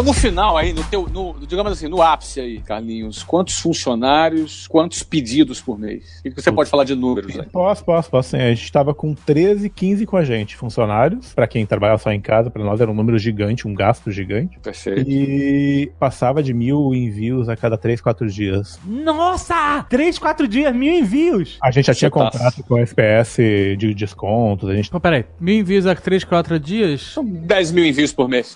Então, 0.00 0.14
no 0.14 0.18
final 0.18 0.56
aí, 0.56 0.72
no 0.72 0.82
teu, 0.84 1.06
no, 1.06 1.36
digamos 1.46 1.72
assim, 1.72 1.86
no 1.86 2.00
ápice 2.00 2.40
aí, 2.40 2.58
Carlinhos, 2.60 3.22
quantos 3.22 3.58
funcionários, 3.58 4.66
quantos 4.66 5.02
pedidos 5.02 5.60
por 5.60 5.78
mês? 5.78 6.20
O 6.20 6.30
que 6.34 6.40
você 6.40 6.50
pode 6.50 6.70
falar 6.70 6.84
de 6.84 6.94
números 6.94 7.38
aí? 7.38 7.46
Posso, 7.52 7.84
posso, 7.84 8.10
posso. 8.10 8.30
Sim. 8.30 8.38
A 8.38 8.54
gente 8.54 8.72
tava 8.72 8.94
com 8.94 9.14
13, 9.14 9.68
15 9.68 10.06
com 10.06 10.16
a 10.16 10.24
gente, 10.24 10.56
funcionários. 10.56 11.34
Pra 11.34 11.46
quem 11.46 11.66
trabalha 11.66 11.98
só 11.98 12.10
em 12.12 12.20
casa, 12.20 12.50
pra 12.50 12.64
nós 12.64 12.80
era 12.80 12.90
um 12.90 12.94
número 12.94 13.18
gigante, 13.18 13.68
um 13.68 13.74
gasto 13.74 14.10
gigante. 14.10 14.58
Perfeito. 14.60 15.04
E 15.06 15.92
passava 15.98 16.42
de 16.42 16.54
mil 16.54 16.94
envios 16.94 17.50
a 17.50 17.56
cada 17.56 17.76
3, 17.76 18.00
4 18.00 18.26
dias. 18.30 18.80
Nossa! 18.86 19.84
Três, 19.90 20.18
quatro 20.18 20.48
dias, 20.48 20.74
mil 20.74 20.94
envios. 20.94 21.58
A 21.62 21.70
gente 21.70 21.86
já 21.88 21.94
tinha 21.94 22.08
Você 22.08 22.18
tá- 22.18 22.30
contrato 22.30 22.62
com 22.64 22.76
a 22.76 22.80
SPS 22.80 23.76
de 23.76 23.92
descontos, 23.92 24.70
a 24.70 24.74
gente 24.74 24.90
Pô, 24.90 24.98
peraí, 24.98 25.26
mil 25.38 25.56
envios 25.56 25.86
a 25.86 25.94
3, 25.94 26.24
4 26.24 26.58
dias? 26.58 27.02
São 27.02 27.22
10 27.22 27.70
mil 27.70 27.84
envios 27.84 28.14
por 28.14 28.28
mês. 28.28 28.54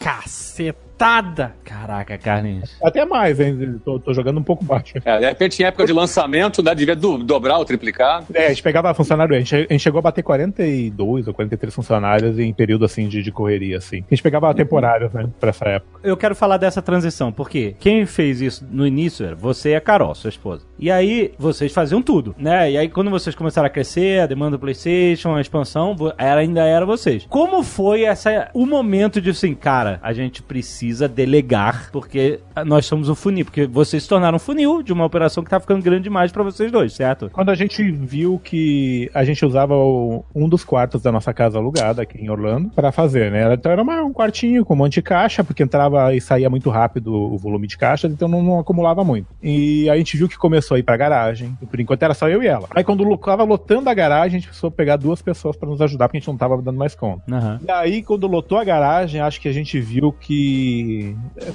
Cacetada! 0.97 1.55
Caraca, 1.65 2.17
Carlinhos. 2.17 2.77
até 2.83 3.05
mais, 3.05 3.41
hein? 3.41 3.81
Tô, 3.85 3.99
tô 3.99 4.15
jogando 4.15 4.39
um 4.39 4.43
pouco 4.43 4.65
baixo. 4.65 4.95
É, 5.05 5.19
de 5.19 5.25
repente, 5.27 5.63
em 5.63 5.67
época 5.67 5.87
de 5.87 5.93
lançamento, 5.93 6.63
né, 6.63 6.75
devia 6.75 6.95
do- 6.95 7.19
dobrar 7.19 7.59
ou 7.59 7.65
triplicar. 7.65 8.23
É, 8.33 8.47
a 8.47 8.49
gente 8.51 8.63
pegava 8.63 8.93
funcionário, 8.95 9.35
a 9.35 9.39
gente, 9.39 9.55
a 9.55 9.59
gente 9.61 9.81
chegou 9.81 9.99
a 9.99 10.03
bater 10.03 10.23
42 10.23 11.27
ou 11.29 11.35
43 11.35 11.75
funcionários 11.75 12.39
em 12.39 12.53
período 12.53 12.85
assim 12.85 13.09
de, 13.09 13.23
de 13.23 13.33
correria, 13.33 13.79
assim. 13.79 14.05
A 14.11 14.15
gente 14.15 14.23
pegava 14.23 14.53
temporários, 14.55 15.13
né, 15.13 15.29
pra 15.41 15.51
essa 15.51 15.65
época. 15.67 16.01
Eu 16.03 16.17
quero 16.17 16.35
falar 16.35 16.57
dessa 16.59 16.81
transição, 16.81 17.33
porque 17.33 17.75
quem 17.81 18.07
fez 18.07 18.41
isso 18.41 18.67
no 18.71 18.87
início 18.87 19.27
era 19.27 19.35
você 19.35 19.71
e 19.71 19.75
a 19.77 19.81
Carol, 19.81 20.15
sua 20.15 20.29
esposa. 20.31 20.65
E 20.79 20.91
aí, 20.91 21.33
vocês 21.39 21.73
faziam 21.73 22.01
tudo, 22.03 22.35
né? 22.39 22.71
E 22.71 22.79
aí, 22.79 22.89
quando 22.89 23.11
vocês 23.11 23.35
começaram 23.35 23.67
a 23.67 23.71
crescer, 23.71 24.21
a 24.21 24.27
demanda 24.27 24.53
do 24.57 24.61
PlayStation, 24.61 25.35
a 25.35 25.41
expansão, 25.41 25.97
era, 26.17 26.41
ainda 26.41 26.63
era 26.65 26.87
vocês. 26.87 27.27
Como 27.29 27.63
foi 27.63 28.05
essa, 28.05 28.49
o 28.55 28.65
momento 28.67 29.21
de 29.21 29.31
assim, 29.31 29.55
cara, 29.55 29.99
a 30.03 30.13
gente 30.13 30.43
precisa 30.43 30.84
delegar, 31.09 31.89
porque 31.93 32.41
nós 32.67 32.87
somos 32.87 33.09
o 33.09 33.15
funil, 33.15 33.45
porque 33.45 33.67
vocês 33.67 34.03
se 34.03 34.09
tornaram 34.09 34.37
um 34.37 34.39
funil 34.39 34.83
de 34.83 34.93
uma 34.93 35.05
operação 35.05 35.43
que 35.43 35.51
tá 35.51 35.59
ficando 35.59 35.83
grande 35.83 36.05
demais 36.05 36.31
pra 36.31 36.43
vocês 36.43 36.71
dois, 36.71 36.93
certo? 36.93 37.31
Quando 37.33 37.51
a 37.51 37.55
gente 37.55 37.83
viu 37.91 38.39
que 38.43 39.11
a 39.15 39.25
gente 39.25 39.45
usava 39.45 39.75
o- 39.75 40.25
um 40.35 40.49
dos 40.49 40.65
quartos 40.65 41.01
da 41.03 41.11
nossa 41.11 41.33
casa 41.33 41.59
alugada 41.59 42.03
aqui 42.03 42.19
em 42.21 42.29
Orlando 42.29 42.71
pra 42.71 42.93
fazer, 42.93 43.31
né? 43.31 43.53
Então 43.55 43.73
era 43.73 43.83
uma- 43.83 44.03
um 44.03 44.13
quartinho 44.13 44.65
com 44.65 44.75
um 44.75 44.77
monte 44.77 44.95
de 44.95 45.03
caixa, 45.03 45.43
porque 45.43 45.63
entrava 45.63 46.15
e 46.15 46.21
saía 46.21 46.51
muito 46.51 46.69
rápido 46.71 47.13
o 47.15 47.39
volume 47.39 47.67
de 47.67 47.77
caixas, 47.79 48.13
então 48.13 48.29
não, 48.29 48.43
não 48.43 48.59
acumulava 48.59 49.03
muito. 49.05 49.29
E 49.43 49.89
a 49.89 49.97
gente 49.97 50.17
viu 50.17 50.29
que 50.29 50.37
começou 50.37 50.75
a 50.75 50.79
ir 50.79 50.83
pra 50.83 50.97
garagem. 50.97 51.57
Por 51.71 51.81
enquanto 51.81 52.03
era 52.03 52.15
só 52.15 52.29
eu 52.29 52.43
e 52.43 52.47
ela. 52.47 52.69
Aí 52.71 52.85
quando 52.85 53.05
tava 53.19 53.45
lotando 53.45 53.89
a 53.89 53.95
garagem, 53.95 54.37
a 54.37 54.39
gente 54.41 54.47
precisou 54.49 54.71
pegar 54.71 54.97
duas 54.97 55.23
pessoas 55.23 55.57
pra 55.57 55.69
nos 55.69 55.81
ajudar, 55.81 56.09
porque 56.09 56.19
a 56.19 56.21
gente 56.21 56.29
não 56.29 56.37
tava 56.37 56.61
dando 56.61 56.79
mais 56.79 56.95
conta. 56.95 57.23
Aham. 57.31 57.61
E 57.67 57.71
aí, 57.71 58.03
quando 58.03 58.27
lotou 58.27 58.59
a 58.59 58.65
garagem, 58.65 59.21
acho 59.21 59.41
que 59.41 59.49
a 59.49 59.53
gente 59.53 59.81
viu 59.81 60.13
que. 60.13 60.74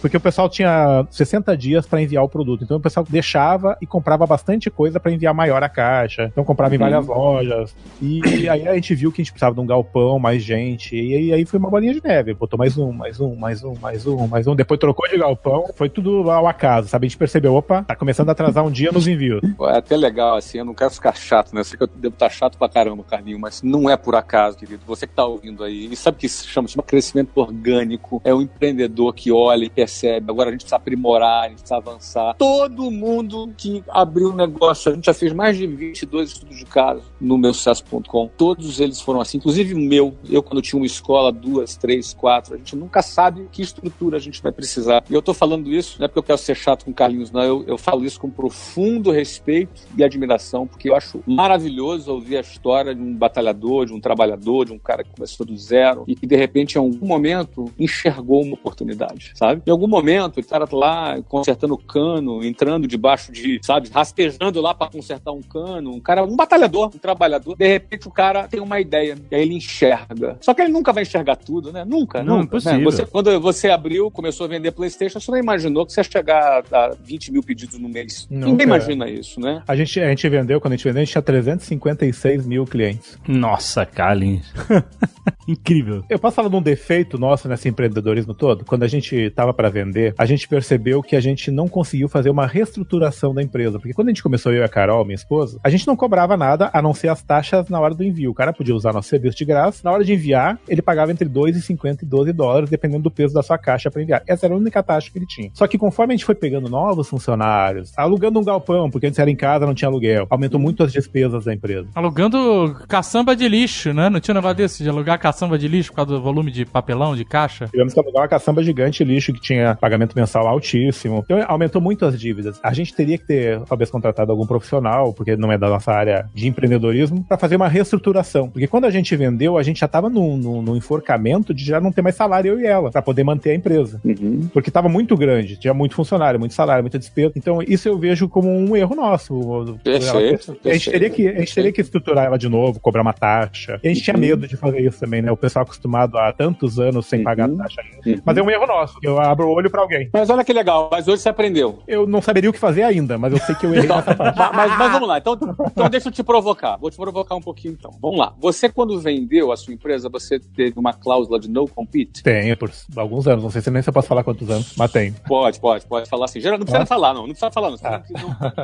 Porque 0.01 0.17
o 0.17 0.19
pessoal 0.19 0.49
tinha 0.49 1.05
60 1.09 1.55
dias 1.57 1.85
pra 1.85 2.01
enviar 2.01 2.23
o 2.23 2.29
produto. 2.29 2.63
Então 2.63 2.77
o 2.77 2.79
pessoal 2.79 3.05
deixava 3.09 3.77
e 3.81 3.85
comprava 3.87 4.25
bastante 4.25 4.69
coisa 4.69 4.99
pra 4.99 5.11
enviar 5.11 5.33
maior 5.33 5.63
a 5.63 5.69
caixa. 5.69 6.23
Então 6.31 6.43
comprava 6.43 6.73
em 6.75 6.77
Uhum. 6.77 6.83
várias 6.85 7.07
lojas. 7.07 7.75
E 8.01 8.21
aí 8.49 8.67
a 8.67 8.75
gente 8.75 8.95
viu 8.95 9.11
que 9.11 9.21
a 9.21 9.23
gente 9.23 9.31
precisava 9.31 9.55
de 9.55 9.61
um 9.61 9.65
galpão, 9.65 10.19
mais 10.19 10.43
gente. 10.43 10.95
E 10.95 11.15
aí, 11.15 11.33
aí 11.33 11.45
foi 11.45 11.59
uma 11.59 11.69
bolinha 11.69 11.93
de 11.93 12.03
neve. 12.03 12.33
Botou 12.33 12.57
mais 12.57 12.77
um, 12.77 12.91
mais 12.91 13.19
um, 13.19 13.35
mais 13.35 13.63
um, 13.63 13.75
mais 13.81 14.05
um, 14.05 14.27
mais 14.27 14.47
um. 14.47 14.55
Depois 14.55 14.79
trocou 14.79 15.07
de 15.09 15.17
galpão. 15.17 15.65
Foi 15.75 15.89
tudo 15.89 16.29
ao 16.29 16.47
acaso, 16.47 16.87
sabe? 16.87 17.05
A 17.05 17.09
gente 17.09 17.17
percebeu, 17.17 17.55
opa, 17.55 17.83
tá 17.83 17.95
começando 17.95 18.29
a 18.29 18.31
atrasar 18.31 18.63
um 18.65 18.71
dia 18.71 18.91
nos 18.91 19.07
envios. 19.07 19.41
É 19.61 19.77
até 19.77 19.95
legal, 19.97 20.35
assim, 20.37 20.59
eu 20.59 20.65
não 20.65 20.73
quero 20.73 20.91
ficar 20.91 21.15
chato, 21.15 21.53
né? 21.53 21.61
Eu 21.61 21.65
sei 21.65 21.77
que 21.77 21.83
eu 21.83 21.87
devo 21.87 22.13
estar 22.13 22.29
chato 22.29 22.57
pra 22.57 22.69
caramba, 22.69 23.03
Carlinho, 23.03 23.39
mas 23.39 23.61
não 23.61 23.89
é 23.89 23.97
por 23.97 24.15
acaso, 24.15 24.57
querido. 24.57 24.81
Você 24.87 25.05
que 25.07 25.13
tá 25.13 25.25
ouvindo 25.25 25.63
aí, 25.63 25.87
e 25.91 25.95
sabe 25.95 26.17
o 26.17 26.19
que 26.19 26.29
se 26.29 26.47
chama? 26.47 26.67
Se 26.67 26.73
chama 26.75 26.83
crescimento 26.83 27.31
orgânico. 27.35 28.21
É 28.23 28.33
o 28.33 28.41
empreendedor 28.41 29.08
empreendedor 29.09 29.13
que 29.13 29.31
olha 29.31 29.65
e 29.65 29.69
percebe, 29.69 30.29
agora 30.29 30.49
a 30.49 30.51
gente 30.51 30.61
precisa 30.61 30.75
aprimorar, 30.75 31.45
a 31.45 31.49
gente 31.49 31.59
precisa 31.59 31.77
avançar. 31.77 32.35
Todo 32.35 32.89
mundo 32.91 33.51
que 33.57 33.83
abriu 33.89 34.29
um 34.29 34.35
negócio, 34.35 34.91
a 34.91 34.95
gente 34.95 35.05
já 35.05 35.13
fez 35.13 35.33
mais 35.33 35.57
de 35.57 35.67
22 35.67 36.31
estudos 36.31 36.57
de 36.57 36.65
caso 36.65 37.03
no 37.19 37.37
meu 37.37 37.53
sucesso.com. 37.53 38.29
Todos 38.37 38.79
eles 38.79 39.01
foram 39.01 39.21
assim, 39.21 39.37
inclusive 39.37 39.73
o 39.73 39.79
meu. 39.79 40.15
Eu, 40.29 40.43
quando 40.43 40.61
tinha 40.61 40.79
uma 40.79 40.85
escola, 40.85 41.31
duas, 41.31 41.75
três, 41.75 42.13
quatro, 42.13 42.53
a 42.53 42.57
gente 42.57 42.75
nunca 42.75 43.01
sabe 43.01 43.47
que 43.51 43.61
estrutura 43.61 44.17
a 44.17 44.19
gente 44.19 44.41
vai 44.41 44.51
precisar. 44.51 45.03
E 45.09 45.13
eu 45.13 45.21
tô 45.21 45.33
falando 45.33 45.71
isso, 45.71 45.99
não 45.99 46.05
é 46.05 46.07
porque 46.07 46.19
eu 46.19 46.23
quero 46.23 46.37
ser 46.37 46.55
chato 46.55 46.85
com 46.85 46.91
o 46.91 46.93
Carlinhos, 46.93 47.31
não. 47.31 47.41
Eu, 47.41 47.63
eu 47.67 47.77
falo 47.77 48.05
isso 48.05 48.19
com 48.19 48.29
profundo 48.29 49.11
respeito 49.11 49.81
e 49.97 50.03
admiração, 50.03 50.67
porque 50.67 50.89
eu 50.89 50.95
acho 50.95 51.21
maravilhoso 51.25 52.11
ouvir 52.11 52.37
a 52.37 52.41
história 52.41 52.93
de 52.93 53.01
um 53.01 53.15
batalhador, 53.15 53.85
de 53.85 53.93
um 53.93 53.99
trabalhador, 53.99 54.65
de 54.65 54.73
um 54.73 54.79
cara 54.79 55.03
que 55.03 55.11
começou 55.15 55.45
do 55.45 55.57
zero 55.57 56.03
e 56.07 56.15
que 56.15 56.27
de 56.27 56.35
repente 56.35 56.75
em 56.75 56.79
algum 56.79 57.05
momento 57.05 57.71
enxergou 57.79 58.43
uma 58.43 58.53
oportunidade, 58.53 58.98
sabe? 59.33 59.61
Em 59.65 59.71
algum 59.71 59.87
momento 59.87 60.39
o 60.39 60.45
cara 60.45 60.67
tá 60.67 60.75
lá 60.75 61.21
consertando 61.27 61.73
o 61.73 61.77
cano, 61.77 62.43
entrando 62.43 62.87
debaixo 62.87 63.31
de, 63.31 63.59
sabe, 63.63 63.89
rastejando 63.89 64.61
lá 64.61 64.73
para 64.73 64.91
consertar 64.91 65.31
um 65.31 65.41
cano, 65.41 65.91
um 65.91 65.99
cara, 65.99 66.23
um 66.23 66.35
batalhador, 66.35 66.87
um 66.87 66.99
trabalhador. 66.99 67.55
De 67.55 67.67
repente 67.67 68.07
o 68.07 68.11
cara 68.11 68.47
tem 68.47 68.59
uma 68.59 68.79
ideia 68.79 69.15
e 69.31 69.35
aí 69.35 69.41
ele 69.41 69.55
enxerga. 69.55 70.37
Só 70.41 70.53
que 70.53 70.61
ele 70.61 70.71
nunca 70.71 70.91
vai 70.93 71.03
enxergar 71.03 71.35
tudo, 71.35 71.71
né? 71.71 71.85
Nunca, 71.85 72.23
Não, 72.23 72.39
nunca. 72.39 72.57
Né? 72.59 72.83
Você, 72.83 73.05
quando 73.05 73.39
você 73.39 73.69
abriu, 73.69 74.11
começou 74.11 74.45
a 74.45 74.49
vender 74.49 74.71
PlayStation, 74.71 75.19
você 75.19 75.31
não 75.31 75.37
imaginou 75.37 75.85
que 75.85 75.93
você 75.93 75.99
ia 75.99 76.03
chegar 76.03 76.63
a 76.71 76.95
20 77.03 77.31
mil 77.31 77.43
pedidos 77.43 77.79
no 77.79 77.89
mês. 77.89 78.27
Nunca. 78.29 78.47
Ninguém 78.47 78.65
imagina 78.65 79.09
isso, 79.09 79.39
né? 79.39 79.63
A 79.67 79.75
gente, 79.75 79.99
a 79.99 80.09
gente 80.09 80.27
vendeu, 80.29 80.59
quando 80.59 80.73
a 80.73 80.75
gente 80.75 80.85
vendeu, 80.85 81.01
a 81.01 81.05
gente 81.05 81.11
tinha 81.11 81.21
356 81.21 82.45
mil 82.45 82.65
clientes. 82.65 83.17
Nossa, 83.27 83.85
Carlinhos. 83.85 84.51
Incrível. 85.47 86.03
Eu 86.09 86.19
posso 86.19 86.35
falar 86.35 86.49
de 86.49 86.55
um 86.55 86.61
defeito 86.61 87.17
nosso 87.17 87.47
nesse 87.47 87.67
empreendedorismo 87.67 88.33
todo? 88.33 88.63
Quando 88.65 88.83
a 88.83 88.87
gente 88.89 89.29
tava 89.31 89.53
para 89.53 89.69
vender, 89.69 90.13
a 90.17 90.25
gente 90.25 90.47
percebeu 90.47 91.01
que 91.01 91.15
a 91.15 91.19
gente 91.19 91.49
não 91.51 91.67
conseguiu 91.67 92.09
fazer 92.09 92.29
uma 92.29 92.45
reestruturação 92.45 93.33
da 93.33 93.41
empresa. 93.41 93.79
Porque 93.79 93.93
quando 93.93 94.09
a 94.09 94.11
gente 94.11 94.23
começou, 94.23 94.51
eu 94.51 94.61
e 94.61 94.63
a 94.63 94.69
Carol, 94.69 95.05
minha 95.05 95.15
esposa, 95.15 95.59
a 95.63 95.69
gente 95.69 95.87
não 95.87 95.95
cobrava 95.95 96.35
nada 96.35 96.69
a 96.73 96.81
não 96.81 96.93
ser 96.93 97.09
as 97.09 97.21
taxas 97.21 97.69
na 97.69 97.79
hora 97.79 97.93
do 97.93 98.03
envio. 98.03 98.31
O 98.31 98.33
cara 98.33 98.53
podia 98.53 98.75
usar 98.75 98.93
nosso 98.93 99.09
serviço 99.09 99.37
de 99.37 99.45
graça. 99.45 99.81
Na 99.83 99.91
hora 99.91 100.03
de 100.03 100.13
enviar, 100.13 100.59
ele 100.67 100.81
pagava 100.81 101.11
entre 101.11 101.27
2,50 101.27 102.03
e 102.03 102.05
12 102.05 102.33
dólares, 102.33 102.69
dependendo 102.69 103.03
do 103.03 103.11
peso 103.11 103.33
da 103.33 103.43
sua 103.43 103.57
caixa 103.57 103.89
para 103.89 104.01
enviar. 104.01 104.23
Essa 104.27 104.45
era 104.45 104.53
a 104.53 104.57
única 104.57 104.81
taxa 104.81 105.09
que 105.11 105.17
ele 105.17 105.25
tinha. 105.25 105.51
Só 105.53 105.67
que 105.67 105.77
conforme 105.77 106.13
a 106.13 106.17
gente 106.17 106.25
foi 106.25 106.35
pegando 106.35 106.69
novos 106.69 107.07
funcionários, 107.07 107.91
alugando 107.97 108.39
um 108.39 108.43
galpão, 108.43 108.89
porque 108.89 109.07
antes 109.07 109.19
era 109.19 109.29
em 109.29 109.35
casa, 109.35 109.65
não 109.65 109.73
tinha 109.73 109.87
aluguel, 109.89 110.27
aumentou 110.29 110.59
muito 110.59 110.83
as 110.83 110.91
despesas 110.91 111.45
da 111.45 111.53
empresa. 111.53 111.87
Alugando 111.95 112.75
caçamba 112.87 113.35
de 113.35 113.47
lixo, 113.47 113.93
né? 113.93 114.09
Não 114.09 114.19
tinha 114.19 114.33
um 114.33 114.37
negócio 114.37 114.57
desse 114.57 114.83
de 114.83 114.89
alugar 114.89 115.19
caçamba 115.19 115.57
de 115.57 115.67
lixo 115.67 115.91
por 115.91 115.97
causa 115.97 116.11
do 116.13 116.21
volume 116.21 116.51
de 116.51 116.65
papelão, 116.65 117.15
de 117.15 117.25
caixa? 117.25 117.67
Tivemos 117.67 117.93
que 117.93 117.99
alugar 117.99 118.23
uma 118.23 118.27
caçamba 118.27 118.63
gigante 118.79 119.03
lixo 119.03 119.33
que 119.33 119.41
tinha 119.41 119.75
pagamento 119.75 120.15
mensal 120.15 120.47
altíssimo. 120.47 121.21
Então 121.25 121.43
aumentou 121.47 121.81
muito 121.81 122.05
as 122.05 122.19
dívidas. 122.19 122.59
A 122.63 122.73
gente 122.73 122.93
teria 122.95 123.17
que 123.17 123.25
ter, 123.25 123.59
talvez, 123.61 123.89
contratado 123.91 124.31
algum 124.31 124.45
profissional, 124.45 125.13
porque 125.13 125.35
não 125.35 125.51
é 125.51 125.57
da 125.57 125.69
nossa 125.69 125.91
área 125.91 126.25
de 126.33 126.47
empreendedorismo, 126.47 127.23
para 127.23 127.37
fazer 127.37 127.55
uma 127.57 127.67
reestruturação. 127.67 128.49
Porque 128.49 128.67
quando 128.67 128.85
a 128.85 128.89
gente 128.89 129.15
vendeu, 129.15 129.57
a 129.57 129.63
gente 129.63 129.79
já 129.79 129.85
estava 129.85 130.09
num, 130.09 130.37
num, 130.37 130.61
num 130.61 130.75
enforcamento 130.75 131.53
de 131.53 131.63
já 131.65 131.79
não 131.81 131.91
ter 131.91 132.01
mais 132.01 132.15
salário, 132.15 132.53
eu 132.53 132.59
e 132.59 132.65
ela, 132.65 132.91
para 132.91 133.01
poder 133.01 133.23
manter 133.23 133.51
a 133.51 133.55
empresa. 133.55 133.99
Uhum. 134.03 134.49
Porque 134.53 134.69
estava 134.69 134.87
muito 134.87 135.15
grande, 135.17 135.57
tinha 135.57 135.73
muito 135.73 135.95
funcionário, 135.95 136.39
muito 136.39 136.53
salário, 136.53 136.83
muita 136.83 136.97
despesa. 136.99 137.33
Então, 137.35 137.61
isso 137.61 137.87
eu 137.87 137.97
vejo 137.97 138.29
como 138.29 138.49
um 138.49 138.75
erro 138.75 138.95
nosso. 138.95 139.77
Perfeito, 139.83 140.57
A 140.65 140.73
gente 140.73 140.91
teria 140.91 141.09
que, 141.09 141.27
a 141.27 141.39
gente 141.39 141.55
teria 141.55 141.71
que 141.71 141.81
estruturar 141.81 142.25
ela 142.25 142.37
de 142.37 142.47
novo, 142.47 142.79
cobrar 142.79 143.01
uma 143.01 143.13
taxa. 143.13 143.79
E 143.83 143.87
a 143.87 143.93
gente 143.93 144.03
tinha 144.03 144.15
Uhum. 144.15 144.21
medo 144.21 144.47
de 144.47 144.55
fazer 144.57 144.79
isso 144.81 144.99
também, 144.99 145.21
né? 145.21 145.31
O 145.31 145.37
pessoal 145.37 145.63
acostumado 145.63 146.17
há 146.17 146.31
tantos 146.33 146.79
anos 146.79 147.05
sem 147.05 147.23
pagar 147.23 147.49
Uhum. 147.49 147.57
taxa. 147.57 147.81
Uhum. 148.05 148.19
Mas 148.25 148.37
é 148.37 148.41
um 148.43 148.49
erro 148.49 148.67
nosso. 148.69 148.97
Eu 149.03 149.19
abro 149.19 149.47
o 149.47 149.51
olho 149.53 149.69
pra 149.69 149.81
alguém. 149.81 150.09
Mas 150.13 150.29
olha 150.29 150.43
que 150.43 150.53
legal, 150.53 150.89
mas 150.91 151.07
hoje 151.07 151.21
você 151.21 151.29
aprendeu. 151.29 151.79
Eu 151.87 152.07
não 152.07 152.21
saberia 152.21 152.49
o 152.49 152.53
que 152.53 152.59
fazer 152.59 152.83
ainda, 152.83 153.17
mas 153.17 153.33
eu 153.33 153.39
sei 153.39 153.55
que 153.55 153.65
eu 153.65 153.73
errei 153.73 153.87
nessa 153.89 154.15
parte. 154.15 154.37
Ma- 154.37 154.51
mas, 154.55 154.77
mas 154.77 154.91
vamos 154.93 155.07
lá, 155.07 155.17
então, 155.17 155.37
então 155.71 155.89
deixa 155.89 156.07
eu 156.07 156.11
te 156.11 156.23
provocar. 156.23 156.77
Vou 156.77 156.89
te 156.89 156.97
provocar 156.97 157.35
um 157.35 157.41
pouquinho 157.41 157.75
então. 157.77 157.91
Vamos 158.01 158.17
lá. 158.19 158.33
Você, 158.39 158.69
quando 158.69 158.99
vendeu 158.99 159.51
a 159.51 159.57
sua 159.57 159.73
empresa, 159.73 160.07
você 160.09 160.39
teve 160.39 160.79
uma 160.79 160.93
cláusula 160.93 161.39
de 161.39 161.49
no 161.49 161.67
compete? 161.67 162.23
Tenho, 162.23 162.55
por 162.57 162.71
alguns 162.95 163.27
anos. 163.27 163.43
Não 163.43 163.51
sei 163.51 163.61
se 163.61 163.69
nem 163.71 163.81
se 163.81 163.89
eu 163.89 163.93
posso 163.93 164.07
falar 164.07 164.23
quantos 164.23 164.49
anos, 164.49 164.73
mas 164.77 164.91
tem. 164.91 165.11
Pode, 165.27 165.59
pode, 165.59 165.85
pode 165.85 166.09
falar 166.09 166.25
assim. 166.25 166.39
Geral, 166.39 166.57
não 166.57 166.65
precisa 166.65 166.83
Ah. 166.83 166.87
falar, 166.87 167.13
não. 167.13 167.21
Não 167.21 167.29
precisa 167.29 167.51
falar, 167.51 167.69
não. 167.71 167.77
Se, 167.77 167.85
Ah. 167.87 168.03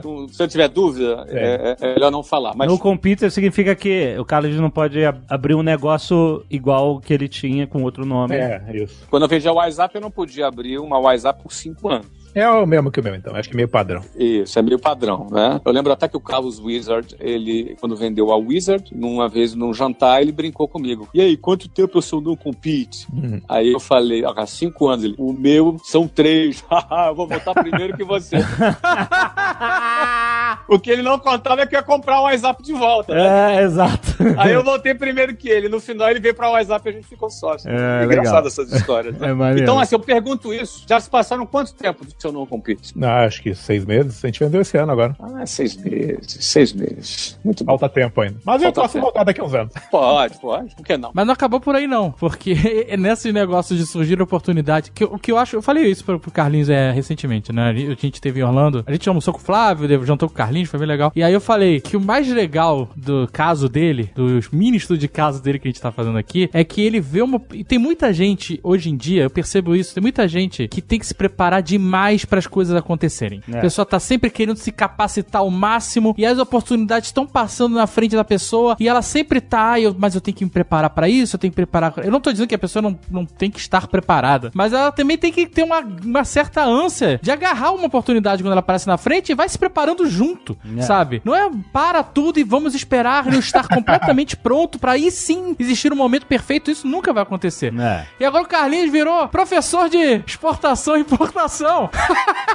não- 0.03 0.11
não- 0.21 0.27
se 0.27 0.41
eu 0.41 0.47
tiver 0.47 0.67
dúvida, 0.67 1.25
é, 1.29 1.75
é 1.81 1.93
melhor 1.95 2.11
não 2.11 2.23
falar. 2.23 2.53
Mas 2.55 2.67
No 2.71 2.77
computer 2.79 3.29
significa 3.31 3.75
que 3.75 4.15
o 4.19 4.25
Carlos 4.25 4.55
não 4.55 4.69
pode 4.69 5.03
ab- 5.03 5.21
abrir 5.29 5.55
um 5.55 5.63
negócio 5.63 6.43
igual 6.49 6.99
que 6.99 7.13
ele 7.13 7.27
tinha 7.27 7.65
com 7.67 7.83
outro 7.83 8.05
nome. 8.05 8.35
É, 8.35 8.61
isso. 8.73 9.05
quando 9.09 9.23
eu 9.23 9.29
vendi 9.29 9.47
a 9.47 9.53
WhatsApp, 9.53 9.94
eu 9.97 10.01
não 10.01 10.11
podia 10.11 10.47
abrir 10.47 10.77
uma 10.79 10.99
WhatsApp 10.99 11.41
por 11.41 11.51
cinco 11.53 11.89
anos. 11.89 12.07
É 12.35 12.49
o 12.49 12.65
mesmo 12.65 12.91
que 12.91 12.99
o 12.99 13.03
meu, 13.03 13.15
então. 13.15 13.33
Acho 13.33 13.47
que 13.47 13.55
é 13.55 13.57
meio 13.57 13.69
padrão. 13.69 14.01
Isso, 14.13 14.59
é 14.59 14.61
meio 14.61 14.77
padrão, 14.77 15.27
né? 15.31 15.61
Eu 15.63 15.71
lembro 15.71 15.93
até 15.93 16.05
que 16.05 16.17
o 16.17 16.19
Carlos 16.19 16.59
Wizard, 16.59 17.15
ele, 17.17 17.77
quando 17.79 17.95
vendeu 17.95 18.29
a 18.29 18.35
Wizard, 18.35 18.93
numa 18.93 19.29
vez 19.29 19.55
num 19.55 19.73
jantar, 19.73 20.21
ele 20.21 20.33
brincou 20.33 20.67
comigo. 20.67 21.07
E 21.13 21.21
aí, 21.21 21.37
quanto 21.37 21.69
tempo 21.69 21.97
eu 21.97 22.01
sou 22.01 22.19
no 22.19 22.35
compete? 22.35 23.07
Uhum. 23.13 23.41
Aí 23.47 23.71
eu 23.71 23.79
falei, 23.79 24.25
há 24.25 24.45
cinco 24.45 24.89
anos, 24.89 25.05
ele, 25.05 25.15
o 25.17 25.31
meu 25.31 25.77
são 25.81 26.09
três. 26.09 26.61
Haha, 26.69 27.07
eu 27.11 27.15
vou 27.15 27.25
votar 27.25 27.53
primeiro 27.53 27.95
que 27.95 28.03
você. 28.03 28.35
o 30.67 30.79
que 30.79 30.89
ele 30.89 31.01
não 31.01 31.17
contava 31.19 31.61
é 31.61 31.65
que 31.65 31.75
eu 31.75 31.79
ia 31.79 31.83
comprar 31.83 32.19
o 32.19 32.23
WhatsApp 32.23 32.61
de 32.63 32.73
volta. 32.73 33.13
né? 33.13 33.55
É, 33.57 33.63
exato. 33.63 34.15
Aí 34.37 34.53
eu 34.53 34.63
voltei 34.63 34.93
primeiro 34.93 35.35
que 35.35 35.49
ele. 35.49 35.69
No 35.69 35.79
final 35.79 36.09
ele 36.09 36.19
veio 36.19 36.33
pra 36.35 36.49
WhatsApp 36.49 36.87
e 36.87 36.89
a 36.89 36.93
gente 36.93 37.07
ficou 37.07 37.29
sócio. 37.29 37.69
É, 37.69 38.03
Engraçado 38.05 38.35
legal. 38.35 38.47
essas 38.47 38.71
histórias. 38.73 39.17
né? 39.17 39.27
É 39.55 39.59
então, 39.59 39.79
assim, 39.79 39.95
eu 39.95 39.99
pergunto 39.99 40.53
isso. 40.53 40.83
Já 40.87 40.99
se 40.99 41.09
passaram 41.09 41.45
quanto 41.45 41.73
tempo 41.73 42.05
do 42.05 42.13
seu 42.17 42.31
não 42.31 42.45
compete? 42.45 42.93
Ah, 43.01 43.25
acho 43.25 43.41
que 43.41 43.53
seis 43.53 43.85
meses. 43.85 44.23
A 44.23 44.27
gente 44.27 44.39
vendeu 44.39 44.61
esse 44.61 44.77
ano 44.77 44.91
agora. 44.91 45.15
Ah, 45.19 45.45
seis 45.45 45.75
meses. 45.77 46.37
Seis 46.41 46.73
meses. 46.73 47.39
Muito 47.43 47.63
bom. 47.63 47.77
Falta 47.77 47.89
tempo 47.89 48.21
ainda. 48.21 48.37
Mas 48.45 48.55
eu 48.61 48.67
Falta 48.67 48.81
posso 48.81 48.93
tempo. 48.93 49.05
voltar 49.05 49.23
daqui 49.23 49.41
a 49.41 49.43
uns 49.43 49.53
anos. 49.53 49.73
Pode, 49.91 50.37
pode. 50.39 50.75
Por 50.75 50.85
que 50.85 50.97
não? 50.97 51.11
Mas 51.13 51.25
não 51.25 51.33
acabou 51.33 51.59
por 51.59 51.75
aí, 51.75 51.87
não. 51.87 52.11
Porque 52.11 52.55
nesse 52.97 53.31
negócio 53.31 53.75
de 53.75 53.85
surgir 53.85 54.21
oportunidade, 54.21 54.91
que, 54.91 55.03
eu- 55.03 55.13
o 55.13 55.19
que 55.19 55.31
eu 55.31 55.37
acho. 55.37 55.55
Eu 55.55 55.61
falei 55.61 55.85
isso 55.85 56.03
pro, 56.05 56.19
pro 56.19 56.31
Carlinhos 56.31 56.69
é, 56.69 56.91
recentemente, 56.91 57.51
né? 57.53 57.69
A 57.69 57.73
gente 57.73 58.19
teve 58.21 58.39
em 58.39 58.43
Orlando. 58.43 58.83
A 58.87 58.91
gente 58.91 59.07
almoçou 59.09 59.33
com 59.33 59.39
o 59.39 59.43
Flávio, 59.43 60.05
jantou 60.05 60.27
com 60.29 60.33
o 60.33 60.37
Carlinhos, 60.37 60.54
foi 60.63 60.79
bem 60.79 60.87
legal. 60.87 61.11
E 61.15 61.21
aí 61.21 61.33
eu 61.33 61.41
falei 61.41 61.81
que 61.81 61.97
o 61.97 62.01
mais 62.01 62.27
legal 62.29 62.89
do 62.95 63.27
caso 63.33 63.67
dele, 63.67 64.09
dos 64.15 64.49
mini 64.49 64.77
estudos 64.77 64.99
de 65.01 65.07
caso 65.07 65.41
dele 65.41 65.59
que 65.59 65.67
a 65.67 65.71
gente 65.71 65.81
tá 65.81 65.91
fazendo 65.91 66.17
aqui, 66.17 66.49
é 66.53 66.63
que 66.63 66.81
ele 66.81 67.01
vê 67.01 67.21
uma. 67.21 67.41
E 67.53 67.63
tem 67.63 67.77
muita 67.77 68.13
gente, 68.13 68.59
hoje 68.63 68.89
em 68.89 68.95
dia, 68.95 69.23
eu 69.23 69.29
percebo 69.29 69.75
isso, 69.75 69.93
tem 69.93 70.01
muita 70.01 70.27
gente 70.27 70.67
que 70.67 70.81
tem 70.81 70.99
que 70.99 71.05
se 71.07 71.13
preparar 71.13 71.61
demais 71.61 72.23
para 72.23 72.39
as 72.39 72.47
coisas 72.47 72.75
acontecerem. 72.75 73.41
É. 73.51 73.57
A 73.57 73.61
pessoa 73.61 73.85
tá 73.85 73.99
sempre 73.99 74.29
querendo 74.29 74.57
se 74.57 74.71
capacitar 74.71 75.41
ao 75.41 75.49
máximo 75.49 76.13
e 76.17 76.25
as 76.25 76.37
oportunidades 76.37 77.09
estão 77.09 77.25
passando 77.25 77.75
na 77.75 77.87
frente 77.87 78.15
da 78.15 78.23
pessoa 78.23 78.75
e 78.79 78.87
ela 78.87 79.01
sempre 79.01 79.41
tá, 79.41 79.71
"Ah, 79.73 79.79
eu- 79.79 79.95
mas 79.97 80.13
eu 80.15 80.21
tenho 80.21 80.37
que 80.37 80.45
me 80.45 80.51
preparar 80.51 80.89
pra 80.91 81.09
isso, 81.09 81.35
eu 81.35 81.39
tenho 81.39 81.51
que 81.51 81.55
preparar. 81.55 81.93
Eu 82.03 82.11
não 82.11 82.19
tô 82.21 82.31
dizendo 82.31 82.47
que 82.47 82.55
a 82.55 82.59
pessoa 82.59 82.81
não, 82.81 82.97
não 83.09 83.25
tem 83.25 83.49
que 83.49 83.59
estar 83.59 83.87
preparada, 83.87 84.51
mas 84.53 84.73
ela 84.73 84.91
também 84.91 85.17
tem 85.17 85.31
que 85.31 85.47
ter 85.47 85.63
uma, 85.63 85.79
uma 85.79 86.23
certa 86.23 86.63
ânsia 86.63 87.19
de 87.21 87.31
agarrar 87.31 87.71
uma 87.71 87.87
oportunidade 87.87 88.43
quando 88.43 88.51
ela 88.51 88.59
aparece 88.59 88.87
na 88.87 88.97
frente 88.97 89.31
e 89.31 89.35
vai 89.35 89.47
se 89.49 89.57
preparando 89.57 90.07
junto, 90.09 90.44
É. 90.77 90.81
sabe? 90.81 91.21
Não 91.23 91.35
é 91.35 91.49
para 91.71 92.03
tudo 92.03 92.39
e 92.39 92.43
vamos 92.43 92.75
esperar 92.75 93.31
eu 93.31 93.39
estar 93.39 93.67
completamente 93.69 94.35
pronto 94.35 94.77
pra 94.77 94.93
aí 94.93 95.09
sim 95.11 95.55
existir 95.57 95.91
um 95.91 95.95
momento 95.95 96.25
perfeito, 96.25 96.69
isso 96.69 96.87
nunca 96.87 97.13
vai 97.13 97.23
acontecer. 97.23 97.73
É, 97.79 98.05
E 98.19 98.25
agora 98.25 98.43
o 98.43 98.47
Carlinhos 98.47 98.91
virou 98.91 99.27
professor 99.29 99.89
de 99.89 100.21
exportação 100.25 100.97
e 100.97 101.01
importação. 101.01 101.89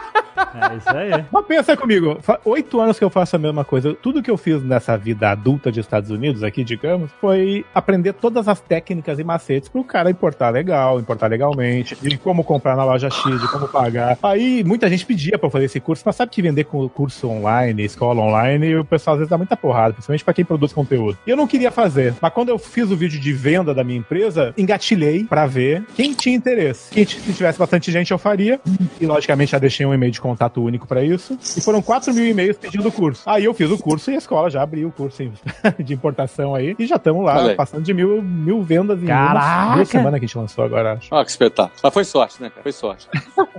é 0.55 0.76
isso 0.76 0.90
aí. 0.90 1.24
Mas 1.31 1.46
pensa 1.46 1.76
comigo, 1.76 2.18
oito 2.44 2.81
anos 2.81 2.98
que 2.98 3.05
eu 3.05 3.11
faço 3.11 3.37
a 3.37 3.38
mesma 3.38 3.64
coisa. 3.64 3.94
Tudo 3.94 4.22
que 4.22 4.31
eu 4.31 4.37
fiz 4.37 4.62
nessa 4.62 4.96
vida 4.96 5.31
adulta 5.31 5.70
de 5.70 5.81
Estados 5.81 6.11
Unidos, 6.11 6.42
aqui, 6.42 6.64
digamos, 6.64 7.11
foi 7.20 7.64
aprender 7.74 8.12
todas 8.14 8.48
as 8.48 8.61
técnicas 8.61 9.18
e 9.18 9.24
macetes 9.24 9.68
pro 9.68 9.85
cara 9.85 10.11
importar 10.11 10.50
legal, 10.50 10.98
importar 11.00 11.26
legalmente, 11.29 11.96
de 11.96 12.16
como 12.18 12.44
comprar 12.44 12.76
na 12.76 12.85
loja 12.85 13.11
X, 13.11 13.40
de 13.40 13.48
como 13.48 13.68
pagar. 13.68 14.18
Aí 14.22 14.62
muita 14.64 14.88
gente 14.88 15.05
pedia 15.07 15.38
pra 15.38 15.46
eu 15.46 15.50
fazer 15.50 15.66
esse 15.66 15.81
curso, 15.81 16.03
mas 16.07 16.16
sabe 16.16 16.31
que 16.31 16.42
vender 16.42 16.64
com 16.64 16.88
curso 16.88 17.29
online, 17.29 17.79
escola 17.84 18.20
online, 18.22 18.76
o 18.76 18.84
pessoal 18.84 19.14
às 19.14 19.18
vezes 19.20 19.30
dá 19.30 19.36
muita 19.36 19.56
porrada, 19.56 19.94
principalmente 19.94 20.24
pra 20.24 20.34
quem 20.34 20.44
produz 20.44 20.72
conteúdo. 20.72 21.18
E 21.26 21.30
eu 21.30 21.36
não 21.36 21.46
queria 21.46 21.70
fazer. 21.70 22.14
Mas 22.20 22.32
quando 22.32 22.48
eu 22.48 22.58
fiz 22.58 22.90
o 22.90 22.96
vídeo 22.96 23.20
de 23.20 23.32
venda 23.32 23.74
da 23.74 23.82
minha 23.84 23.98
empresa, 23.98 24.52
engatilhei 24.56 25.24
pra 25.24 25.46
ver 25.46 25.84
quem 25.94 26.12
tinha 26.14 26.36
interesse. 26.36 26.90
Quem 26.92 27.06
se 27.06 27.32
tivesse 27.32 27.58
bastante 27.58 27.90
gente, 27.90 28.10
eu 28.10 28.18
faria. 28.18 28.60
E 29.00 29.06
logicamente 29.06 29.52
já 29.52 29.58
deixei 29.58 29.84
um 29.86 29.94
e-mail 29.94 30.12
de 30.12 30.20
contato 30.20 30.62
único 30.62 30.86
pra 30.86 31.02
isso. 31.02 31.38
E 31.56 31.60
foram 31.60 31.82
4 31.82 32.12
mil 32.14 32.26
e-mails 32.26 32.56
pedindo 32.56 32.88
o 32.88 32.92
curso. 32.92 33.22
Aí 33.26 33.44
eu 33.44 33.54
fiz 33.54 33.70
o 33.70 33.78
curso 33.78 34.10
e 34.10 34.14
a 34.14 34.18
escola 34.18 34.50
já 34.50 34.62
abriu 34.62 34.88
o 34.88 34.92
curso 34.92 35.22
de 35.78 35.94
importação 35.94 36.54
aí. 36.54 36.74
E 36.78 36.86
já 36.86 36.96
estamos 36.96 37.24
lá, 37.24 37.42
aí. 37.42 37.54
passando 37.54 37.82
de 37.82 37.92
mil, 37.92 38.22
mil 38.22 38.62
vendas 38.62 39.02
em 39.02 39.06
Caraca! 39.06 39.76
duas 39.76 39.88
semanas 39.88 40.18
que 40.18 40.24
a 40.24 40.28
gente 40.28 40.38
lançou 40.38 40.64
agora, 40.64 40.94
acho. 40.94 41.14
Ah, 41.14 41.24
que 41.24 41.30
espetáculo. 41.30 41.78
Mas 41.82 41.92
foi 41.94 42.04
sorte, 42.04 42.42
né, 42.42 42.50
cara? 42.50 42.62
Foi 42.62 42.72
sorte. 42.72 43.08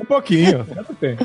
Um 0.00 0.04
pouquinho, 0.04 0.66
tem. 1.00 1.16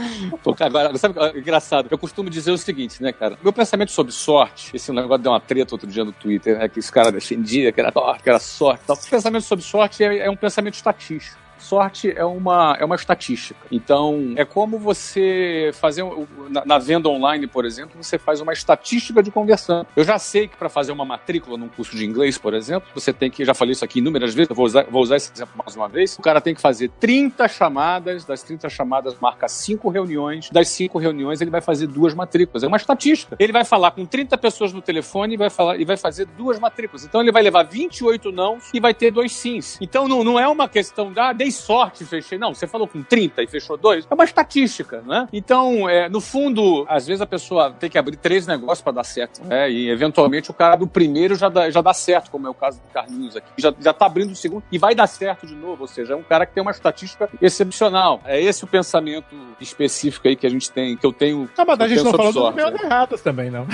Pô, 0.44 0.56
Agora, 0.60 0.98
sabe, 0.98 1.16
é 1.20 1.38
engraçado, 1.38 1.88
eu 1.90 1.98
costumo 1.98 2.17
dizer 2.24 2.52
o 2.52 2.58
seguinte, 2.58 3.02
né, 3.02 3.12
cara? 3.12 3.38
Meu 3.44 3.54
pensamento 3.54 3.92
sobre 3.92 4.12
sorte, 4.12 4.76
esse 4.76 4.92
negócio 4.92 5.24
deu 5.24 5.32
uma 5.32 5.40
treta 5.40 5.76
outro 5.76 5.88
dia 5.88 6.04
no 6.04 6.12
Twitter, 6.12 6.58
né, 6.58 6.68
que 6.68 6.80
esse 6.80 6.92
cara 6.92 7.12
defendia 7.12 7.72
que 7.72 7.80
era, 7.80 7.92
que 7.92 8.30
era 8.30 8.40
sorte 8.40 8.84
e 8.84 8.88
tal. 8.88 8.96
Esse 8.96 9.10
pensamento 9.10 9.44
sobre 9.44 9.64
sorte 9.66 10.04
é, 10.04 10.20
é 10.20 10.30
um 10.30 10.36
pensamento 10.36 10.76
estatístico. 10.76 11.47
Sorte 11.60 12.12
é 12.16 12.26
uma, 12.26 12.78
é 12.80 12.86
uma 12.86 12.96
estatística. 12.96 13.60
Então, 13.72 14.34
é 14.36 14.46
como 14.46 14.78
você 14.78 15.72
fazer. 15.74 16.04
Na, 16.50 16.66
na 16.66 16.78
venda 16.78 17.10
online, 17.10 17.48
por 17.48 17.66
exemplo, 17.66 18.02
você 18.02 18.18
faz 18.18 18.42
uma 18.42 18.54
estatística 18.54 19.22
de 19.22 19.32
conversão. 19.32 19.86
Eu 19.96 20.04
já 20.04 20.18
sei 20.20 20.48
que 20.48 20.56
para 20.56 20.70
fazer 20.70 20.92
uma 20.92 21.06
matrícula 21.06 21.58
num 21.58 21.68
curso 21.68 21.96
de 21.96 22.06
inglês, 22.06 22.38
por 22.38 22.54
exemplo, 22.54 22.88
você 22.94 23.12
tem 23.12 23.30
que. 23.30 23.44
Já 23.44 23.54
falei 23.54 23.74
isso 23.74 23.84
aqui 23.84 24.00
inúmeras 24.00 24.34
vezes, 24.34 24.50
vou 24.56 24.66
usar, 24.66 24.84
vou 24.84 25.02
usar 25.02 25.18
esse 25.18 25.32
exemplo 25.34 25.54
mais 25.58 25.76
uma 25.76 25.88
vez. 25.88 26.18
O 26.18 26.22
cara 26.22 26.40
tem 26.40 26.54
que 26.54 26.62
fazer 26.62 26.90
30 27.00 27.48
chamadas, 27.48 28.26
das 28.26 28.44
30 28.44 28.70
chamadas 28.70 29.16
marca 29.20 29.48
5 29.48 29.90
reuniões, 29.90 30.50
das 30.50 30.70
5 30.70 30.98
reuniões 30.98 31.42
ele 31.42 31.52
vai 31.52 31.62
fazer 31.62 31.88
duas 31.88 32.14
matrículas. 32.14 32.64
É 32.64 32.68
uma 32.68 32.78
estatística. 32.78 33.36
Ele 33.40 33.52
vai 33.52 33.64
falar 33.64 33.92
com 33.92 34.06
30 34.06 34.38
pessoas 34.38 34.74
no 34.74 34.82
telefone 34.82 35.34
e 35.34 35.38
vai, 35.38 35.50
falar, 35.50 35.80
e 35.80 35.86
vai 35.86 35.98
fazer 35.98 36.26
duas 36.26 36.60
matrículas. 36.60 37.04
Então 37.04 37.22
ele 37.22 37.32
vai 37.32 37.42
levar 37.44 37.64
28 37.64 38.32
não 38.32 38.58
e 38.74 38.80
vai 38.80 38.94
ter 38.94 39.12
dois 39.12 39.32
sims. 39.32 39.78
Então 39.82 40.08
não, 40.08 40.24
não 40.24 40.40
é 40.40 40.48
uma 40.48 40.68
questão 40.68 41.12
da 41.12 41.34
dei 41.48 41.52
sorte, 41.52 42.06
fechei. 42.06 42.38
Não, 42.38 42.54
você 42.54 42.68
falou 42.68 42.88
com 42.88 43.02
30 43.02 43.44
e 43.44 43.48
fechou 43.48 43.78
dois. 43.78 44.06
É 44.10 44.14
uma 44.14 44.26
estatística, 44.26 45.02
né? 45.06 45.28
Então, 45.32 45.90
é, 45.90 46.10
no 46.10 46.20
fundo, 46.20 46.86
às 46.90 47.08
vezes 47.08 47.22
a 47.22 47.26
pessoa 47.26 47.72
tem 47.72 47.90
que 47.90 47.98
abrir 47.98 48.18
três 48.18 48.46
negócios 48.46 48.82
para 48.82 48.94
dar 48.94 49.04
certo. 49.04 49.44
Né? 49.46 49.72
E 49.72 49.90
eventualmente 49.90 50.52
o 50.52 50.54
cara 50.54 50.76
do 50.76 50.88
primeiro 50.88 51.36
já 51.36 51.50
dá, 51.50 51.70
já 51.70 51.82
dá 51.82 51.94
certo, 51.94 52.30
como 52.30 52.48
é 52.48 52.50
o 52.50 52.54
caso 52.54 52.80
do 52.82 52.88
Carlinhos 52.94 53.36
aqui. 53.36 53.48
Já, 53.58 53.74
já 53.80 53.94
tá 53.94 54.06
abrindo 54.06 54.32
o 54.32 54.36
segundo 54.36 54.64
e 54.72 54.78
vai 54.78 54.94
dar 54.94 55.08
certo 55.08 55.48
de 55.48 55.56
novo. 55.56 55.82
Ou 55.82 55.88
seja, 55.88 56.14
é 56.14 56.16
um 56.16 56.24
cara 56.24 56.46
que 56.46 56.54
tem 56.54 56.62
uma 56.62 56.72
estatística 56.72 57.30
excepcional. 57.42 58.22
É 58.26 58.42
esse 58.42 58.64
o 58.64 58.68
pensamento 58.68 59.36
específico 59.60 60.28
aí 60.28 60.36
que 60.36 60.46
a 60.46 60.50
gente 60.50 60.70
tem, 60.72 60.98
que 60.98 61.06
eu 61.06 61.14
tenho. 61.14 61.50
Ah, 61.58 61.66
mas 61.66 61.80
a 61.80 61.88
gente 61.88 62.04
não 62.04 62.12
falou 62.12 62.34
sorte, 62.34 62.56
dos 62.56 62.64
meus 62.64 62.74
né? 62.74 62.80
errados 62.86 63.22
também, 63.22 63.50
não. 63.50 63.66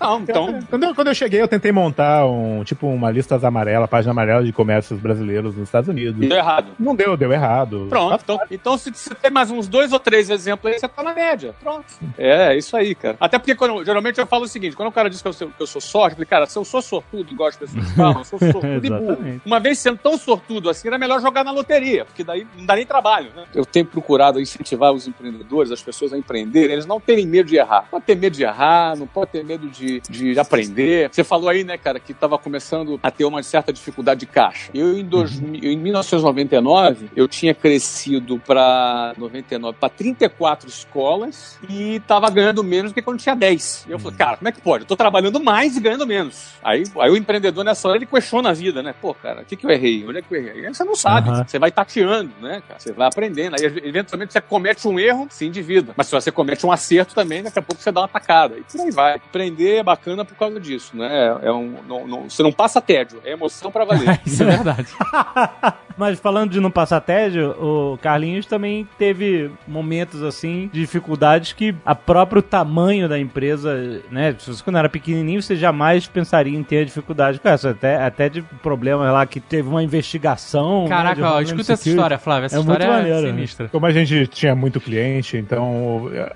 Não, 0.00 0.20
então. 0.20 0.58
Quando 0.68 0.84
eu, 0.84 0.94
quando 0.94 1.08
eu 1.08 1.14
cheguei, 1.14 1.40
eu 1.40 1.48
tentei 1.48 1.72
montar 1.72 2.26
um, 2.26 2.62
tipo, 2.64 2.86
uma 2.86 3.10
lista 3.10 3.38
amarela, 3.46 3.86
página 3.86 4.10
amarela 4.10 4.44
de 4.44 4.52
comércios 4.52 4.98
brasileiros 5.00 5.54
nos 5.54 5.68
Estados 5.68 5.88
Unidos. 5.88 6.16
Deu 6.18 6.36
errado. 6.36 6.68
Não 6.78 6.94
deu, 6.94 7.07
deu 7.16 7.32
errado. 7.32 7.86
Pronto. 7.88 8.20
Então, 8.22 8.40
então 8.50 8.78
se 8.78 8.90
você 8.92 9.14
tem 9.14 9.30
mais 9.30 9.50
uns 9.50 9.68
dois 9.68 9.92
ou 9.92 9.98
três 9.98 10.30
exemplos 10.30 10.72
aí, 10.72 10.78
você 10.78 10.88
tá 10.88 11.02
na 11.02 11.14
média. 11.14 11.54
Pronto. 11.60 11.86
É, 12.16 12.54
é 12.54 12.58
isso 12.58 12.76
aí, 12.76 12.94
cara. 12.94 13.16
Até 13.20 13.38
porque 13.38 13.54
quando, 13.54 13.84
geralmente 13.84 14.18
eu 14.18 14.26
falo 14.26 14.44
o 14.44 14.48
seguinte: 14.48 14.76
quando 14.76 14.88
o 14.88 14.92
cara 14.92 15.08
diz 15.08 15.22
que 15.22 15.28
eu 15.28 15.32
sou, 15.32 15.48
que 15.48 15.62
eu 15.62 15.66
sou 15.66 15.80
sorte, 15.80 16.12
eu 16.12 16.16
falei, 16.16 16.26
cara, 16.26 16.46
se 16.46 16.58
eu 16.58 16.64
sou 16.64 16.82
sortudo, 16.82 17.32
igual 17.32 17.48
as 17.48 17.56
pessoas 17.56 17.90
falam, 17.92 18.18
eu 18.18 18.24
sou 18.24 18.38
sortudo 18.38 18.86
e 18.86 18.90
burro. 18.90 19.40
Uma 19.44 19.60
vez 19.60 19.78
sendo 19.78 19.98
tão 19.98 20.16
sortudo 20.16 20.70
assim, 20.70 20.88
era 20.88 20.98
melhor 20.98 21.20
jogar 21.20 21.44
na 21.44 21.50
loteria, 21.50 22.04
porque 22.04 22.24
daí 22.24 22.46
não 22.56 22.66
dá 22.66 22.76
nem 22.76 22.86
trabalho, 22.86 23.30
né? 23.34 23.44
Eu 23.54 23.64
tenho 23.64 23.86
procurado 23.86 24.40
incentivar 24.40 24.92
os 24.92 25.06
empreendedores, 25.06 25.70
as 25.70 25.82
pessoas 25.82 26.12
a 26.12 26.18
empreenderem, 26.18 26.72
eles 26.72 26.86
não 26.86 27.00
terem 27.00 27.26
medo 27.26 27.48
de 27.48 27.56
errar. 27.56 27.86
Pode 27.90 28.04
ter 28.04 28.16
medo 28.16 28.36
de 28.36 28.42
errar, 28.42 28.96
não 28.96 29.06
pode 29.06 29.30
ter 29.30 29.44
medo 29.44 29.68
de, 29.68 30.00
de 30.00 30.38
aprender. 30.38 31.08
Você 31.10 31.24
falou 31.24 31.48
aí, 31.48 31.64
né, 31.64 31.76
cara, 31.76 31.98
que 31.98 32.12
estava 32.12 32.38
começando 32.38 32.98
a 33.02 33.10
ter 33.10 33.24
uma 33.24 33.42
certa 33.42 33.72
dificuldade 33.72 34.20
de 34.20 34.26
caixa. 34.26 34.70
Eu, 34.74 34.98
em, 34.98 35.04
dois, 35.04 35.38
em 35.38 35.76
1999, 35.76 36.97
eu 37.16 37.26
tinha 37.28 37.54
crescido 37.54 38.38
para 38.46 39.12
99 39.16 39.76
para 39.78 39.88
34 39.88 40.68
escolas 40.68 41.58
e 41.68 41.96
estava 41.96 42.28
ganhando 42.30 42.62
menos 42.64 42.90
do 42.90 42.94
que 42.94 43.02
quando 43.02 43.18
tinha 43.18 43.34
10. 43.34 43.86
E 43.88 43.92
eu 43.92 43.98
falei, 43.98 44.16
cara, 44.16 44.36
como 44.36 44.48
é 44.48 44.52
que 44.52 44.60
pode? 44.60 44.84
Eu 44.84 44.88
tô 44.88 44.96
trabalhando 44.96 45.40
mais 45.42 45.76
e 45.76 45.80
ganhando 45.80 46.06
menos. 46.06 46.52
Aí, 46.62 46.84
aí 47.00 47.10
o 47.10 47.16
empreendedor 47.16 47.64
nessa 47.64 47.88
hora 47.88 47.98
ele 47.98 48.06
questiona 48.06 48.50
a 48.50 48.52
vida, 48.52 48.82
né? 48.82 48.94
Pô, 49.00 49.14
cara, 49.14 49.42
o 49.42 49.44
que, 49.44 49.56
que 49.56 49.66
eu 49.66 49.70
errei? 49.70 50.04
Onde 50.06 50.18
é 50.18 50.22
que 50.22 50.34
eu 50.34 50.38
errei? 50.44 50.66
Aí 50.66 50.74
você 50.74 50.84
não 50.84 50.94
sabe. 50.96 51.28
Aham. 51.30 51.44
Você 51.46 51.58
vai 51.58 51.70
tateando, 51.70 52.30
né, 52.40 52.62
cara? 52.66 52.80
Você 52.80 52.92
vai 52.92 53.06
aprendendo. 53.08 53.54
Aí, 53.58 53.64
eventualmente, 53.84 54.32
você 54.32 54.40
comete 54.40 54.86
um 54.88 54.98
erro, 54.98 55.26
se 55.30 55.46
endivida. 55.46 55.92
Mas 55.96 56.06
se 56.06 56.12
você 56.14 56.30
comete 56.32 56.64
um 56.66 56.72
acerto 56.72 57.14
também, 57.14 57.42
daqui 57.42 57.58
a 57.58 57.62
pouco 57.62 57.82
você 57.82 57.90
dá 57.92 58.00
uma 58.02 58.08
tacada. 58.08 58.56
E 58.58 58.62
por 58.62 58.80
aí 58.80 58.90
vai. 58.90 59.14
Aprender 59.16 59.76
é 59.76 59.82
bacana 59.82 60.24
por 60.24 60.36
causa 60.36 60.58
disso, 60.58 60.96
né? 60.96 61.38
É 61.42 61.52
um, 61.52 61.76
não, 61.86 62.06
não- 62.06 62.30
você 62.30 62.42
não 62.42 62.52
passa 62.52 62.80
tédio, 62.80 63.20
é 63.24 63.32
emoção 63.32 63.70
pra 63.70 63.84
valer. 63.84 64.20
Isso 64.24 64.42
é 64.42 64.46
verdade. 64.46 64.88
Mas 65.96 66.18
falando 66.20 66.50
de 66.52 66.60
não 66.60 66.70
passar 66.70 66.87
tédio, 67.00 67.50
o 67.50 67.98
Carlinhos 67.98 68.46
também 68.46 68.88
teve 68.98 69.50
momentos 69.66 70.22
assim, 70.22 70.70
de 70.72 70.80
dificuldades 70.80 71.52
que 71.52 71.74
a 71.84 71.94
próprio 71.94 72.40
tamanho 72.40 73.08
da 73.08 73.18
empresa, 73.18 74.00
né? 74.10 74.34
Se 74.38 74.48
você 74.48 74.62
quando 74.62 74.78
era 74.78 74.88
pequenininho, 74.88 75.42
você 75.42 75.56
jamais 75.56 76.06
pensaria 76.06 76.56
em 76.56 76.62
ter 76.62 76.84
dificuldade 76.84 77.38
com 77.38 77.48
essa. 77.48 77.70
Até, 77.70 77.96
até 78.02 78.28
de 78.28 78.42
problemas 78.62 79.12
lá 79.12 79.26
que 79.26 79.40
teve 79.40 79.68
uma 79.68 79.82
investigação. 79.82 80.84
né, 80.84 80.88
Caraca, 80.88 81.20
ó, 81.20 81.24
Homeland 81.26 81.44
escuta 81.46 81.72
essa 81.72 81.88
história, 81.88 82.18
Flávio. 82.18 82.46
Essa 82.46 82.56
É 82.56 82.58
muito 82.58 82.72
história 82.72 82.96
maneiro, 82.96 83.18
é 83.18 83.22
né? 83.22 83.28
sinistra. 83.30 83.68
Como 83.68 83.86
a 83.86 83.92
gente 83.92 84.26
tinha 84.28 84.54
muito 84.54 84.80
cliente, 84.80 85.36
então 85.36 85.64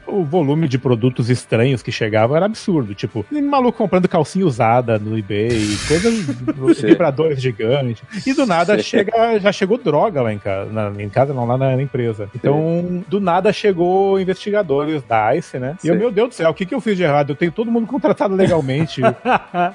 o, 0.07 0.21
o 0.21 0.25
volume 0.25 0.69
de 0.69 0.79
produtos 0.79 1.31
estranhos 1.31 1.83
que 1.83 1.91
chegavam 1.91 2.37
era 2.37 2.47
absurdo. 2.47 2.95
Tipo, 2.95 3.25
maluco 3.31 3.79
comprando 3.79 4.09
calcinha 4.09 4.47
usada 4.47 4.99
no 4.99 5.19
eBay, 5.19 5.77
coisas, 5.89 6.15
vibradores 6.83 7.41
gigantes. 7.41 8.03
E 8.27 8.33
do 8.35 8.47
nada 8.47 8.79
chega, 8.83 9.39
já 9.39 9.53
chegou 9.53 9.79
droga 9.79 10.23
lá 10.23 10.33
em 10.33 10.39
casa, 10.43 10.71
na, 10.71 11.03
em 11.03 11.09
casa 11.09 11.33
não, 11.35 11.47
lá 11.47 11.57
na, 11.57 11.77
na 11.77 11.83
empresa. 11.83 12.29
Então, 12.35 13.03
do 13.09 13.21
nada 13.21 13.53
chegou 13.53 14.19
investigadores 14.21 15.03
da 15.03 15.35
ICE, 15.37 15.59
né? 15.59 15.77
E 15.83 15.89
eu, 15.89 15.95
Sim. 15.95 16.01
meu 16.01 16.11
Deus 16.11 16.29
do 16.31 16.35
céu, 16.35 16.51
o 16.51 16.55
que, 16.55 16.67
que 16.67 16.75
eu 16.75 16.81
fiz 16.81 16.97
de 16.97 17.03
errado? 17.03 17.31
Eu 17.31 17.37
tenho 17.37 17.53
todo 17.53 17.71
mundo 17.71 17.87
contratado 17.87 18.35
legalmente. 18.35 19.01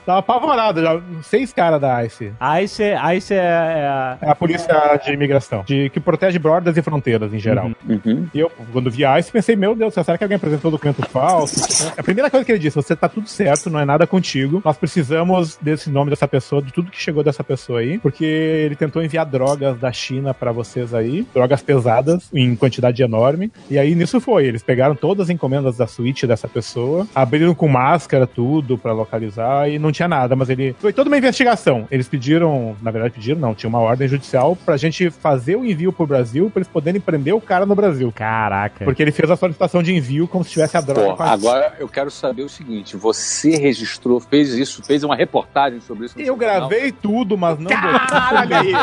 Tava 0.05 0.19
apavorado 0.19 0.81
já, 0.81 0.99
seis 1.23 1.53
caras 1.53 1.79
da 1.81 2.03
ICE. 2.05 2.33
Você 2.67 2.95
aí 2.99 3.21
você 3.21 3.35
é, 3.35 3.37
é 3.37 3.87
a- 3.87 4.17
É 4.21 4.29
a 4.29 4.35
polícia 4.35 4.99
de 5.03 5.11
imigração, 5.13 5.63
de, 5.65 5.89
que 5.89 5.99
protege 5.99 6.37
bordas 6.39 6.75
e 6.77 6.81
fronteiras 6.81 7.33
em 7.33 7.39
geral. 7.39 7.71
Uhum. 7.87 8.27
E 8.33 8.39
eu, 8.39 8.51
quando 8.71 8.89
vi 8.91 9.05
a 9.05 9.17
ICE, 9.19 9.31
pensei, 9.31 9.55
meu 9.55 9.75
Deus, 9.75 9.91
do 9.91 9.93
céu, 9.95 10.03
será 10.03 10.17
que 10.17 10.23
alguém 10.23 10.35
apresentou 10.37 10.71
documento 10.71 11.01
falso? 11.09 11.91
A 11.97 12.03
primeira 12.03 12.29
coisa 12.29 12.45
que 12.45 12.51
ele 12.51 12.59
disse, 12.59 12.75
você 12.75 12.95
tá 12.95 13.07
tudo 13.07 13.27
certo, 13.27 13.69
não 13.69 13.79
é 13.79 13.85
nada 13.85 14.05
contigo. 14.07 14.61
Nós 14.63 14.77
precisamos 14.77 15.57
desse 15.61 15.89
nome 15.89 16.09
dessa 16.09 16.27
pessoa, 16.27 16.61
de 16.61 16.71
tudo 16.73 16.91
que 16.91 16.99
chegou 17.01 17.23
dessa 17.23 17.43
pessoa 17.43 17.79
aí, 17.79 17.97
porque 17.97 18.25
ele 18.25 18.75
tentou 18.75 19.03
enviar 19.03 19.25
drogas 19.25 19.77
da 19.77 19.91
China 19.91 20.33
pra 20.33 20.51
vocês 20.57 20.93
aí, 20.93 21.25
drogas 21.33 21.61
pesadas, 21.61 22.29
em 22.33 22.55
quantidade 22.55 23.01
enorme. 23.03 23.51
E 23.69 23.77
aí 23.77 23.93
nisso 23.95 24.19
foi, 24.19 24.45
eles 24.45 24.63
pegaram 24.63 24.95
todas 24.95 25.25
as 25.25 25.29
encomendas 25.29 25.77
da 25.77 25.85
suíte 25.87 26.25
dessa 26.25 26.47
pessoa, 26.47 27.07
abriram 27.13 27.53
com 27.53 27.67
máscara 27.67 28.25
tudo 28.25 28.77
pra 28.77 28.91
localizar 28.91 29.69
e 29.69 29.77
não 29.77 29.91
tinha 29.91 30.07
nada, 30.07 30.35
mas 30.35 30.49
ele 30.49 30.75
foi 30.79 30.91
toda 30.91 31.09
uma 31.09 31.17
investigação. 31.17 31.87
Eles 31.91 32.07
pediram, 32.07 32.75
na 32.81 32.89
verdade 32.91 33.13
pediram 33.13 33.39
não, 33.39 33.53
tinha 33.53 33.69
uma 33.69 33.79
ordem 33.79 34.07
judicial 34.07 34.55
pra 34.65 34.75
gente 34.77 35.09
fazer 35.09 35.55
o 35.55 35.63
envio 35.65 35.93
pro 35.93 36.07
Brasil 36.07 36.49
pra 36.49 36.59
eles 36.59 36.67
poderem 36.67 36.99
prender 36.99 37.33
o 37.35 37.41
cara 37.41 37.65
no 37.65 37.75
Brasil. 37.75 38.11
Caraca. 38.15 38.83
Porque 38.83 39.01
ele 39.01 39.11
fez 39.11 39.29
a 39.29 39.35
solicitação 39.35 39.83
de 39.83 39.93
envio 39.93 40.27
como 40.27 40.43
se 40.43 40.51
tivesse 40.51 40.75
a 40.75 40.81
droga. 40.81 41.09
Pô, 41.11 41.15
com 41.17 41.23
a- 41.23 41.31
agora 41.31 41.73
eu 41.79 41.87
quero 41.87 42.09
saber 42.09 42.41
o 42.43 42.49
seguinte: 42.49 42.97
você 42.97 43.55
registrou, 43.57 44.19
fez 44.19 44.53
isso, 44.53 44.83
fez 44.83 45.03
uma 45.03 45.15
reportagem 45.15 45.79
sobre 45.81 46.05
isso? 46.07 46.19
Eu 46.19 46.25
seu 46.25 46.37
canal? 46.37 46.67
gravei 46.69 46.91
tudo, 46.91 47.37
mas 47.37 47.59
não 47.59 47.69
Olha 47.71 48.59
aí, 48.59 48.73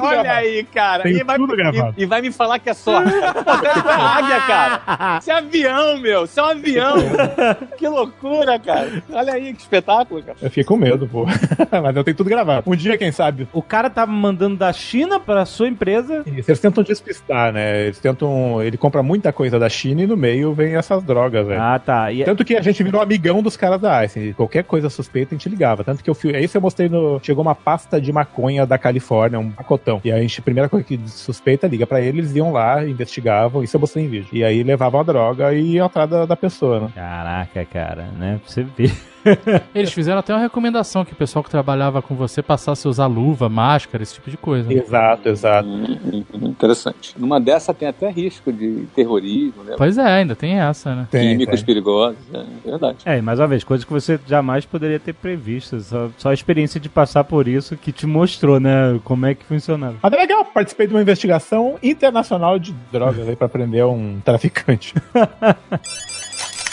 olha 0.00 0.32
aí, 0.32 0.64
cara. 0.64 1.01
Tem 1.02 1.16
E 1.16 1.24
vai, 1.24 1.36
tudo 1.36 1.56
gravado. 1.56 1.94
e, 1.96 2.02
e 2.02 2.06
vai 2.06 2.20
me 2.20 2.30
falar 2.32 2.58
que 2.58 2.70
é 2.70 2.74
sorte. 2.74 3.10
Você 3.10 3.18
é 3.18 3.82
uma 3.82 4.16
águia, 4.18 4.40
cara. 4.40 5.20
Você 5.20 5.30
é 5.30 5.34
avião, 5.34 5.98
meu. 5.98 6.26
Você 6.26 6.40
é 6.40 6.42
um 6.42 6.46
avião. 6.46 6.94
que 7.76 7.88
loucura, 7.88 8.58
cara. 8.58 9.02
Olha 9.12 9.32
aí, 9.34 9.52
que 9.54 9.60
espetáculo, 9.60 10.22
cara. 10.22 10.36
Eu 10.40 10.48
fiquei 10.48 10.64
com 10.64 10.76
medo, 10.76 11.06
pô. 11.06 11.24
mas 11.82 11.96
eu 11.96 12.04
tenho 12.04 12.16
tudo 12.16 12.28
gravado. 12.30 12.70
Um 12.70 12.76
dia, 12.76 12.96
quem 12.98 13.12
sabe. 13.12 13.48
O 13.52 13.62
cara 13.62 13.88
tava 13.90 14.10
mandando 14.12 14.56
da 14.56 14.72
China 14.72 15.18
pra 15.18 15.44
sua 15.44 15.68
empresa. 15.68 16.22
Isso, 16.26 16.50
eles 16.50 16.60
tentam 16.60 16.82
despistar, 16.82 17.52
né? 17.52 17.82
Eles 17.86 17.98
tentam. 17.98 18.62
Ele 18.62 18.76
compra 18.76 19.02
muita 19.02 19.32
coisa 19.32 19.58
da 19.58 19.68
China 19.68 20.02
e 20.02 20.06
no 20.06 20.16
meio 20.16 20.52
vem 20.54 20.76
essas 20.76 21.02
drogas, 21.02 21.46
velho. 21.46 21.60
Ah, 21.60 21.78
tá. 21.78 22.12
E, 22.12 22.24
Tanto 22.24 22.44
que 22.44 22.56
a 22.56 22.62
gente 22.62 22.82
virou 22.82 23.00
amigão 23.00 23.42
dos 23.42 23.56
caras 23.56 23.80
da 23.80 24.04
ICE. 24.04 24.34
Qualquer 24.34 24.64
coisa 24.64 24.88
suspeita 24.90 25.34
a 25.34 25.38
gente 25.38 25.48
ligava. 25.48 25.84
Tanto 25.84 26.02
que 26.02 26.10
eu 26.10 26.14
fui. 26.14 26.30
Esse 26.36 26.56
eu 26.56 26.60
mostrei 26.62 26.88
no. 26.88 27.20
Chegou 27.22 27.42
uma 27.42 27.54
pasta 27.54 28.00
de 28.00 28.12
maconha 28.12 28.66
da 28.66 28.78
Califórnia, 28.78 29.38
um 29.38 29.50
pacotão. 29.50 30.00
E 30.04 30.10
aí 30.10 30.18
a 30.18 30.22
gente, 30.22 30.40
a 30.40 30.42
primeira 30.42 30.68
coisa 30.68 30.84
que 30.84 30.91
suspeita, 31.06 31.66
liga 31.66 31.86
pra 31.86 32.00
eles, 32.00 32.12
eles 32.26 32.36
iam 32.36 32.52
lá, 32.52 32.84
investigavam. 32.86 33.62
Isso 33.62 33.76
eu 33.76 33.80
mostrei 33.80 34.04
em 34.04 34.08
vídeo. 34.08 34.28
E 34.32 34.44
aí 34.44 34.62
levavam 34.62 35.00
a 35.00 35.04
droga 35.04 35.52
e 35.54 35.72
iam 35.72 35.86
atrás 35.86 36.08
da, 36.08 36.26
da 36.26 36.36
pessoa, 36.36 36.80
né? 36.80 36.88
Caraca, 36.94 37.64
cara, 37.64 38.02
né? 38.18 38.40
Pra 38.42 38.52
você 38.52 38.62
ver. 38.62 38.92
Eles 39.72 39.92
fizeram 39.92 40.18
até 40.18 40.34
uma 40.34 40.40
recomendação 40.40 41.04
que 41.04 41.12
o 41.12 41.16
pessoal 41.16 41.44
que 41.44 41.50
trabalhava 41.50 42.02
com 42.02 42.14
você 42.16 42.42
passasse 42.42 42.86
a 42.86 42.90
usar 42.90 43.06
luva, 43.06 43.48
máscara, 43.48 44.02
esse 44.02 44.14
tipo 44.14 44.28
de 44.28 44.36
coisa. 44.36 44.68
né? 44.68 44.74
Exato, 44.74 45.28
exato. 45.28 45.68
Hum, 45.68 45.96
hum, 46.34 46.48
interessante. 46.48 47.14
Numa 47.16 47.40
dessa 47.40 47.72
tem 47.72 47.86
até 47.86 48.10
risco 48.10 48.52
de 48.52 48.84
terrorismo, 48.96 49.62
né? 49.62 49.74
Pois 49.78 49.96
é, 49.96 50.02
ainda 50.04 50.34
tem 50.34 50.58
essa, 50.58 50.92
né? 50.94 51.06
Tem, 51.08 51.30
Químicos 51.30 51.60
tem. 51.60 51.64
perigosos. 51.66 52.18
É 52.34 52.68
verdade. 52.68 52.98
É, 53.04 53.18
e 53.18 53.22
mais 53.22 53.38
uma 53.38 53.46
vez, 53.46 53.62
coisas 53.62 53.84
que 53.84 53.92
você 53.92 54.18
jamais 54.26 54.64
poderia 54.66 54.98
ter 54.98 55.12
previsto. 55.12 55.78
Só, 55.80 56.10
só 56.18 56.30
a 56.30 56.34
experiência 56.34 56.80
de 56.80 56.88
passar 56.88 57.22
por 57.22 57.46
isso 57.46 57.76
que 57.76 57.92
te 57.92 58.06
mostrou, 58.08 58.58
né? 58.58 58.98
Como 59.04 59.24
é 59.24 59.34
que 59.36 59.44
funcionava. 59.44 59.96
Mas 60.02 60.12
é 60.12 60.16
legal, 60.16 60.44
participei 60.72 60.86
de 60.86 60.94
uma 60.94 61.02
investigação 61.02 61.78
internacional 61.82 62.58
de 62.58 62.72
drogas 62.90 63.28
aí 63.28 63.36
pra 63.36 63.48
prender 63.48 63.84
um 63.86 64.20
traficante. 64.20 64.94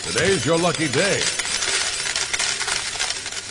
Today's 0.03 0.45
your 0.45 0.59
lucky 0.59 0.87
day. 0.87 1.48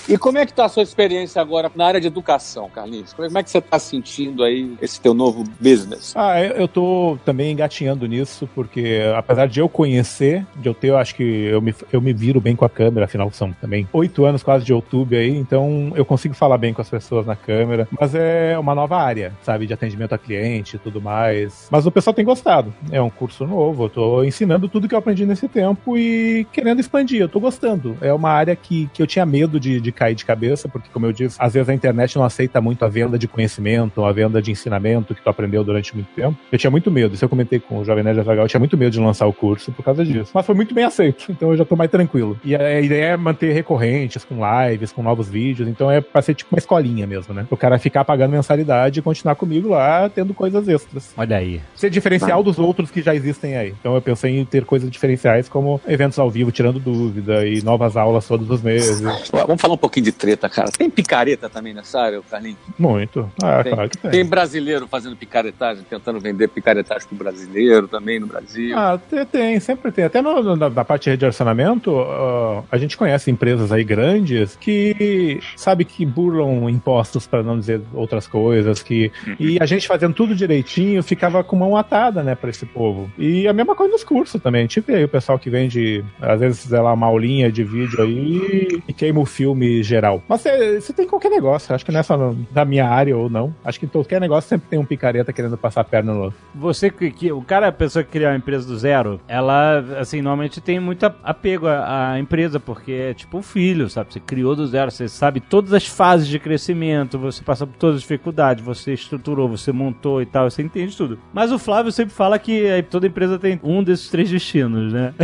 E 0.08 0.16
como 0.16 0.38
é 0.38 0.46
que 0.46 0.54
tá 0.54 0.64
a 0.64 0.68
sua 0.70 0.82
experiência 0.82 1.42
agora 1.42 1.70
na 1.76 1.84
área 1.84 2.00
de 2.00 2.06
educação, 2.06 2.70
Carlinhos? 2.70 3.12
Como 3.12 3.38
é 3.38 3.42
que 3.42 3.50
você 3.50 3.60
tá 3.60 3.78
sentindo 3.78 4.42
aí 4.42 4.74
esse 4.80 4.98
teu 4.98 5.12
novo 5.12 5.44
business? 5.60 6.14
Ah, 6.16 6.40
eu, 6.40 6.66
tô 6.66 7.18
também 7.26 7.52
engatinhando 7.52 8.06
nisso, 8.06 8.48
porque 8.54 9.02
apesar 9.14 9.46
de 9.46 9.60
eu 9.60 9.68
conhecer, 9.68 10.46
de 10.56 10.66
eu 10.66 10.72
ter, 10.72 10.88
eu 10.88 10.96
acho 10.96 11.14
que 11.14 11.22
eu 11.22 11.60
me, 11.60 11.74
eu 11.92 12.00
me 12.00 12.14
viro 12.14 12.40
bem 12.40 12.56
com 12.56 12.64
a 12.64 12.70
câmera, 12.70 13.04
afinal 13.04 13.30
são 13.30 13.52
também 13.52 13.86
oito 13.92 14.24
anos 14.24 14.42
quase 14.42 14.64
de 14.64 14.72
YouTube 14.72 15.14
aí, 15.14 15.36
então 15.36 15.92
eu 15.94 16.06
consigo 16.06 16.32
falar 16.32 16.56
bem 16.56 16.72
com 16.72 16.80
as 16.80 16.88
pessoas 16.88 17.26
na 17.26 17.36
câmera, 17.36 17.86
mas 18.00 18.14
é 18.14 18.58
uma 18.58 18.74
nova 18.74 18.96
área, 18.96 19.34
sabe, 19.42 19.66
de 19.66 19.74
atendimento 19.74 20.14
a 20.14 20.18
cliente 20.18 20.76
e 20.76 20.78
tudo 20.78 21.02
mais. 21.02 21.68
Mas 21.70 21.84
o 21.84 21.90
pessoal 21.90 22.14
tem 22.14 22.24
gostado. 22.24 22.72
É 22.90 23.02
um 23.02 23.10
curso 23.10 23.46
novo, 23.46 23.84
eu 23.84 23.90
tô 23.90 24.24
ensinando 24.24 24.70
tudo 24.70 24.88
que 24.88 24.94
eu 24.94 24.98
aprendi 24.98 25.26
nesse 25.26 25.48
tempo 25.48 25.98
e 25.98 26.46
querendo 26.50 26.80
expandir, 26.80 27.20
eu 27.20 27.28
tô 27.28 27.38
gostando. 27.38 27.94
É 28.00 28.10
uma 28.10 28.30
área 28.30 28.56
que, 28.56 28.88
que 28.94 29.02
eu 29.02 29.06
tinha 29.06 29.26
medo 29.26 29.60
de, 29.60 29.78
de 29.82 29.97
cair 29.98 30.14
de 30.14 30.24
cabeça, 30.24 30.68
porque, 30.68 30.88
como 30.92 31.06
eu 31.06 31.12
disse, 31.12 31.36
às 31.40 31.54
vezes 31.54 31.68
a 31.68 31.74
internet 31.74 32.14
não 32.16 32.24
aceita 32.24 32.60
muito 32.60 32.84
a 32.84 32.88
venda 32.88 33.18
de 33.18 33.26
conhecimento, 33.26 34.04
a 34.04 34.12
venda 34.12 34.40
de 34.40 34.52
ensinamento 34.52 35.12
que 35.14 35.20
tu 35.20 35.28
aprendeu 35.28 35.64
durante 35.64 35.94
muito 35.94 36.08
tempo. 36.14 36.38
Eu 36.52 36.58
tinha 36.58 36.70
muito 36.70 36.88
medo, 36.90 37.14
isso 37.14 37.24
eu 37.24 37.28
comentei 37.28 37.58
com 37.58 37.78
o 37.80 37.84
Jovem 37.84 38.04
Nerd 38.04 38.20
Azaghal, 38.20 38.44
eu 38.44 38.48
tinha 38.48 38.60
muito 38.60 38.78
medo 38.78 38.92
de 38.92 39.00
lançar 39.00 39.26
o 39.26 39.32
curso 39.32 39.72
por 39.72 39.84
causa 39.84 40.04
disso. 40.04 40.30
Mas 40.32 40.46
foi 40.46 40.54
muito 40.54 40.72
bem 40.72 40.84
aceito, 40.84 41.26
então 41.32 41.50
eu 41.50 41.56
já 41.56 41.64
tô 41.64 41.74
mais 41.74 41.90
tranquilo. 41.90 42.38
E 42.44 42.54
a 42.54 42.80
ideia 42.80 43.04
é 43.06 43.16
manter 43.16 43.52
recorrentes, 43.52 44.24
com 44.24 44.36
lives, 44.36 44.92
com 44.92 45.02
novos 45.02 45.28
vídeos, 45.28 45.68
então 45.68 45.90
é 45.90 46.00
pra 46.00 46.22
ser 46.22 46.34
tipo 46.34 46.54
uma 46.54 46.58
escolinha 46.58 47.06
mesmo, 47.06 47.34
né? 47.34 47.46
O 47.50 47.56
cara 47.56 47.78
ficar 47.78 48.04
pagando 48.04 48.30
mensalidade 48.30 49.00
e 49.00 49.02
continuar 49.02 49.34
comigo 49.34 49.68
lá, 49.68 50.08
tendo 50.08 50.32
coisas 50.32 50.68
extras. 50.68 51.12
Olha 51.16 51.36
aí. 51.36 51.60
Ser 51.74 51.90
diferencial 51.90 52.42
dos 52.42 52.58
outros 52.58 52.90
que 52.90 53.02
já 53.02 53.14
existem 53.14 53.56
aí. 53.56 53.74
Então 53.80 53.94
eu 53.94 54.02
pensei 54.02 54.38
em 54.38 54.44
ter 54.44 54.64
coisas 54.64 54.90
diferenciais 54.90 55.48
como 55.48 55.80
eventos 55.88 56.18
ao 56.18 56.30
vivo, 56.30 56.52
tirando 56.52 56.78
dúvida, 56.78 57.46
e 57.46 57.62
novas 57.62 57.96
aulas 57.96 58.26
todos 58.26 58.48
os 58.50 58.62
meses. 58.62 59.00
Vamos 59.00 59.60
falar 59.60 59.74
um 59.74 59.78
pouquinho 59.88 60.04
de 60.04 60.12
treta, 60.12 60.48
cara. 60.48 60.70
Tem 60.70 60.90
picareta 60.90 61.48
também 61.48 61.72
nessa 61.72 62.00
área, 62.00 62.20
Carlinhos? 62.30 62.58
Muito. 62.78 63.30
Ah, 63.42 63.62
Tem. 63.64 63.72
claro 63.72 63.88
que 63.90 63.96
tem. 63.98 64.10
Tem 64.10 64.24
brasileiro 64.24 64.86
fazendo 64.86 65.16
picaretagem, 65.16 65.84
tentando 65.88 66.20
vender 66.20 66.48
picaretagem 66.48 67.08
pro 67.08 67.16
brasileiro 67.16 67.88
também 67.88 68.20
no 68.20 68.26
Brasil. 68.26 68.76
Ah, 68.78 68.98
tem, 69.10 69.24
tem, 69.26 69.60
sempre 69.60 69.90
tem. 69.90 70.04
Até 70.04 70.20
no- 70.20 70.56
na, 70.56 70.68
na 70.68 70.84
parte 70.84 71.04
de 71.04 71.10
redirecionamento, 71.10 71.98
ah, 71.98 72.62
a 72.70 72.76
gente 72.78 72.96
conhece 72.96 73.30
empresas 73.30 73.72
aí 73.72 73.82
grandes 73.82 74.56
que 74.56 75.40
sabe 75.56 75.84
que 75.84 76.04
burlam 76.04 76.68
impostos 76.68 77.26
para 77.26 77.42
não 77.42 77.58
dizer 77.58 77.80
outras 77.94 78.26
coisas, 78.26 78.82
que 78.82 79.10
e 79.40 79.58
a 79.60 79.66
gente 79.66 79.86
fazendo 79.88 80.14
tudo 80.14 80.34
direitinho 80.34 81.02
ficava 81.02 81.42
com 81.42 81.56
mão 81.56 81.76
atada, 81.76 82.22
né, 82.22 82.34
para 82.34 82.50
esse 82.50 82.66
povo. 82.66 83.10
E 83.18 83.46
a 83.48 83.52
mesma 83.52 83.74
coisa 83.74 83.92
nos 83.92 84.04
cursos 84.04 84.40
também. 84.42 84.60
A 84.60 84.62
gente 84.64 84.80
vê 84.80 84.96
aí 84.96 85.04
o 85.04 85.08
pessoal 85.08 85.38
que 85.38 85.48
vende, 85.50 86.04
às 86.20 86.40
vezes, 86.40 86.60
sei 86.60 86.78
lá, 86.80 86.92
uma 86.92 87.06
aulinha 87.06 87.50
de 87.50 87.64
vídeo 87.64 88.02
aí 88.02 88.80
e 88.86 88.92
queima 88.92 89.20
o 89.20 89.24
filme 89.26 89.67
geral. 89.82 90.22
Mas 90.28 90.42
você 90.42 90.92
tem 90.92 91.04
em 91.06 91.08
qualquer 91.08 91.30
negócio, 91.30 91.74
acho 91.74 91.84
que 91.84 91.92
não 91.92 92.00
é 92.00 92.02
só 92.02 92.16
no- 92.16 92.34
da 92.50 92.64
minha 92.64 92.86
área 92.88 93.16
ou 93.16 93.28
não. 93.30 93.54
Acho 93.64 93.78
que 93.80 93.86
em 93.86 93.88
qualquer 93.88 94.20
negócio 94.20 94.48
sempre 94.48 94.68
tem 94.68 94.78
um 94.78 94.84
picareta 94.84 95.32
querendo 95.32 95.56
passar 95.56 95.80
a 95.82 95.84
perna 95.84 96.12
no 96.12 96.22
outro. 96.24 96.38
Você 96.54 96.90
que, 96.90 97.10
que- 97.10 97.32
o 97.32 97.42
cara, 97.42 97.68
a 97.68 97.72
pessoa 97.72 98.02
que 98.02 98.10
cria 98.10 98.28
uma 98.30 98.36
empresa 98.36 98.66
do 98.66 98.76
zero, 98.78 99.20
ela, 99.28 99.78
assim, 100.00 100.20
normalmente 100.22 100.60
tem 100.60 100.78
muito 100.80 101.04
apego 101.22 101.66
à, 101.66 102.12
à 102.12 102.18
empresa, 102.20 102.58
porque 102.60 102.92
é 102.92 103.14
tipo 103.14 103.38
um 103.38 103.42
filho, 103.42 103.88
sabe? 103.88 104.12
Você 104.12 104.20
criou 104.20 104.54
do 104.56 104.66
zero, 104.66 104.90
você 104.90 105.08
sabe 105.08 105.40
todas 105.40 105.72
as 105.72 105.86
fases 105.86 106.26
de 106.28 106.38
crescimento, 106.38 107.18
você 107.18 107.42
passa 107.42 107.66
por 107.66 107.76
todas 107.76 107.96
as 107.96 108.02
dificuldades, 108.02 108.64
você 108.64 108.92
estruturou, 108.92 109.48
você 109.48 109.72
montou 109.72 110.20
e 110.22 110.26
tal, 110.26 110.50
você 110.50 110.62
entende 110.62 110.96
tudo. 110.96 111.18
Mas 111.32 111.52
o 111.52 111.58
Flávio 111.58 111.92
sempre 111.92 112.14
fala 112.14 112.38
que 112.38 112.84
toda 112.90 113.06
empresa 113.06 113.38
tem 113.38 113.60
um 113.62 113.82
desses 113.82 114.08
três 114.08 114.30
destinos, 114.30 114.92
né? 114.92 115.14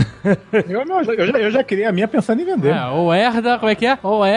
Eu, 0.68 0.84
não, 0.84 1.02
eu, 1.02 1.26
já, 1.26 1.38
eu 1.38 1.50
já 1.50 1.64
criei 1.64 1.84
a 1.84 1.92
minha 1.92 2.08
pensando 2.08 2.40
em 2.40 2.44
vender. 2.44 2.74
É, 2.74 2.86
ou 2.86 3.12
herda, 3.12 3.58
como 3.58 3.70
é 3.70 3.74
que 3.74 3.86
é? 3.86 3.98
Ou 4.02 4.24
herda, 4.24 4.33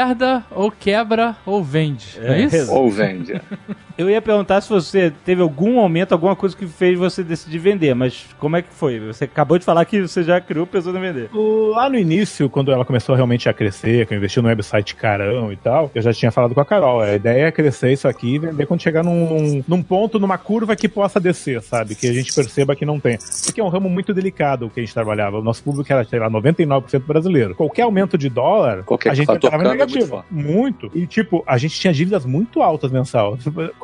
ou 0.52 0.72
quebra, 0.72 1.36
ou 1.46 1.64
vende. 1.64 2.20
Não 2.20 2.34
é, 2.34 2.42
É, 2.42 2.46
isso? 2.46 2.72
Ou 2.74 2.90
vende. 2.90 3.42
Eu 3.98 4.10
ia 4.10 4.22
perguntar 4.22 4.62
se 4.62 4.70
você 4.70 5.12
teve 5.26 5.42
algum 5.42 5.74
momento, 5.74 6.12
alguma 6.12 6.36
coisa 6.36 6.56
que 6.56 6.68
fez 6.68 6.98
você 6.98 7.24
decidir 7.24 7.58
vender, 7.58 7.96
mas 7.96 8.28
como 8.40 8.56
é 8.56 8.62
que 8.62 8.72
foi? 8.72 9.00
Você 9.00 9.24
acabou 9.24 9.58
de 9.58 9.66
falar 9.66 9.84
que 9.86 10.02
você 10.02 10.22
já 10.22 10.40
criou 10.40 10.68
pensando 10.68 10.98
em 11.00 11.02
vender. 11.02 11.30
Lá 11.74 11.90
no 11.90 11.98
início, 11.98 12.48
quando 12.48 12.72
ela 12.72 12.86
começou 12.86 13.16
realmente 13.16 13.50
a 13.50 13.54
crescer, 13.54 14.06
que 14.06 14.14
eu 14.14 14.18
investi 14.18 14.40
no 14.40 14.50
website 14.50 14.96
carão 14.96 15.52
e 15.52 15.56
tal, 15.56 15.90
eu 15.96 16.02
já 16.02 16.14
tinha 16.14 16.32
falado 16.32 16.54
com 16.54 16.62
a 16.62 16.66
Carol. 16.66 17.02
A 17.02 17.16
ideia 17.16 17.48
é 17.48 17.52
crescer 17.52 17.92
isso 17.92 18.08
aqui 18.08 18.36
e 18.36 18.40
vender 18.40 18.68
quando 18.68 18.82
chegar 18.84 19.04
num, 19.04 19.64
num 19.68 19.82
ponto, 19.82 20.20
numa 20.20 20.38
curva 20.38 20.76
que 20.76 20.88
possa 20.88 21.20
descer, 21.20 21.62
sabe? 21.64 21.96
Que 21.96 22.08
a 22.08 22.14
gente 22.14 22.34
perceba 22.34 22.76
que 22.76 22.86
não 22.86 23.00
tem. 23.00 23.18
Porque 23.46 23.60
é 23.60 23.64
um 23.64 23.70
ramo 23.70 23.90
muito 23.90 24.14
delicado 24.14 24.68
o 24.68 24.70
que 24.70 24.80
a 24.80 24.84
gente 24.84 24.94
trabalhava. 24.94 25.40
O 25.40 25.44
nosso 25.44 25.64
público 25.64 25.92
era, 25.92 26.04
sei 26.04 26.20
lá, 26.20 26.30
99% 26.30 27.00
brasileiro. 27.00 27.56
Qualquer 27.56 27.82
aumento 27.82 28.16
de 28.16 28.30
dólar, 28.30 28.84
Qualquer 28.84 29.10
a 29.10 29.14
gente 29.16 29.26
fator 29.26 29.48
entrava 29.48 29.64
em 29.64 29.78
câmbio 29.78 29.82
é 29.82 29.86
muito 29.86 29.96
negativo. 29.96 30.26
Muito. 30.30 30.92
E, 30.94 31.08
tipo, 31.08 31.44
a 31.48 31.58
gente 31.58 31.80
tinha 31.80 31.92
dívidas 31.92 32.26
muito 32.26 32.62
altas 32.62 32.92
mensal. 32.92 33.38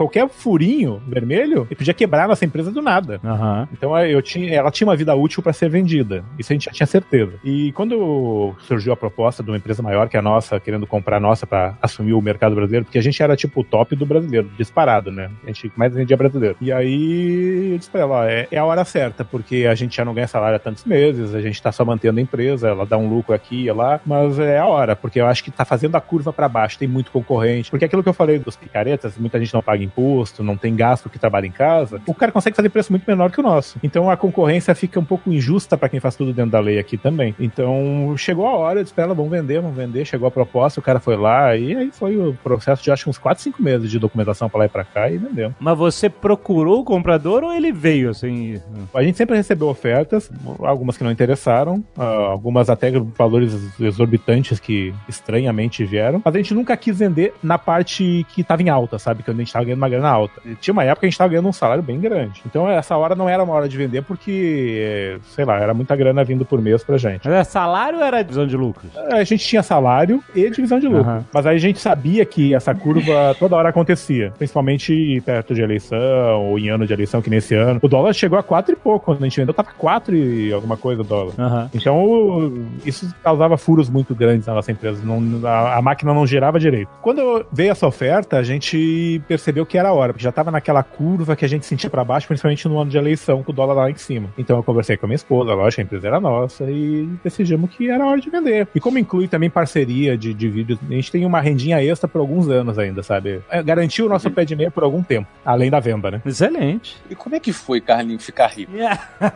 Qualquer 0.03 0.27
furinho 0.27 1.01
vermelho, 1.07 1.65
ele 1.69 1.75
podia 1.75 1.93
quebrar 1.93 2.25
a 2.25 2.27
nossa 2.27 2.43
empresa 2.43 2.71
do 2.71 2.81
nada. 2.81 3.21
Aham. 3.23 3.67
Então 3.71 3.97
eu 3.99 4.21
tinha, 4.21 4.53
ela 4.53 4.69
tinha 4.69 4.87
uma 4.87 4.95
vida 4.95 5.15
útil 5.15 5.41
para 5.41 5.53
ser 5.53 5.69
vendida. 5.69 6.23
Isso 6.37 6.51
a 6.51 6.55
gente 6.55 6.65
já 6.65 6.71
tinha 6.71 6.85
certeza. 6.85 7.33
E 7.43 7.71
quando 7.71 8.53
surgiu 8.59 8.91
a 8.91 8.97
proposta 8.97 9.41
de 9.41 9.49
uma 9.49 9.57
empresa 9.57 9.81
maior 9.81 10.09
que 10.09 10.17
a 10.17 10.21
nossa, 10.21 10.59
querendo 10.59 10.85
comprar 10.85 11.17
a 11.17 11.19
nossa 11.19 11.47
para 11.47 11.77
assumir 11.81 12.13
o 12.13 12.21
mercado 12.21 12.53
brasileiro, 12.53 12.85
porque 12.85 12.97
a 12.97 13.01
gente 13.01 13.21
era 13.23 13.35
tipo 13.35 13.61
o 13.61 13.63
top 13.63 13.95
do 13.95 14.05
brasileiro, 14.05 14.49
disparado, 14.57 15.11
né? 15.11 15.31
A 15.43 15.47
gente 15.47 15.71
mais 15.75 15.93
vendia 15.93 16.17
brasileiro. 16.17 16.57
E 16.59 16.71
aí 16.71 17.71
eu 17.71 17.77
disse 17.77 17.89
pra 17.89 18.01
ela: 18.01 18.15
ó, 18.15 18.23
é, 18.25 18.47
é 18.51 18.57
a 18.57 18.65
hora 18.65 18.83
certa, 18.83 19.23
porque 19.23 19.65
a 19.69 19.75
gente 19.75 19.95
já 19.95 20.03
não 20.03 20.13
ganha 20.13 20.27
salário 20.27 20.57
há 20.57 20.59
tantos 20.59 20.83
meses, 20.83 21.33
a 21.33 21.41
gente 21.41 21.61
tá 21.61 21.71
só 21.71 21.85
mantendo 21.85 22.19
a 22.19 22.21
empresa, 22.21 22.67
ela 22.67 22.85
dá 22.85 22.97
um 22.97 23.07
lucro 23.07 23.33
aqui 23.33 23.65
e 23.65 23.71
lá, 23.71 24.01
mas 24.05 24.37
é 24.37 24.59
a 24.59 24.67
hora, 24.67 24.95
porque 24.95 25.21
eu 25.21 25.27
acho 25.27 25.43
que 25.43 25.51
tá 25.51 25.63
fazendo 25.63 25.95
a 25.95 26.01
curva 26.01 26.33
para 26.33 26.49
baixo, 26.49 26.77
tem 26.77 26.87
muito 26.87 27.11
concorrente. 27.11 27.69
Porque 27.71 27.85
aquilo 27.85 28.03
que 28.03 28.09
eu 28.09 28.13
falei 28.13 28.37
dos 28.37 28.55
picaretas, 28.55 29.17
muita 29.17 29.39
gente 29.39 29.53
não 29.53 29.61
paga 29.61 29.83
imposto, 29.93 30.43
não 30.43 30.57
tem 30.57 30.75
gasto 30.75 31.09
que 31.09 31.19
trabalha 31.19 31.45
em 31.45 31.51
casa, 31.51 32.01
o 32.07 32.13
cara 32.13 32.31
consegue 32.31 32.55
fazer 32.55 32.69
preço 32.69 32.91
muito 32.91 33.05
menor 33.07 33.31
que 33.31 33.39
o 33.39 33.43
nosso. 33.43 33.77
Então 33.83 34.09
a 34.09 34.17
concorrência 34.17 34.73
fica 34.75 34.99
um 34.99 35.05
pouco 35.05 35.31
injusta 35.31 35.77
para 35.77 35.89
quem 35.89 35.99
faz 35.99 36.15
tudo 36.15 36.33
dentro 36.33 36.51
da 36.51 36.59
lei 36.59 36.79
aqui 36.79 36.97
também. 36.97 37.35
Então 37.39 38.13
chegou 38.17 38.47
a 38.47 38.55
hora, 38.55 38.79
eu 38.79 38.83
disse 38.83 38.93
pra 38.93 39.05
ela, 39.05 39.13
vamos 39.13 39.31
vender, 39.31 39.61
vamos 39.61 39.75
vender. 39.75 40.05
Chegou 40.05 40.27
a 40.27 40.31
proposta, 40.31 40.79
o 40.79 40.83
cara 40.83 40.99
foi 40.99 41.15
lá 41.15 41.55
e 41.55 41.75
aí 41.75 41.91
foi 41.91 42.17
o 42.17 42.33
processo 42.43 42.83
de 42.83 42.91
acho 42.91 43.09
uns 43.09 43.17
4, 43.17 43.43
5 43.43 43.61
meses 43.61 43.89
de 43.89 43.99
documentação 43.99 44.49
pra 44.49 44.59
lá 44.59 44.65
e 44.65 44.69
pra 44.69 44.83
cá 44.83 45.09
e 45.09 45.17
vendeu. 45.17 45.53
Mas 45.59 45.77
você 45.77 46.09
procurou 46.09 46.81
o 46.81 46.83
comprador 46.83 47.43
ou 47.43 47.53
ele 47.53 47.71
veio 47.71 48.09
assim? 48.09 48.59
A 48.93 49.03
gente 49.03 49.17
sempre 49.17 49.35
recebeu 49.35 49.67
ofertas, 49.67 50.31
algumas 50.59 50.97
que 50.97 51.03
não 51.03 51.11
interessaram, 51.11 51.83
ah, 51.97 52.03
algumas 52.03 52.69
até 52.69 52.91
valores 53.17 53.53
exorbitantes 53.79 54.59
que 54.59 54.93
estranhamente 55.07 55.83
vieram, 55.83 56.21
mas 56.23 56.33
a 56.33 56.37
gente 56.37 56.53
nunca 56.53 56.75
quis 56.77 56.97
vender 56.97 57.33
na 57.41 57.57
parte 57.57 58.25
que 58.33 58.41
estava 58.41 58.61
em 58.61 58.69
alta, 58.69 58.97
sabe? 58.97 59.23
Quando 59.23 59.37
a 59.37 59.39
gente 59.41 59.47
estava 59.47 59.65
ganhando 59.65 59.79
uma 59.83 59.89
grana 59.89 60.09
alta. 60.09 60.41
E 60.45 60.55
tinha 60.55 60.71
uma 60.73 60.83
época 60.83 61.01
que 61.01 61.05
a 61.05 61.09
gente 61.09 61.13
estava 61.13 61.29
ganhando 61.29 61.47
um 61.49 61.53
salário 61.53 61.83
bem 61.83 61.99
grande. 61.99 62.41
Então 62.45 62.69
essa 62.69 62.95
hora 62.97 63.15
não 63.15 63.27
era 63.29 63.43
uma 63.43 63.53
hora 63.53 63.67
de 63.69 63.77
vender 63.77 64.01
porque, 64.03 65.17
sei 65.35 65.45
lá, 65.45 65.59
era 65.59 65.73
muita 65.73 65.95
grana 65.95 66.23
vindo 66.23 66.45
por 66.45 66.61
mês 66.61 66.83
pra 66.83 66.97
gente. 66.97 67.21
Mas 67.25 67.33
era 67.33 67.43
salário 67.43 67.99
ou 67.99 68.05
era 68.05 68.21
divisão 68.21 68.47
de 68.47 68.55
lucros? 68.57 68.89
A 69.11 69.23
gente 69.23 69.45
tinha 69.45 69.61
salário 69.63 70.23
e 70.35 70.49
divisão 70.49 70.79
de 70.79 70.87
lucro. 70.87 71.01
Aham. 71.09 71.25
Mas 71.33 71.45
aí 71.45 71.55
a 71.55 71.59
gente 71.59 71.79
sabia 71.79 72.25
que 72.25 72.53
essa 72.53 72.73
curva 72.73 73.35
toda 73.39 73.55
hora 73.55 73.69
acontecia. 73.69 74.31
Principalmente 74.37 75.21
perto 75.25 75.53
de 75.53 75.61
eleição, 75.61 76.45
ou 76.45 76.57
em 76.59 76.69
ano 76.69 76.85
de 76.87 76.93
eleição, 76.93 77.21
que 77.21 77.29
nesse 77.29 77.55
ano. 77.55 77.79
O 77.81 77.87
dólar 77.87 78.13
chegou 78.13 78.37
a 78.37 78.43
quatro 78.43 78.73
e 78.73 78.75
pouco. 78.75 79.05
Quando 79.05 79.21
a 79.23 79.27
gente 79.27 79.39
vendeu, 79.39 79.53
tava 79.53 79.69
quatro 79.77 80.15
e 80.15 80.51
alguma 80.53 80.77
coisa 80.77 81.01
o 81.01 81.05
dólar. 81.05 81.33
Aham. 81.37 81.69
Então, 81.73 82.53
isso 82.85 83.13
causava 83.23 83.57
furos 83.57 83.89
muito 83.89 84.15
grandes 84.15 84.47
na 84.47 84.53
nossa 84.53 84.71
empresa. 84.71 85.01
Não- 85.03 85.45
a, 85.47 85.77
a 85.77 85.81
máquina 85.81 86.13
não 86.13 86.25
girava 86.25 86.59
direito. 86.59 86.89
Quando 87.01 87.45
veio 87.51 87.71
essa 87.71 87.87
oferta, 87.87 88.37
a 88.37 88.43
gente 88.43 89.21
percebeu 89.27 89.65
que 89.65 89.72
era 89.77 89.89
a 89.89 89.93
hora, 89.93 90.13
porque 90.13 90.23
já 90.23 90.29
estava 90.29 90.51
naquela 90.51 90.83
curva 90.83 91.35
que 91.35 91.45
a 91.45 91.47
gente 91.47 91.65
sentia 91.65 91.89
para 91.89 92.03
baixo, 92.03 92.27
principalmente 92.27 92.67
no 92.67 92.79
ano 92.79 92.89
de 92.89 92.97
eleição, 92.97 93.43
com 93.43 93.51
o 93.51 93.55
dólar 93.55 93.73
lá 93.73 93.91
em 93.91 93.95
cima. 93.95 94.29
Então, 94.37 94.57
eu 94.57 94.63
conversei 94.63 94.97
com 94.97 95.05
a 95.05 95.07
minha 95.07 95.15
esposa, 95.15 95.53
lógico, 95.53 95.81
a 95.81 95.83
empresa 95.83 96.07
era 96.07 96.19
nossa, 96.19 96.69
e 96.69 97.09
decidimos 97.23 97.69
que 97.71 97.89
era 97.89 98.05
hora 98.05 98.19
de 98.19 98.29
vender. 98.29 98.67
E 98.73 98.79
como 98.79 98.97
inclui 98.97 99.27
também 99.27 99.49
parceria 99.49 100.17
de, 100.17 100.33
de 100.33 100.49
vídeos, 100.49 100.79
a 100.89 100.93
gente 100.93 101.11
tem 101.11 101.25
uma 101.25 101.41
rendinha 101.41 101.83
extra 101.83 102.07
por 102.07 102.19
alguns 102.19 102.49
anos 102.49 102.77
ainda, 102.77 103.03
sabe? 103.03 103.41
É, 103.49 103.61
garantiu 103.61 104.05
o 104.05 104.09
nosso 104.09 104.29
pé 104.31 104.45
de 104.45 104.55
meia 104.55 104.71
por 104.71 104.83
algum 104.83 105.03
tempo, 105.03 105.27
além 105.45 105.69
da 105.69 105.79
venda, 105.79 106.11
né? 106.11 106.21
Excelente. 106.25 106.97
E 107.09 107.15
como 107.15 107.35
é 107.35 107.39
que 107.39 107.53
foi, 107.53 107.81
Carlinhos, 107.81 108.25
ficar 108.25 108.47
rico? 108.47 108.71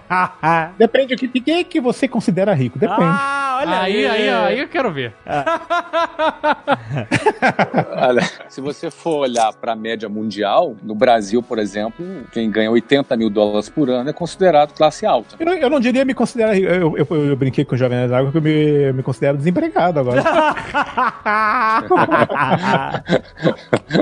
ah, 0.10 0.72
Depende 0.78 1.16
do 1.16 1.20
que, 1.20 1.28
de 1.28 1.42
quem 1.42 1.64
que 1.64 1.80
você 1.80 2.08
considera 2.08 2.54
rico, 2.54 2.78
depende. 2.78 3.02
Olha 3.58 3.80
Aí, 3.82 4.08
aí, 4.08 4.30
aí 4.30 4.60
eu 4.60 4.68
quero 4.68 4.92
ver. 4.92 5.14
Olha, 7.96 8.22
se 8.50 8.62
você 8.62 8.90
for 8.92 9.18
olhar 9.20 9.52
para 9.54 9.74
a 9.74 9.76
média 9.76 10.08
mundial, 10.10 10.76
no 10.84 10.94
Brasil, 10.96 11.42
por 11.44 11.60
exemplo, 11.60 12.06
quem 12.32 12.50
ganha 12.50 12.70
80 12.72 13.16
mil 13.18 13.30
dólares 13.30 13.70
por 13.70 13.90
ano 13.90 14.10
é 14.10 14.14
considerado 14.14 14.74
classe 14.74 15.06
alta. 15.06 15.36
Eu, 15.40 15.46
não- 15.46 15.54
eu 15.54 15.70
não 15.70 15.80
diria 15.80 16.04
me 16.06 16.14
considerar. 16.14 16.58
Eu, 16.58 16.98
eu, 16.98 17.08
eu 17.30 17.36
brinquei 17.36 17.64
com 17.66 17.76
o 17.76 17.78
Jovem 17.78 17.98
Nerd 17.98 18.14
Água 18.14 18.32
que 18.32 18.38
eu 18.38 18.42
me, 18.42 18.94
me 18.94 19.04
considero 19.04 19.38
desempregado 19.38 20.00
agora. 20.00 20.24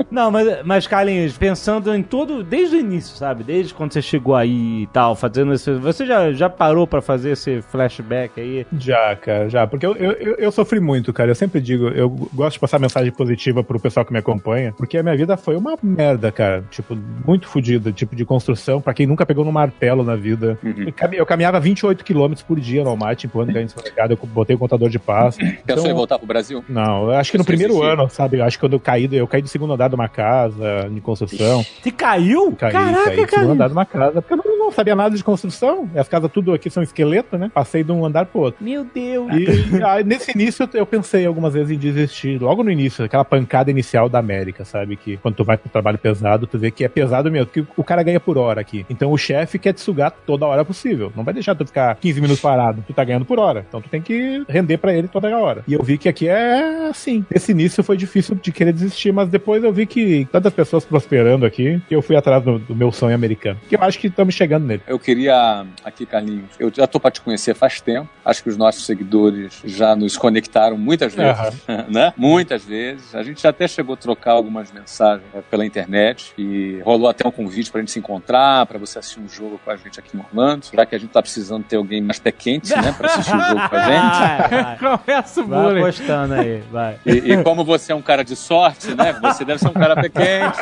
Não, 0.09 0.31
mas, 0.31 0.63
mas 0.65 0.87
Carlinhos, 0.87 1.37
pensando 1.37 1.93
em 1.93 2.01
todo, 2.03 2.43
desde 2.43 2.75
o 2.75 2.79
início, 2.79 3.15
sabe? 3.15 3.43
Desde 3.43 3.73
quando 3.73 3.93
você 3.93 4.01
chegou 4.01 4.35
aí 4.35 4.83
e 4.83 4.87
tal, 4.87 5.15
fazendo 5.15 5.53
esse. 5.53 5.71
Você 5.75 6.05
já, 6.05 6.31
já 6.31 6.49
parou 6.49 6.87
pra 6.87 7.01
fazer 7.01 7.31
esse 7.31 7.61
flashback 7.61 8.39
aí? 8.39 8.65
já, 8.77 9.15
cara, 9.15 9.44
já. 9.49 9.65
Porque 9.67 9.85
eu, 9.85 9.95
eu, 9.95 10.11
eu- 10.13 10.35
eu 10.35 10.51
sofri 10.51 10.79
muito, 10.79 11.11
cara. 11.13 11.31
Eu 11.31 11.35
sempre 11.35 11.59
digo, 11.61 11.87
eu 11.89 12.09
gosto 12.33 12.53
de 12.53 12.59
passar 12.59 12.79
mensagem 12.79 13.11
positiva 13.11 13.63
pro 13.63 13.79
pessoal 13.79 14.05
que 14.05 14.11
me 14.13 14.19
acompanha, 14.19 14.73
porque 14.77 14.97
a 14.97 15.03
minha 15.03 15.15
vida 15.15 15.35
foi 15.37 15.55
uma 15.55 15.77
merda, 15.81 16.31
cara. 16.31 16.63
Tipo, 16.71 16.97
muito 17.25 17.47
fodida. 17.47 17.91
Tipo, 17.91 18.15
de 18.15 18.25
construção. 18.25 18.81
Pra 18.81 18.93
quem 18.93 19.05
nunca 19.07 19.25
pegou 19.25 19.43
no 19.45 19.51
martelo 19.51 20.03
na 20.03 20.15
vida. 20.15 20.57
Eu, 20.63 20.93
cami- 20.93 21.17
eu 21.17 21.25
caminhava 21.25 21.59
28 21.59 22.03
km 22.03 22.33
por 22.47 22.59
dia 22.59 22.83
no 22.83 22.89
Almaty, 22.91 23.27
empurrando 23.27 23.53
ganho 23.53 23.65
descarregado. 23.65 24.13
Eu 24.13 24.27
botei 24.27 24.55
o 24.55 24.59
contador 24.59 24.89
de 24.89 24.99
paz. 24.99 25.37
Pensou 25.65 25.87
em 25.87 25.93
voltar 25.93 26.17
pro 26.17 26.27
Brasil? 26.27 26.63
Não, 26.69 27.05
eu 27.05 27.11
acho 27.11 27.31
que 27.31 27.37
no 27.37 27.41
Isso 27.41 27.47
primeiro 27.47 27.81
ano, 27.83 28.09
sabe? 28.09 28.37
Eu 28.39 28.45
acho 28.45 28.57
que 28.57 28.61
quando 28.61 28.73
eu 28.73 28.79
caí, 28.79 29.07
eu 29.11 29.27
caí 29.27 29.41
do 29.41 29.47
segundo 29.47 29.73
andar 29.73 29.87
de 29.89 29.95
uma 29.95 30.07
casa, 30.07 30.87
em 30.91 30.99
construção. 30.99 31.63
Você 31.81 31.91
caiu? 31.91 32.53
Caí, 32.57 32.71
Caraca, 32.71 33.03
caí 33.05 33.25
do 33.25 33.29
segundo 33.29 33.51
andar 33.51 33.67
de 33.67 33.73
uma 33.73 33.85
casa, 33.85 34.21
porque 34.21 34.33
eu 34.33 34.37
não, 34.37 34.65
não 34.65 34.71
sabia 34.71 34.95
nada 34.95 35.15
de 35.15 35.23
construção. 35.23 35.89
As 35.95 36.07
casas 36.07 36.31
tudo 36.31 36.53
aqui 36.53 36.69
são 36.69 36.81
esqueleto, 36.83 37.37
né? 37.37 37.51
Passei 37.53 37.83
de 37.83 37.91
um 37.91 38.05
andar 38.05 38.25
pro 38.25 38.41
outro. 38.41 38.63
Meu 38.63 38.83
Deus. 38.83 39.27
E 39.43 39.83
aí, 39.83 40.03
nesse 40.03 40.31
início 40.31 40.67
eu 40.73 40.85
pensei 40.85 41.25
algumas 41.25 41.53
vezes 41.53 41.71
em 41.71 41.77
desistir. 41.77 42.41
Logo 42.41 42.63
no 42.63 42.71
início, 42.71 43.05
aquela 43.05 43.25
pancada 43.25 43.71
inicial 43.71 44.09
da 44.09 44.19
América, 44.19 44.65
sabe? 44.65 44.95
Que 44.95 45.17
quando 45.17 45.35
tu 45.35 45.43
vai 45.43 45.57
pro 45.57 45.69
trabalho 45.69 45.97
pesado, 45.97 46.47
tu 46.47 46.57
vê 46.57 46.71
que 46.71 46.83
é 46.83 46.87
pesado 46.87 47.31
mesmo, 47.31 47.47
porque 47.47 47.65
o 47.75 47.83
cara 47.83 48.03
ganha 48.03 48.19
por 48.19 48.37
hora 48.37 48.61
aqui. 48.61 48.85
Então 48.89 49.11
o 49.11 49.17
chefe 49.17 49.59
quer 49.59 49.73
te 49.73 49.81
sugar 49.81 50.11
toda 50.11 50.45
hora 50.45 50.63
possível. 50.63 51.11
Não 51.15 51.23
vai 51.23 51.33
deixar 51.33 51.55
tu 51.55 51.65
ficar 51.65 51.95
15 51.95 52.21
minutos 52.21 52.41
parado. 52.41 52.83
Tu 52.85 52.93
tá 52.93 53.03
ganhando 53.03 53.25
por 53.25 53.39
hora. 53.39 53.65
Então 53.67 53.81
tu 53.81 53.89
tem 53.89 54.01
que 54.01 54.43
render 54.47 54.77
pra 54.77 54.93
ele 54.93 55.07
toda 55.07 55.35
hora. 55.37 55.63
E 55.67 55.73
eu 55.73 55.83
vi 55.83 55.97
que 55.97 56.07
aqui 56.07 56.27
é 56.27 56.89
assim. 56.89 57.25
Nesse 57.29 57.51
início 57.51 57.83
foi 57.83 57.97
difícil 57.97 58.35
de 58.35 58.51
querer 58.51 58.73
desistir, 58.73 59.11
mas 59.11 59.29
depois 59.29 59.63
eu 59.63 59.71
vi 59.71 59.85
que 59.85 60.27
tantas 60.31 60.53
pessoas 60.53 60.85
prosperando 60.85 61.45
aqui, 61.45 61.81
que 61.87 61.95
eu 61.95 62.01
fui 62.01 62.15
atrás 62.15 62.43
do, 62.43 62.59
do 62.59 62.75
meu 62.75 62.91
sonho 62.91 63.15
americano. 63.15 63.59
Que 63.67 63.75
eu 63.75 63.81
acho 63.81 63.99
que 63.99 64.07
estamos 64.07 64.33
chegando 64.33 64.65
nele. 64.65 64.81
Eu 64.87 64.99
queria, 64.99 65.65
aqui, 65.83 66.05
Carlinhos, 66.05 66.51
eu 66.59 66.71
já 66.73 66.87
tô 66.87 66.99
para 66.99 67.11
te 67.11 67.21
conhecer 67.21 67.53
faz 67.55 67.81
tempo. 67.81 68.09
Acho 68.23 68.43
que 68.43 68.49
os 68.49 68.57
nossos 68.57 68.85
seguidores 68.85 69.24
já 69.63 69.95
nos 69.95 70.17
conectaram 70.17 70.77
muitas 70.77 71.13
vezes, 71.13 71.63
né? 71.89 72.13
Muitas 72.17 72.63
vezes. 72.63 73.13
A 73.15 73.23
gente 73.23 73.41
já 73.41 73.49
até 73.49 73.67
chegou 73.67 73.93
a 73.93 73.97
trocar 73.97 74.31
algumas 74.31 74.71
mensagens 74.71 75.25
né, 75.33 75.41
pela 75.49 75.65
internet 75.65 76.33
e 76.37 76.79
rolou 76.83 77.07
até 77.09 77.27
um 77.27 77.31
convite 77.31 77.71
pra 77.71 77.79
gente 77.81 77.91
se 77.91 77.99
encontrar, 77.99 78.65
pra 78.65 78.77
você 78.77 78.99
assistir 78.99 79.19
um 79.19 79.27
jogo 79.29 79.59
com 79.63 79.71
a 79.71 79.75
gente 79.75 79.99
aqui 79.99 80.15
em 80.17 80.19
Orlando. 80.19 80.65
Já 80.73 80.85
que 80.85 80.95
a 80.95 80.97
gente 80.99 81.09
tá 81.11 81.21
precisando 81.21 81.63
ter 81.63 81.75
alguém 81.77 82.01
mais 82.01 82.19
pé 82.19 82.31
quente, 82.31 82.69
né, 82.75 82.93
pra 82.97 83.07
assistir 83.07 83.35
o 83.35 83.39
jogo 83.41 83.69
com 83.69 83.75
a 83.75 83.79
gente. 83.85 84.49
Vai, 84.49 84.63
vai. 84.63 84.77
Começa 85.05 85.41
o 85.41 85.47
Vai 85.47 85.63
bullying. 85.63 85.81
apostando 85.81 86.33
aí, 86.33 86.63
vai. 86.71 86.97
E, 87.05 87.11
e 87.33 87.43
como 87.43 87.63
você 87.63 87.91
é 87.91 87.95
um 87.95 88.01
cara 88.01 88.23
de 88.23 88.35
sorte, 88.35 88.93
né? 88.93 89.13
Você 89.21 89.43
deve 89.45 89.59
ser 89.59 89.67
um 89.69 89.73
cara 89.73 89.95
pé 89.95 90.09
quente. 90.09 90.59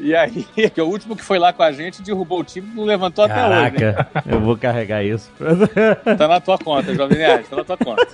E 0.00 0.14
aí, 0.14 0.44
que 0.70 0.80
o 0.80 0.86
último 0.86 1.16
que 1.16 1.22
foi 1.24 1.38
lá 1.38 1.52
com 1.52 1.62
a 1.62 1.72
gente 1.72 2.02
derrubou 2.02 2.40
o 2.40 2.44
time 2.44 2.68
e 2.72 2.76
não 2.76 2.84
levantou 2.84 3.24
até 3.24 3.34
hoje. 3.46 3.72
né? 3.72 3.92
Caraca, 3.92 4.08
eu 4.26 4.40
vou 4.40 4.56
carregar 4.56 5.02
isso. 5.04 5.30
Tá 6.18 6.28
na 6.28 6.40
tua 6.40 6.58
conta, 6.58 6.94
Jovem 6.94 7.18
Nerd, 7.18 7.44
na 7.56 7.64
tua 7.64 7.76
conta. 7.76 8.06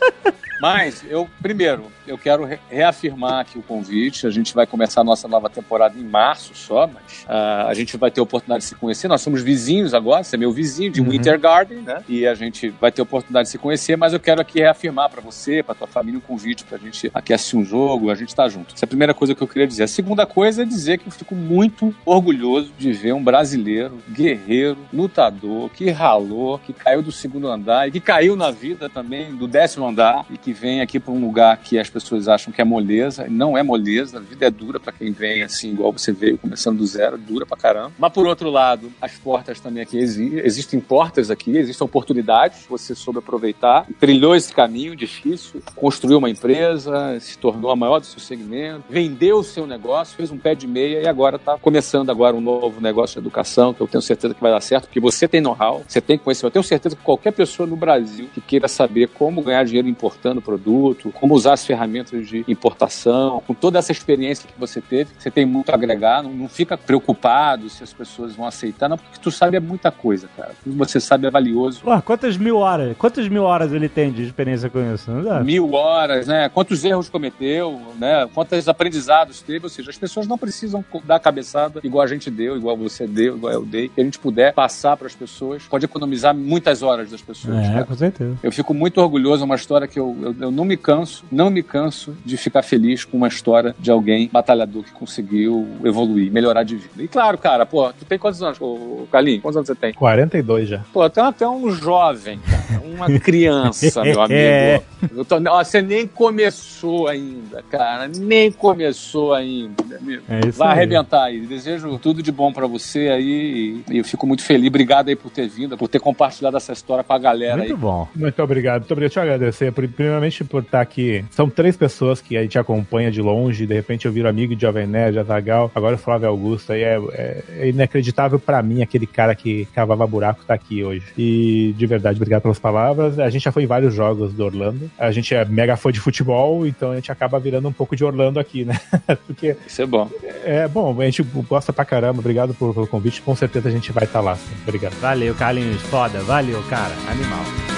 Mas, 0.60 1.04
eu, 1.08 1.30
primeiro, 1.40 1.84
eu 2.04 2.18
quero 2.18 2.44
re- 2.44 2.58
reafirmar 2.68 3.38
aqui 3.42 3.56
o 3.56 3.62
convite. 3.62 4.26
A 4.26 4.30
gente 4.30 4.52
vai 4.52 4.66
começar 4.66 5.02
a 5.02 5.04
nossa 5.04 5.28
nova 5.28 5.48
temporada 5.48 5.96
em 5.96 6.02
março 6.02 6.52
só, 6.52 6.88
mas 6.88 7.24
ah, 7.28 7.66
a 7.68 7.74
gente 7.74 7.96
vai 7.96 8.10
ter 8.10 8.18
a 8.18 8.24
oportunidade 8.24 8.64
de 8.64 8.68
se 8.70 8.74
conhecer. 8.74 9.06
Nós 9.06 9.20
somos 9.20 9.40
vizinhos 9.40 9.94
agora, 9.94 10.24
você 10.24 10.34
é 10.34 10.38
meu 10.38 10.50
vizinho 10.50 10.90
de 10.90 11.00
Winter 11.00 11.38
Garden, 11.38 11.78
né? 11.82 12.02
E 12.08 12.26
a 12.26 12.34
gente 12.34 12.70
vai 12.70 12.90
ter 12.90 13.00
a 13.00 13.04
oportunidade 13.04 13.46
de 13.46 13.52
se 13.52 13.58
conhecer, 13.58 13.96
mas 13.96 14.12
eu 14.12 14.18
quero 14.18 14.40
aqui 14.40 14.58
reafirmar 14.58 15.08
pra 15.08 15.20
você, 15.20 15.62
pra 15.62 15.76
tua 15.76 15.86
família, 15.86 16.18
um 16.18 16.20
convite 16.20 16.64
pra 16.64 16.76
gente 16.76 17.08
aqui 17.14 17.32
assistir 17.32 17.56
um 17.56 17.64
jogo, 17.64 18.10
a 18.10 18.16
gente 18.16 18.34
tá 18.34 18.48
junto. 18.48 18.74
Essa 18.74 18.84
é 18.84 18.86
a 18.86 18.88
primeira 18.88 19.14
coisa 19.14 19.36
que 19.36 19.42
eu 19.42 19.46
queria 19.46 19.66
dizer. 19.66 19.84
A 19.84 19.88
segunda 19.88 20.26
coisa 20.26 20.62
é 20.62 20.64
dizer 20.64 20.98
que 20.98 21.06
eu 21.06 21.12
fico 21.12 21.36
muito 21.36 21.94
orgulhoso 22.04 22.72
de 22.76 22.92
ver 22.92 23.12
um 23.12 23.22
brasileiro, 23.22 23.98
guerreiro, 24.10 24.78
lutador, 24.92 25.70
que 25.70 25.88
ralou, 25.90 26.58
que 26.58 26.72
caiu 26.72 27.00
do 27.00 27.12
segundo 27.12 27.46
andar 27.46 27.86
e 27.86 27.92
que 27.92 28.00
caiu 28.00 28.34
na 28.34 28.50
vida 28.50 28.88
também 28.88 29.27
do 29.34 29.46
décimo 29.46 29.86
andar 29.86 30.24
e 30.30 30.36
que 30.38 30.52
vem 30.52 30.80
aqui 30.80 30.98
para 30.98 31.12
um 31.12 31.20
lugar 31.20 31.56
que 31.58 31.78
as 31.78 31.88
pessoas 31.88 32.28
acham 32.28 32.52
que 32.52 32.60
é 32.60 32.64
moleza. 32.64 33.26
Não 33.28 33.56
é 33.56 33.62
moleza, 33.62 34.18
a 34.18 34.20
vida 34.20 34.46
é 34.46 34.50
dura 34.50 34.78
para 34.80 34.92
quem 34.92 35.12
vem 35.12 35.42
assim, 35.42 35.72
igual 35.72 35.92
você 35.92 36.12
veio, 36.12 36.38
começando 36.38 36.78
do 36.78 36.86
zero, 36.86 37.16
dura 37.18 37.44
pra 37.46 37.56
caramba. 37.56 37.92
Mas 37.98 38.12
por 38.12 38.26
outro 38.26 38.50
lado, 38.50 38.92
as 39.00 39.12
portas 39.12 39.60
também 39.60 39.82
aqui 39.82 39.98
exi- 39.98 40.40
existem 40.44 40.80
portas 40.80 41.30
aqui, 41.30 41.56
existem 41.56 41.84
oportunidades, 41.84 42.66
você 42.68 42.94
soube 42.94 43.18
aproveitar, 43.18 43.86
trilhou 43.98 44.34
esse 44.34 44.52
caminho 44.52 44.94
difícil, 44.96 45.62
construiu 45.76 46.18
uma 46.18 46.30
empresa, 46.30 47.18
se 47.20 47.36
tornou 47.38 47.70
a 47.70 47.76
maior 47.76 47.98
do 48.00 48.06
seu 48.06 48.20
segmento, 48.20 48.84
vendeu 48.88 49.38
o 49.38 49.44
seu 49.44 49.66
negócio, 49.66 50.16
fez 50.16 50.30
um 50.30 50.38
pé 50.38 50.54
de 50.54 50.66
meia 50.66 51.02
e 51.02 51.06
agora 51.06 51.36
está 51.36 51.56
começando 51.58 52.10
agora 52.10 52.36
um 52.36 52.40
novo 52.40 52.80
negócio 52.80 53.14
de 53.20 53.26
educação, 53.26 53.72
que 53.74 53.80
eu 53.80 53.86
tenho 53.86 54.02
certeza 54.02 54.34
que 54.34 54.40
vai 54.40 54.50
dar 54.52 54.60
certo, 54.60 54.84
porque 54.84 55.00
você 55.00 55.26
tem 55.28 55.40
know-how, 55.40 55.82
você 55.86 56.00
tem 56.00 56.16
conhecimento. 56.18 56.48
Eu 56.48 56.50
tenho 56.52 56.64
certeza 56.64 56.96
que 56.96 57.02
qualquer 57.02 57.32
pessoa 57.32 57.66
no 57.66 57.76
Brasil 57.76 58.28
que 58.32 58.40
queira 58.40 58.68
saber 58.68 59.07
como 59.08 59.42
ganhar 59.42 59.64
dinheiro 59.64 59.88
importando 59.88 60.40
produto, 60.40 61.12
como 61.12 61.34
usar 61.34 61.54
as 61.54 61.66
ferramentas 61.66 62.28
de 62.28 62.44
importação, 62.46 63.42
com 63.46 63.54
toda 63.54 63.78
essa 63.78 63.92
experiência 63.92 64.48
que 64.48 64.58
você 64.58 64.80
teve, 64.80 65.10
você 65.18 65.30
tem 65.30 65.44
muito 65.44 65.70
a 65.70 65.74
agregar, 65.74 66.22
não, 66.22 66.32
não 66.32 66.48
fica 66.48 66.76
preocupado 66.76 67.68
se 67.68 67.82
as 67.82 67.92
pessoas 67.92 68.34
vão 68.34 68.46
aceitar, 68.46 68.88
não, 68.88 68.98
porque 68.98 69.18
tu 69.20 69.30
sabe 69.30 69.56
é 69.56 69.60
muita 69.60 69.90
coisa, 69.90 70.28
cara. 70.36 70.52
Que 70.62 70.70
você 70.70 71.00
sabe 71.00 71.26
é 71.26 71.30
valioso. 71.30 71.80
Pô, 71.82 72.02
quantas 72.02 72.36
mil 72.36 72.56
horas? 72.58 72.96
Quantas 72.96 73.28
mil 73.28 73.42
horas 73.42 73.72
ele 73.72 73.88
tem 73.88 74.12
de 74.12 74.22
experiência 74.22 74.68
com 74.70 74.80
isso? 74.94 75.10
Dá? 75.22 75.40
mil 75.40 75.72
horas, 75.72 76.26
né? 76.26 76.48
Quantos 76.48 76.84
erros 76.84 77.08
cometeu, 77.08 77.80
né? 77.98 78.28
Quantos 78.34 78.68
aprendizados 78.68 79.40
teve, 79.40 79.64
ou 79.64 79.70
seja, 79.70 79.90
as 79.90 79.98
pessoas 79.98 80.26
não 80.26 80.36
precisam 80.36 80.84
dar 81.04 81.18
cabeçada 81.18 81.80
igual 81.82 82.04
a 82.04 82.06
gente 82.06 82.30
deu, 82.30 82.56
igual 82.56 82.76
você 82.76 83.06
deu, 83.06 83.36
igual 83.36 83.52
eu 83.52 83.64
dei. 83.64 83.88
Que 83.88 84.00
a 84.00 84.04
gente 84.04 84.18
puder 84.18 84.52
passar 84.52 84.96
para 84.96 85.06
as 85.06 85.14
pessoas, 85.14 85.62
pode 85.64 85.84
economizar 85.84 86.34
muitas 86.34 86.82
horas 86.82 87.10
das 87.10 87.22
pessoas. 87.22 87.56
É, 87.56 87.72
cara. 87.72 87.84
com 87.84 87.94
certeza. 87.94 88.36
Eu 88.42 88.52
fico 88.52 88.74
muito 88.74 88.97
orgulhoso, 89.02 89.42
é 89.42 89.44
uma 89.44 89.54
história 89.56 89.86
que 89.86 89.98
eu, 89.98 90.16
eu, 90.22 90.34
eu 90.40 90.50
não 90.50 90.64
me 90.64 90.76
canso, 90.76 91.24
não 91.30 91.50
me 91.50 91.62
canso 91.62 92.16
de 92.24 92.36
ficar 92.36 92.62
feliz 92.62 93.04
com 93.04 93.16
uma 93.16 93.28
história 93.28 93.74
de 93.78 93.90
alguém 93.90 94.28
batalhador 94.32 94.82
que 94.84 94.92
conseguiu 94.92 95.66
evoluir, 95.84 96.30
melhorar 96.32 96.62
de 96.62 96.76
vida. 96.76 97.02
E 97.02 97.08
claro, 97.08 97.38
cara, 97.38 97.64
pô, 97.66 97.92
tu 97.92 98.04
tem 98.04 98.18
quantos 98.18 98.42
anos, 98.42 98.58
ô, 98.60 99.06
Carlinhos? 99.10 99.42
Quantos 99.42 99.56
anos 99.56 99.66
você 99.66 99.74
tem? 99.74 99.92
42 99.94 100.68
já. 100.68 100.84
Pô, 100.92 101.04
é 101.04 101.10
até 101.20 101.48
um 101.48 101.70
jovem, 101.70 102.38
cara, 102.40 102.82
uma 102.84 103.06
criança, 103.20 104.02
meu 104.02 104.20
amigo. 104.20 104.32
É. 104.40 104.82
Tô- 105.28 105.36
ó, 105.50 105.62
você 105.64 105.80
nem 105.82 106.06
começou 106.06 107.08
ainda, 107.08 107.62
cara, 107.70 108.08
nem 108.08 108.50
começou 108.50 109.32
ainda, 109.34 109.82
meu 109.88 109.98
amigo. 109.98 110.22
É 110.28 110.40
isso 110.48 110.58
Vai 110.58 110.68
aí. 110.68 110.72
arrebentar 110.74 111.24
aí. 111.24 111.40
Desejo 111.40 111.98
tudo 111.98 112.22
de 112.22 112.32
bom 112.32 112.52
pra 112.52 112.66
você 112.66 113.08
aí 113.08 113.82
e, 113.88 113.94
e 113.94 113.98
eu 113.98 114.04
fico 114.04 114.26
muito 114.26 114.42
feliz. 114.42 114.68
Obrigado 114.68 115.08
aí 115.08 115.16
por 115.16 115.30
ter 115.30 115.48
vindo, 115.48 115.76
por 115.76 115.88
ter 115.88 116.00
compartilhado 116.00 116.56
essa 116.56 116.72
história 116.72 117.04
com 117.04 117.12
a 117.12 117.18
galera 117.18 117.54
aí. 117.62 117.68
Muito 117.68 117.76
bom. 117.76 118.08
Muito 118.14 118.42
obrigado. 118.42 118.86
Muito 118.88 118.92
obrigado. 118.92 119.08
Deixa 119.08 119.20
eu 119.20 119.22
agradecer, 119.34 119.72
primeiramente 119.72 120.44
por 120.44 120.62
estar 120.62 120.80
aqui. 120.80 121.22
São 121.30 121.48
três 121.50 121.76
pessoas 121.76 122.20
que 122.22 122.36
a 122.38 122.42
gente 122.42 122.58
acompanha 122.58 123.10
de 123.10 123.20
longe. 123.20 123.66
De 123.66 123.74
repente 123.74 124.06
eu 124.06 124.12
viro 124.12 124.26
amigo 124.28 124.54
de 124.56 124.62
Jovem 124.62 124.86
Nerd, 124.86 125.18
Azagal, 125.18 125.70
agora 125.74 125.94
o 125.96 125.98
Flávio 125.98 126.28
Augusto. 126.28 126.72
Aí 126.72 126.82
é, 126.82 126.98
é- 127.12 127.44
é 127.58 127.68
inacreditável 127.68 128.38
pra 128.38 128.62
mim 128.62 128.80
aquele 128.82 129.06
cara 129.06 129.34
que 129.34 129.66
cavava 129.74 130.06
buraco 130.06 130.42
tá 130.46 130.54
aqui 130.54 130.82
hoje. 130.82 131.04
E 131.18 131.74
de 131.76 131.86
verdade, 131.86 132.16
obrigado 132.16 132.42
pelas 132.42 132.58
palavras. 132.58 133.18
A 133.18 133.28
gente 133.28 133.42
já 133.44 133.52
foi 133.52 133.64
em 133.64 133.66
vários 133.66 133.92
jogos 133.94 134.32
do 134.32 134.42
Orlando. 134.44 134.90
A 134.98 135.10
gente 135.10 135.34
é 135.34 135.44
mega 135.44 135.76
fã 135.76 135.92
de 135.92 136.00
futebol, 136.00 136.66
então 136.66 136.92
a 136.92 136.94
gente 136.94 137.12
acaba 137.12 137.38
virando 137.38 137.68
um 137.68 137.72
pouco 137.72 137.94
de 137.94 138.04
Orlando 138.04 138.40
aqui, 138.40 138.64
né? 138.64 138.80
Porque 139.26 139.54
Isso 139.66 139.82
é 139.82 139.86
bom. 139.86 140.10
é 140.44 140.66
bom, 140.68 140.98
a 140.98 141.04
gente 141.04 141.22
gosta 141.46 141.72
pra 141.74 141.84
caramba. 141.84 142.20
Obrigado 142.20 142.54
pelo 142.54 142.86
convite. 142.86 143.20
Com 143.22 143.36
certeza 143.36 143.68
a 143.68 143.72
gente 143.72 143.92
vai 143.92 144.04
estar 144.04 144.20
lá. 144.20 144.34
sim. 144.36 144.48
Obrigado. 144.62 144.94
Valeu, 145.00 145.34
Carlinhos. 145.34 145.82
Foda. 145.82 146.20
Valeu, 146.20 146.62
cara. 146.70 146.94
Animal. 147.10 147.77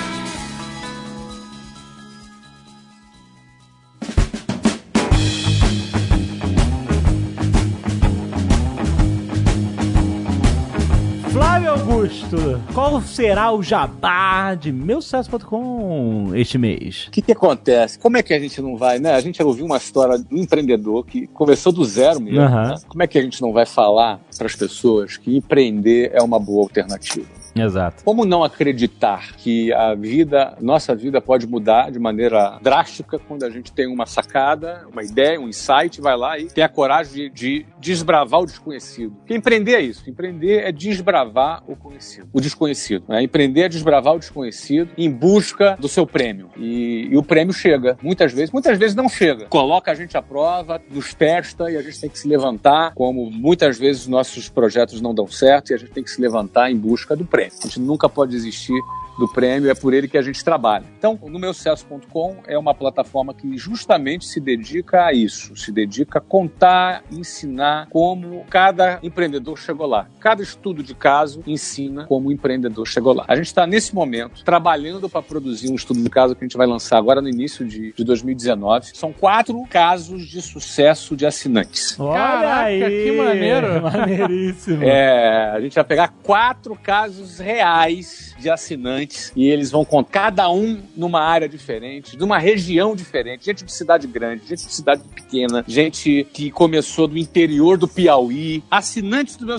Augusto, 12.11 12.61
qual 12.75 13.01
será 13.01 13.53
o 13.53 13.63
jabá 13.63 14.57
de 14.57 14.73
meusucesso.com 14.73 16.33
este 16.35 16.59
mês? 16.59 17.07
O 17.07 17.11
que, 17.13 17.23
que 17.23 17.31
acontece? 17.31 18.01
Como 18.01 18.17
é 18.17 18.23
que 18.23 18.35
a 18.35 18.41
gente 18.41 18.61
não 18.61 18.77
vai, 18.77 18.99
né? 18.99 19.13
A 19.13 19.21
gente 19.21 19.41
ouviu 19.41 19.65
uma 19.65 19.77
história 19.77 20.19
de 20.19 20.27
um 20.35 20.39
empreendedor 20.39 21.07
que 21.07 21.29
começou 21.29 21.73
do 21.73 21.85
zero 21.85 22.21
mesmo. 22.21 22.41
Aham. 22.41 22.71
né? 22.71 22.75
Como 22.89 23.01
é 23.01 23.07
que 23.07 23.17
a 23.17 23.23
gente 23.23 23.41
não 23.41 23.53
vai 23.53 23.65
falar 23.65 24.21
para 24.37 24.47
as 24.47 24.57
pessoas 24.57 25.17
que 25.17 25.37
empreender 25.37 26.11
é 26.13 26.21
uma 26.21 26.41
boa 26.41 26.65
alternativa? 26.65 27.40
Exato. 27.55 28.05
Como 28.05 28.25
não 28.25 28.45
acreditar 28.45 29.35
que 29.37 29.73
a 29.73 29.95
vida, 29.95 30.57
nossa 30.61 30.95
vida 30.95 31.21
pode 31.21 31.47
mudar 31.47 31.91
de 31.91 31.99
maneira 31.99 32.59
drástica 32.63 33.19
quando 33.19 33.45
a 33.45 33.51
gente 33.51 33.73
tem 33.73 33.87
uma 33.87 34.07
sacada, 34.07 34.87
uma 34.91 35.03
ideia, 35.03 35.41
um 35.41 35.49
insight, 35.49 36.01
vai 36.01 36.17
lá 36.17 36.39
e 36.39 36.47
tem 36.47 36.65
a 36.65 36.69
coragem 36.69 37.31
de, 37.31 37.31
de 37.31 37.67
desbravar 37.79 38.41
o 38.41 38.47
desconhecido. 38.47 39.15
Porque 39.17 39.35
empreender 39.35 39.75
é 39.75 39.81
isso. 39.81 40.09
Empreender 40.09 40.65
é 40.65 40.73
desbravar 40.73 41.63
o 41.67 41.77
conhecido, 41.77 42.29
o 42.33 42.41
desconhecido. 42.41 43.05
Né? 43.09 43.23
Empreender 43.23 43.63
é 43.63 43.69
desbravar 43.69 44.15
o 44.15 44.19
desconhecido 44.19 44.91
em 44.97 45.11
busca 45.11 45.77
do 45.79 45.89
seu 45.89 46.07
prêmio. 46.07 46.51
E, 46.57 47.09
e 47.11 47.17
o 47.17 47.23
prêmio 47.23 47.53
chega. 47.53 47.97
Muitas 48.03 48.33
vezes, 48.33 48.51
muitas 48.51 48.79
vezes 48.79 48.95
não 48.95 49.09
chega. 49.09 49.47
Coloca 49.47 49.91
a 49.91 49.95
gente 49.95 50.17
à 50.17 50.23
prova, 50.23 50.81
nos 50.91 51.15
testa 51.15 51.71
e 51.71 51.77
a 51.77 51.83
gente 51.83 52.01
tem 52.01 52.11
que 52.11 52.19
se 52.19 52.29
levantar, 52.29 52.93
como 52.95 53.31
muitas 53.31 53.79
vezes 53.79 54.07
nossos 54.07 54.49
projetos 54.49 55.01
não 55.01 55.15
dão 55.15 55.27
certo 55.27 55.71
e 55.71 55.75
a 55.75 55.77
gente 55.77 55.93
tem 55.93 56.03
que 56.03 56.11
se 56.11 56.21
levantar 56.21 56.71
em 56.71 56.77
busca 56.77 57.17
do 57.17 57.25
prêmio. 57.25 57.40
A 57.47 57.67
gente 57.67 57.81
nunca 57.81 58.09
pode 58.09 58.33
desistir 58.33 58.81
do 59.21 59.29
prêmio, 59.29 59.71
é 59.71 59.75
por 59.75 59.93
ele 59.93 60.09
que 60.09 60.19
a 60.19 60.23
gente 60.23 60.43
trabalha. 60.43 60.85
Então, 60.99 61.19
o 61.21 61.53
sucesso.com 61.53 62.39
é 62.47 62.59
uma 62.59 62.75
plataforma 62.75 63.35
que 63.35 63.57
justamente 63.57 64.25
se 64.25 64.41
dedica 64.41 65.05
a 65.05 65.13
isso, 65.13 65.55
se 65.55 65.71
dedica 65.71 66.19
a 66.19 66.23
contar, 66.23 67.05
ensinar 67.11 67.87
como 67.91 68.45
cada 68.49 68.99
empreendedor 69.03 69.59
chegou 69.59 69.87
lá. 69.87 70.09
Cada 70.19 70.43
estudo 70.43 70.83
de 70.83 70.95
caso 70.95 71.43
ensina 71.47 72.07
como 72.07 72.29
o 72.29 72.33
empreendedor 72.33 72.87
chegou 72.87 73.13
lá. 73.13 73.25
A 73.29 73.37
gente 73.37 73.47
está 73.47 73.67
nesse 73.67 73.95
momento 73.95 74.43
trabalhando 74.43 75.09
para 75.09 75.23
produzir 75.23 75.71
um 75.71 75.75
estudo 75.75 76.03
de 76.03 76.09
caso 76.09 76.35
que 76.35 76.43
a 76.43 76.47
gente 76.47 76.57
vai 76.57 76.67
lançar 76.67 76.97
agora 76.97 77.21
no 77.21 77.29
início 77.29 77.67
de, 77.67 77.93
de 77.93 78.05
2019. 78.05 78.91
São 78.95 79.13
quatro 79.13 79.63
casos 79.69 80.27
de 80.27 80.41
sucesso 80.41 81.15
de 81.15 81.27
assinantes. 81.27 81.99
Olha 82.01 82.19
Caraca, 82.19 82.65
aí, 82.65 83.05
que 83.05 83.13
maneiro. 83.13 83.83
Maneiríssimo. 83.83 84.83
É, 84.83 85.51
a 85.51 85.61
gente 85.61 85.75
vai 85.75 85.85
pegar 85.85 86.09
quatro 86.23 86.75
casos 86.75 87.39
reais 87.39 88.30
de 88.41 88.51
assinantes 88.51 89.33
e 89.37 89.49
eles 89.49 89.71
vão 89.71 89.85
contar 89.85 90.31
cada 90.31 90.51
um 90.51 90.81
numa 90.97 91.21
área 91.21 91.49
diferente, 91.49 92.17
numa 92.17 92.39
região 92.39 92.95
diferente, 92.95 93.47
gente 93.47 93.65
de 93.65 93.73
cidade 93.73 94.07
grande, 94.07 94.43
gente 94.47 94.67
de 94.67 94.73
cidade 94.73 95.03
pequena, 95.15 95.65
gente 95.67 96.27
que 96.33 96.51
começou 96.51 97.09
do 97.09 97.19
interior 97.19 97.79
do 97.79 97.89
Piauí, 97.89 98.63
assinantes 98.71 99.37
do 99.37 99.47
meu 99.47 99.57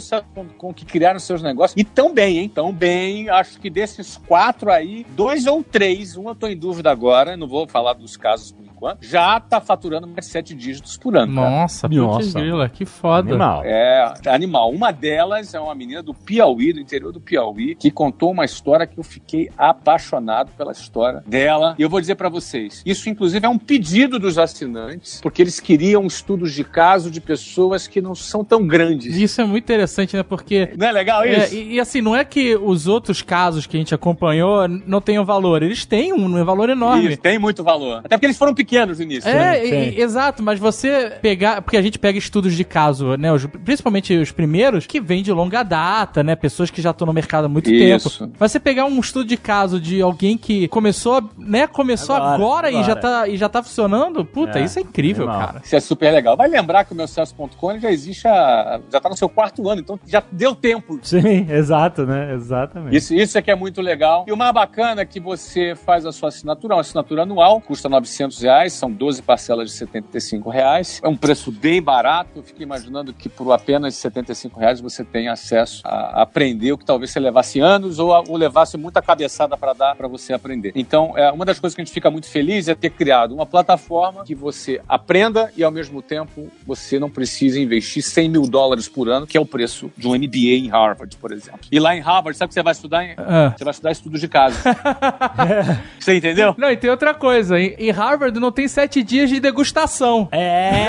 com 0.58 0.74
que 0.74 0.86
criaram 0.86 1.20
seus 1.20 1.42
negócios 1.42 1.80
e 1.80 1.84
tão 1.84 2.14
bem, 2.14 2.40
hein? 2.40 2.50
Tão 2.50 2.72
bem. 2.72 3.30
Acho 3.30 3.60
que 3.60 3.70
desses 3.70 4.18
quatro 4.18 4.72
aí, 4.72 5.06
dois 5.16 5.46
ou 5.46 5.64
três, 5.64 6.16
um 6.16 6.30
eu 6.30 6.36
tô 6.36 6.48
em 6.48 6.56
dúvida 6.56 6.92
agora, 6.92 7.36
não 7.36 7.48
vou 7.48 7.68
falar 7.68 7.94
dos 7.94 8.16
casos 8.16 8.52
por 8.52 8.71
já 9.02 9.40
tá 9.40 9.60
faturando 9.62 10.08
mais 10.08 10.26
sete 10.26 10.54
dígitos 10.54 10.98
por 10.98 11.16
ano. 11.16 11.34
cara. 11.36 11.50
Nossa, 11.50 11.88
Nossa. 11.88 12.18
putz 12.20 12.34
grila, 12.34 12.70
que 12.70 12.86
foda. 12.86 13.30
Animal. 13.30 13.62
É, 13.66 14.14
animal. 14.28 14.72
Uma 14.72 14.92
delas 14.92 15.54
é 15.54 15.60
uma 15.60 15.76
menina 15.76 16.02
do 16.02 16.14
Piauí, 16.14 16.74
do 16.74 16.80
interior 16.80 17.12
do 17.12 17.20
Piauí, 17.20 17.76
que 17.76 17.92
contou 17.92 18.32
uma 18.32 18.46
história 18.46 18.88
que 18.88 18.98
eu 18.98 19.04
fiquei 19.04 19.50
apaixonado 19.58 20.52
pela 20.58 20.72
história 20.72 21.24
dela. 21.26 21.76
E 21.78 21.82
eu 21.82 21.90
vou 21.90 22.00
dizer 22.02 22.16
pra 22.16 22.30
vocês, 22.30 22.82
isso 22.86 23.10
inclusive 23.10 23.46
é 23.46 23.50
um 23.50 23.58
pedido 23.58 24.18
dos 24.20 24.38
assinantes, 24.38 25.20
porque 25.22 25.42
eles 25.42 25.60
queriam 25.60 26.06
estudos 26.06 26.54
de 26.54 26.64
caso 26.64 27.12
de 27.12 27.20
pessoas 27.22 27.88
que 27.88 28.02
não 28.02 28.16
são 28.16 28.44
tão 28.44 28.66
grandes. 28.66 29.16
Isso 29.16 29.42
é 29.42 29.46
muito 29.46 29.64
interessante, 29.64 30.16
né? 30.16 30.24
Porque 30.24 30.74
Não 30.78 30.88
é 30.88 30.92
legal 30.92 31.24
É, 31.24 31.46
isso? 31.46 31.56
e, 31.56 31.74
e 31.76 31.80
assim, 31.80 32.02
não 32.02 32.16
é 32.16 32.24
que 32.24 32.56
os 32.56 32.88
outros 32.88 33.22
casos 33.22 33.66
que 33.68 33.76
a 33.78 33.80
gente 33.80 33.94
acompanhou 33.94 34.68
não 34.68 35.02
tenham 35.02 35.24
valor. 35.26 35.62
Eles 35.64 35.86
têm 35.86 36.14
um 36.14 36.44
valor 36.44 36.70
enorme. 36.70 37.10
Isso, 37.10 37.18
tem 37.18 37.38
muito 37.38 37.64
valor. 37.64 38.00
Até 38.04 38.16
porque 38.18 38.26
eles 38.26 38.38
foram 38.38 38.54
pequenos 38.54 38.71
no 38.72 39.02
início. 39.02 39.30
né? 39.32 39.58
É, 39.60 39.66
e- 39.66 39.90
e- 39.98 40.02
exato, 40.02 40.42
mas 40.42 40.60
você 40.60 41.14
pegar. 41.22 41.62
Porque 41.62 41.78
a 41.78 41.82
gente 41.82 42.00
pega 42.00 42.18
estudos 42.18 42.54
de 42.56 42.64
caso, 42.64 43.16
né? 43.18 43.32
os- 43.32 43.46
principalmente 43.46 44.14
os 44.16 44.32
primeiros, 44.32 44.86
que 44.88 45.00
vêm 45.00 45.22
de 45.24 45.32
longa 45.32 45.64
data, 45.64 46.24
né? 46.24 46.36
Pessoas 46.36 46.70
que 46.70 46.82
já 46.82 46.92
estão 46.92 47.06
no 47.06 47.14
mercado 47.14 47.46
há 47.46 47.50
muito 47.50 47.70
Isso. 47.72 48.20
tempo. 48.22 48.34
Mas 48.40 48.52
você 48.52 48.60
pegar 48.60 48.86
um 48.86 49.00
estudo 49.00 49.26
de 49.26 49.38
caso 49.38 49.80
de 49.80 50.02
alguém 50.02 50.38
que 50.38 50.68
começou, 50.70 51.22
né? 51.38 51.68
Começou 51.68 52.16
agora, 52.16 52.32
Agora, 52.42 52.70
E, 52.72 52.74
já 52.84 52.92
agora. 52.94 53.02
tá, 53.02 53.28
e 53.28 53.38
já 53.38 53.48
tá 53.50 53.62
funcionando, 53.64 54.26
puta, 54.26 54.60
É, 54.60 54.64
isso 54.64 54.80
é 54.80 54.82
incrível, 54.82 55.28
animal. 55.30 55.48
cara. 55.48 55.62
Isso 55.64 55.76
é 55.76 55.80
super 55.80 56.12
legal. 56.12 56.36
Vai 56.36 56.48
lembrar 56.48 56.84
que 56.86 56.94
o 56.94 56.96
meu 56.96 57.08
sucesso.com 57.08 57.78
já 57.80 57.92
existe 57.92 58.28
há, 58.28 58.80
já 58.92 59.00
tá 59.00 59.10
no 59.10 59.16
seu 59.18 59.30
quarto 59.30 59.68
ano, 59.70 59.82
então 59.82 60.00
já 60.08 60.22
deu 60.32 60.56
tempo 60.56 61.00
Sim, 61.02 61.48
exato, 61.52 62.06
né? 62.06 62.34
Exatamente. 62.34 62.96
Isso, 62.96 63.14
isso 63.14 63.38
é 63.38 63.42
que 63.42 63.52
é 63.52 63.56
muito 63.56 63.82
legal. 63.82 64.26
E 64.28 64.32
o 64.32 64.38
mais 64.38 64.54
bacana 64.54 65.02
é 65.02 65.06
que 65.06 65.20
você 65.20 65.76
faz 65.76 66.06
a 66.06 66.12
sua 66.12 66.30
assinatura, 66.30 66.76
uma 66.76 66.82
assinatura 66.82 67.24
anual, 67.24 67.62
custa 67.62 67.88
900 67.90 68.42
reais, 68.42 68.61
são 68.70 68.92
12 68.92 69.22
parcelas 69.22 69.70
de 69.70 69.76
75 69.78 70.50
reais. 70.50 71.00
É 71.04 71.08
um 71.08 71.16
preço 71.16 71.52
bem 71.52 71.82
barato. 71.82 72.30
Eu 72.36 72.44
fiquei 72.44 72.64
imaginando 72.64 73.14
que 73.14 73.28
por 73.30 73.52
apenas 73.52 73.96
75 73.96 74.60
reais 74.60 74.80
você 74.82 75.04
tem 75.04 75.28
acesso 75.28 75.82
a 75.86 76.22
aprender 76.22 76.72
o 76.72 76.78
que 76.78 76.86
talvez 76.86 77.12
você 77.12 77.20
levasse 77.20 77.60
anos 77.60 78.00
ou, 78.00 78.14
a- 78.14 78.24
ou 78.28 78.38
levasse 78.38 78.78
muita 78.78 79.02
cabeçada 79.02 79.58
para 79.58 79.74
dar 79.74 79.96
para 79.96 80.08
você 80.08 80.34
aprender. 80.34 80.72
Então, 80.76 81.18
é, 81.18 81.32
uma 81.32 81.46
das 81.46 81.60
coisas 81.60 81.76
que 81.76 81.82
a 81.82 81.86
gente 81.86 81.94
fica 81.94 82.10
muito 82.12 82.28
feliz 82.28 82.68
é 82.68 82.76
ter 82.76 82.90
criado 82.92 83.34
uma 83.34 83.46
plataforma 83.46 84.24
que 84.24 84.36
você 84.36 84.82
aprenda 84.88 85.52
e 85.56 85.64
ao 85.64 85.72
mesmo 85.72 86.02
tempo 86.02 86.50
você 86.66 87.00
não 87.00 87.10
precisa 87.10 87.60
investir 87.60 88.04
100 88.04 88.30
mil 88.30 88.44
dólares 88.48 88.88
por 88.88 89.10
ano, 89.10 89.26
que 89.28 89.38
é 89.38 89.42
o 89.42 89.46
preço 89.46 89.92
de 89.98 90.08
um 90.08 90.12
MBA 90.16 90.58
em 90.58 90.68
Harvard, 90.70 91.16
por 91.18 91.32
exemplo. 91.32 91.60
E 91.72 91.80
lá 91.80 91.96
em 91.96 92.00
Harvard, 92.00 92.38
sabe 92.38 92.48
o 92.48 92.50
que 92.50 92.54
você 92.54 92.64
vai 92.64 92.74
estudar? 92.74 93.04
Ah. 93.18 93.54
Você 93.58 93.64
vai 93.64 93.72
estudar 93.72 93.92
estudos 93.92 94.20
de 94.22 94.28
caso. 94.28 94.58
você 96.00 96.16
entendeu? 96.18 96.56
Não, 96.58 96.72
e 96.72 96.78
tem 96.78 96.90
outra 96.90 97.14
coisa. 97.14 97.60
Em, 97.60 97.76
em 97.78 97.92
Harvard 97.92 98.40
não 98.40 98.51
tem 98.52 98.68
sete 98.68 99.02
dias 99.04 99.30
de 99.30 99.40
degustação. 99.40 100.28
É. 100.32 100.88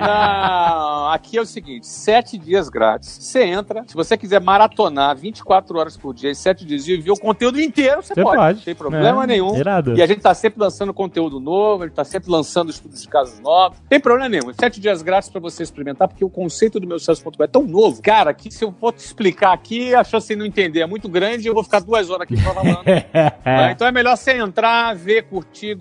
Não, 0.00 1.08
aqui 1.10 1.36
é 1.38 1.40
o 1.40 1.46
seguinte: 1.46 1.86
sete 1.86 2.38
dias 2.38 2.68
grátis. 2.68 3.08
Você 3.20 3.44
entra, 3.44 3.84
se 3.86 3.94
você 3.94 4.16
quiser 4.16 4.40
maratonar 4.40 5.16
24 5.16 5.78
horas 5.78 5.96
por 5.96 6.14
dia 6.14 6.30
e 6.30 6.34
sete 6.34 6.64
dias 6.64 6.86
e 6.86 6.96
ver 6.96 7.10
o 7.10 7.16
conteúdo 7.16 7.60
inteiro, 7.60 8.02
você, 8.02 8.14
Você 8.14 8.22
pode. 8.22 8.36
pode. 8.36 8.58
Não 8.58 8.64
tem 8.64 8.74
problema 8.74 9.24
É, 9.24 9.26
nenhum. 9.26 9.56
irado. 9.56 9.94
E 9.96 10.02
a 10.02 10.06
gente 10.06 10.20
tá 10.20 10.34
sempre 10.34 10.60
lançando 10.60 10.92
conteúdo 10.92 11.40
novo, 11.40 11.82
a 11.84 11.86
gente 11.86 11.96
tá 11.96 12.04
sempre 12.04 12.30
lançando 12.30 12.70
estudos 12.70 13.02
de 13.02 13.08
casos 13.08 13.38
novos. 13.40 13.78
Não 13.80 13.86
tem 13.88 14.00
problema 14.00 14.28
nenhum. 14.28 14.52
Sete 14.58 14.80
dias 14.80 15.02
grátis 15.02 15.28
pra 15.28 15.40
você 15.40 15.62
experimentar, 15.62 16.08
porque 16.08 16.24
o 16.24 16.30
conceito 16.30 16.78
do 16.80 16.86
meu 16.86 16.98
sucesso.com 16.98 17.42
é 17.42 17.46
tão 17.46 17.62
novo, 17.62 18.00
cara, 18.02 18.32
que 18.34 18.50
se 18.50 18.64
eu 18.64 18.72
for 18.78 18.92
te 18.92 18.98
explicar 18.98 19.52
aqui, 19.52 19.94
a 19.94 20.04
chance 20.04 20.26
de 20.28 20.36
não 20.36 20.46
entender 20.46 20.80
é 20.80 20.86
muito 20.86 21.08
grande 21.08 21.44
e 21.46 21.48
eu 21.48 21.54
vou 21.54 21.64
ficar 21.64 21.80
duas 21.80 22.10
horas 22.10 22.22
aqui 22.22 22.36
falando. 22.36 22.76
Tá? 22.84 23.70
Então 23.76 23.86
é 23.86 23.92
melhor 23.92 24.16
você 24.16 24.32
entrar, 24.32 24.94
ver, 24.94 25.22
curtir, 25.24 25.74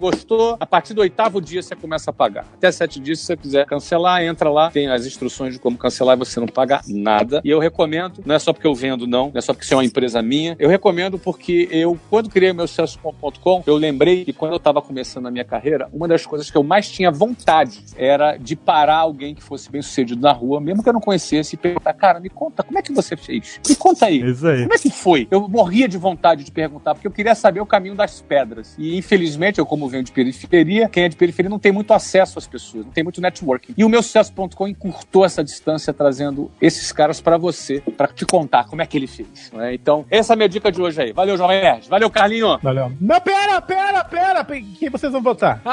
A 0.59 0.65
partir 0.65 0.93
do 0.93 1.01
oitavo 1.01 1.41
dia 1.41 1.61
você 1.61 1.75
começa 1.75 2.09
a 2.09 2.13
pagar. 2.13 2.45
Até 2.53 2.71
sete 2.71 2.99
dias, 2.99 3.19
se 3.19 3.25
você 3.25 3.37
quiser 3.37 3.65
cancelar, 3.65 4.23
entra 4.23 4.49
lá, 4.49 4.71
tem 4.71 4.87
as 4.87 5.05
instruções 5.05 5.53
de 5.53 5.59
como 5.59 5.77
cancelar 5.77 6.15
e 6.15 6.19
você 6.19 6.39
não 6.39 6.47
paga 6.47 6.81
nada. 6.87 7.41
E 7.43 7.49
eu 7.49 7.59
recomendo, 7.59 8.23
não 8.25 8.35
é 8.35 8.39
só 8.39 8.53
porque 8.53 8.67
eu 8.67 8.73
vendo, 8.73 9.05
não, 9.05 9.29
não 9.29 9.37
é 9.37 9.41
só 9.41 9.53
porque 9.53 9.65
isso 9.65 9.73
é 9.73 9.77
uma 9.77 9.85
empresa 9.85 10.21
minha. 10.21 10.55
Eu 10.59 10.69
recomendo 10.69 11.19
porque 11.19 11.67
eu, 11.71 11.97
quando 12.09 12.29
criei 12.29 12.51
o 12.51 12.55
meu 12.55 12.67
sucesso.com, 12.67 13.63
eu 13.65 13.75
lembrei 13.75 14.25
que 14.25 14.33
quando 14.33 14.51
eu 14.51 14.57
estava 14.57 14.81
começando 14.81 15.27
a 15.27 15.31
minha 15.31 15.45
carreira, 15.45 15.87
uma 15.93 16.07
das 16.07 16.25
coisas 16.25 16.49
que 16.49 16.57
eu 16.57 16.63
mais 16.63 16.89
tinha 16.89 17.11
vontade 17.11 17.83
era 17.95 18.37
de 18.37 18.55
parar 18.55 18.97
alguém 18.97 19.35
que 19.35 19.43
fosse 19.43 19.69
bem 19.71 19.81
sucedido 19.81 20.21
na 20.21 20.31
rua, 20.31 20.59
mesmo 20.59 20.83
que 20.83 20.89
eu 20.89 20.93
não 20.93 21.01
conhecesse, 21.01 21.55
e 21.55 21.57
perguntar, 21.57 21.93
cara, 21.93 22.19
me 22.19 22.29
conta, 22.29 22.63
como 22.63 22.77
é 22.77 22.81
que 22.81 22.91
você 22.91 23.15
fez? 23.15 23.59
Me 23.67 23.75
conta 23.75 24.07
aí. 24.07 24.21
Isso 24.21 24.47
aí. 24.47 24.61
Como 24.61 24.73
é 24.73 24.77
que 24.77 24.89
foi? 24.89 25.27
Eu 25.29 25.47
morria 25.47 25.87
de 25.87 25.97
vontade 25.97 26.43
de 26.43 26.51
perguntar, 26.51 26.93
porque 26.93 27.07
eu 27.07 27.11
queria 27.11 27.35
saber 27.35 27.59
o 27.59 27.65
caminho 27.65 27.95
das 27.95 28.21
pedras. 28.21 28.75
E 28.77 28.97
infelizmente, 28.97 29.59
eu, 29.59 29.65
como 29.65 29.87
venho 29.95 30.03
de 30.03 30.11
periferia, 30.11 30.89
quem 30.89 31.03
é 31.05 31.09
de 31.09 31.15
periferia 31.15 31.49
não 31.49 31.59
tem 31.59 31.71
muito 31.71 31.93
acesso 31.93 32.37
às 32.37 32.47
pessoas, 32.47 32.85
não 32.85 32.91
tem 32.91 33.03
muito 33.03 33.21
networking. 33.21 33.73
E 33.77 33.83
o 33.83 33.89
meu 33.89 34.01
sucesso.com 34.03 34.67
encurtou 34.67 35.25
essa 35.25 35.43
distância, 35.43 35.93
trazendo 35.93 36.51
esses 36.61 36.91
caras 36.91 37.19
pra 37.21 37.37
você, 37.37 37.81
pra 37.97 38.07
te 38.07 38.25
contar 38.25 38.65
como 38.65 38.81
é 38.81 38.85
que 38.85 38.97
ele 38.97 39.07
fez. 39.07 39.51
né? 39.53 39.73
Então, 39.73 40.05
essa 40.09 40.31
é 40.31 40.33
a 40.33 40.37
minha 40.37 40.49
dica 40.49 40.71
de 40.71 40.81
hoje 40.81 41.01
aí. 41.01 41.13
Valeu, 41.13 41.37
Jovem 41.37 41.61
Nerd. 41.61 41.87
Valeu, 41.89 42.09
Carlinho. 42.09 42.57
Valeu. 42.61 42.91
Não, 42.99 43.21
pera, 43.21 43.61
pera, 43.61 44.03
pera. 44.03 44.43
pe- 44.43 44.61
Quem 44.79 44.89
vocês 44.89 45.11
vão 45.11 45.21
votar? 45.21 45.61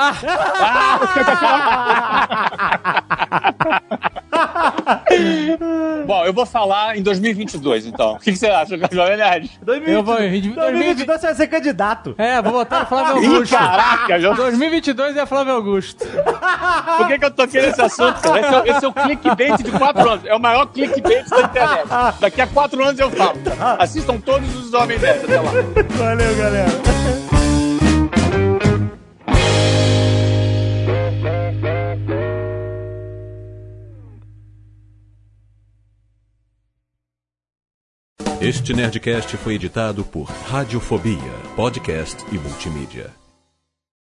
Bom, 6.07 6.25
eu 6.25 6.33
vou 6.33 6.45
falar 6.47 6.97
em 6.97 7.03
2022, 7.03 7.87
então. 7.87 8.15
O 8.15 8.19
que, 8.19 8.33
que 8.33 8.37
você 8.39 8.47
acha, 8.49 8.77
Jovem 8.91 9.17
Nerd? 9.17 9.51
Eu 9.87 10.03
vou. 10.03 10.15
em 10.17 10.31
2022 10.31 10.73
2022 10.73 11.21
você 11.21 11.27
vai 11.27 11.35
ser 11.37 11.47
candidato. 11.47 12.15
É, 12.19 12.41
vou 12.43 12.53
votar 12.53 12.81
no 12.81 12.87
Flávio 12.87 13.23
Ih, 13.23 13.27
Augusto. 13.27 13.57
caraca, 13.57 14.12
já 14.21 14.33
2022 14.33 15.17
é 15.17 15.27
Flávio 15.27 15.55
Augusto. 15.55 16.05
Por 16.97 17.07
que, 17.09 17.19
que 17.19 17.25
eu 17.25 17.31
toquei 17.31 17.63
nesse 17.63 17.81
assunto, 17.81 18.21
cara? 18.21 18.41
Esse 18.41 18.55
é, 18.55 18.59
o- 18.61 18.77
esse 18.77 18.85
é 18.85 18.89
o 18.89 18.93
clickbait 18.93 19.63
de 19.63 19.71
quatro 19.73 20.09
anos. 20.11 20.25
É 20.27 20.35
o 20.35 20.41
maior 20.41 20.67
clickbait 20.67 21.29
da 21.29 21.41
internet. 21.41 21.89
Daqui 22.21 22.41
a 22.41 22.47
quatro 22.47 22.83
anos 22.83 22.99
eu 22.99 23.11
falo. 23.11 23.39
Assistam 23.79 24.19
todos 24.19 24.55
os 24.57 24.73
Homens 24.75 25.01
Nerd 25.01 25.25
até 25.25 25.41
lá. 25.41 25.51
Valeu, 25.99 26.37
galera. 26.37 26.69
Este 38.41 38.75
Nerdcast 38.75 39.37
foi 39.37 39.55
editado 39.55 40.05
por 40.05 40.25
Radiofobia, 40.25 41.33
podcast 41.57 42.25
e 42.33 42.39
multimídia. 42.39 43.11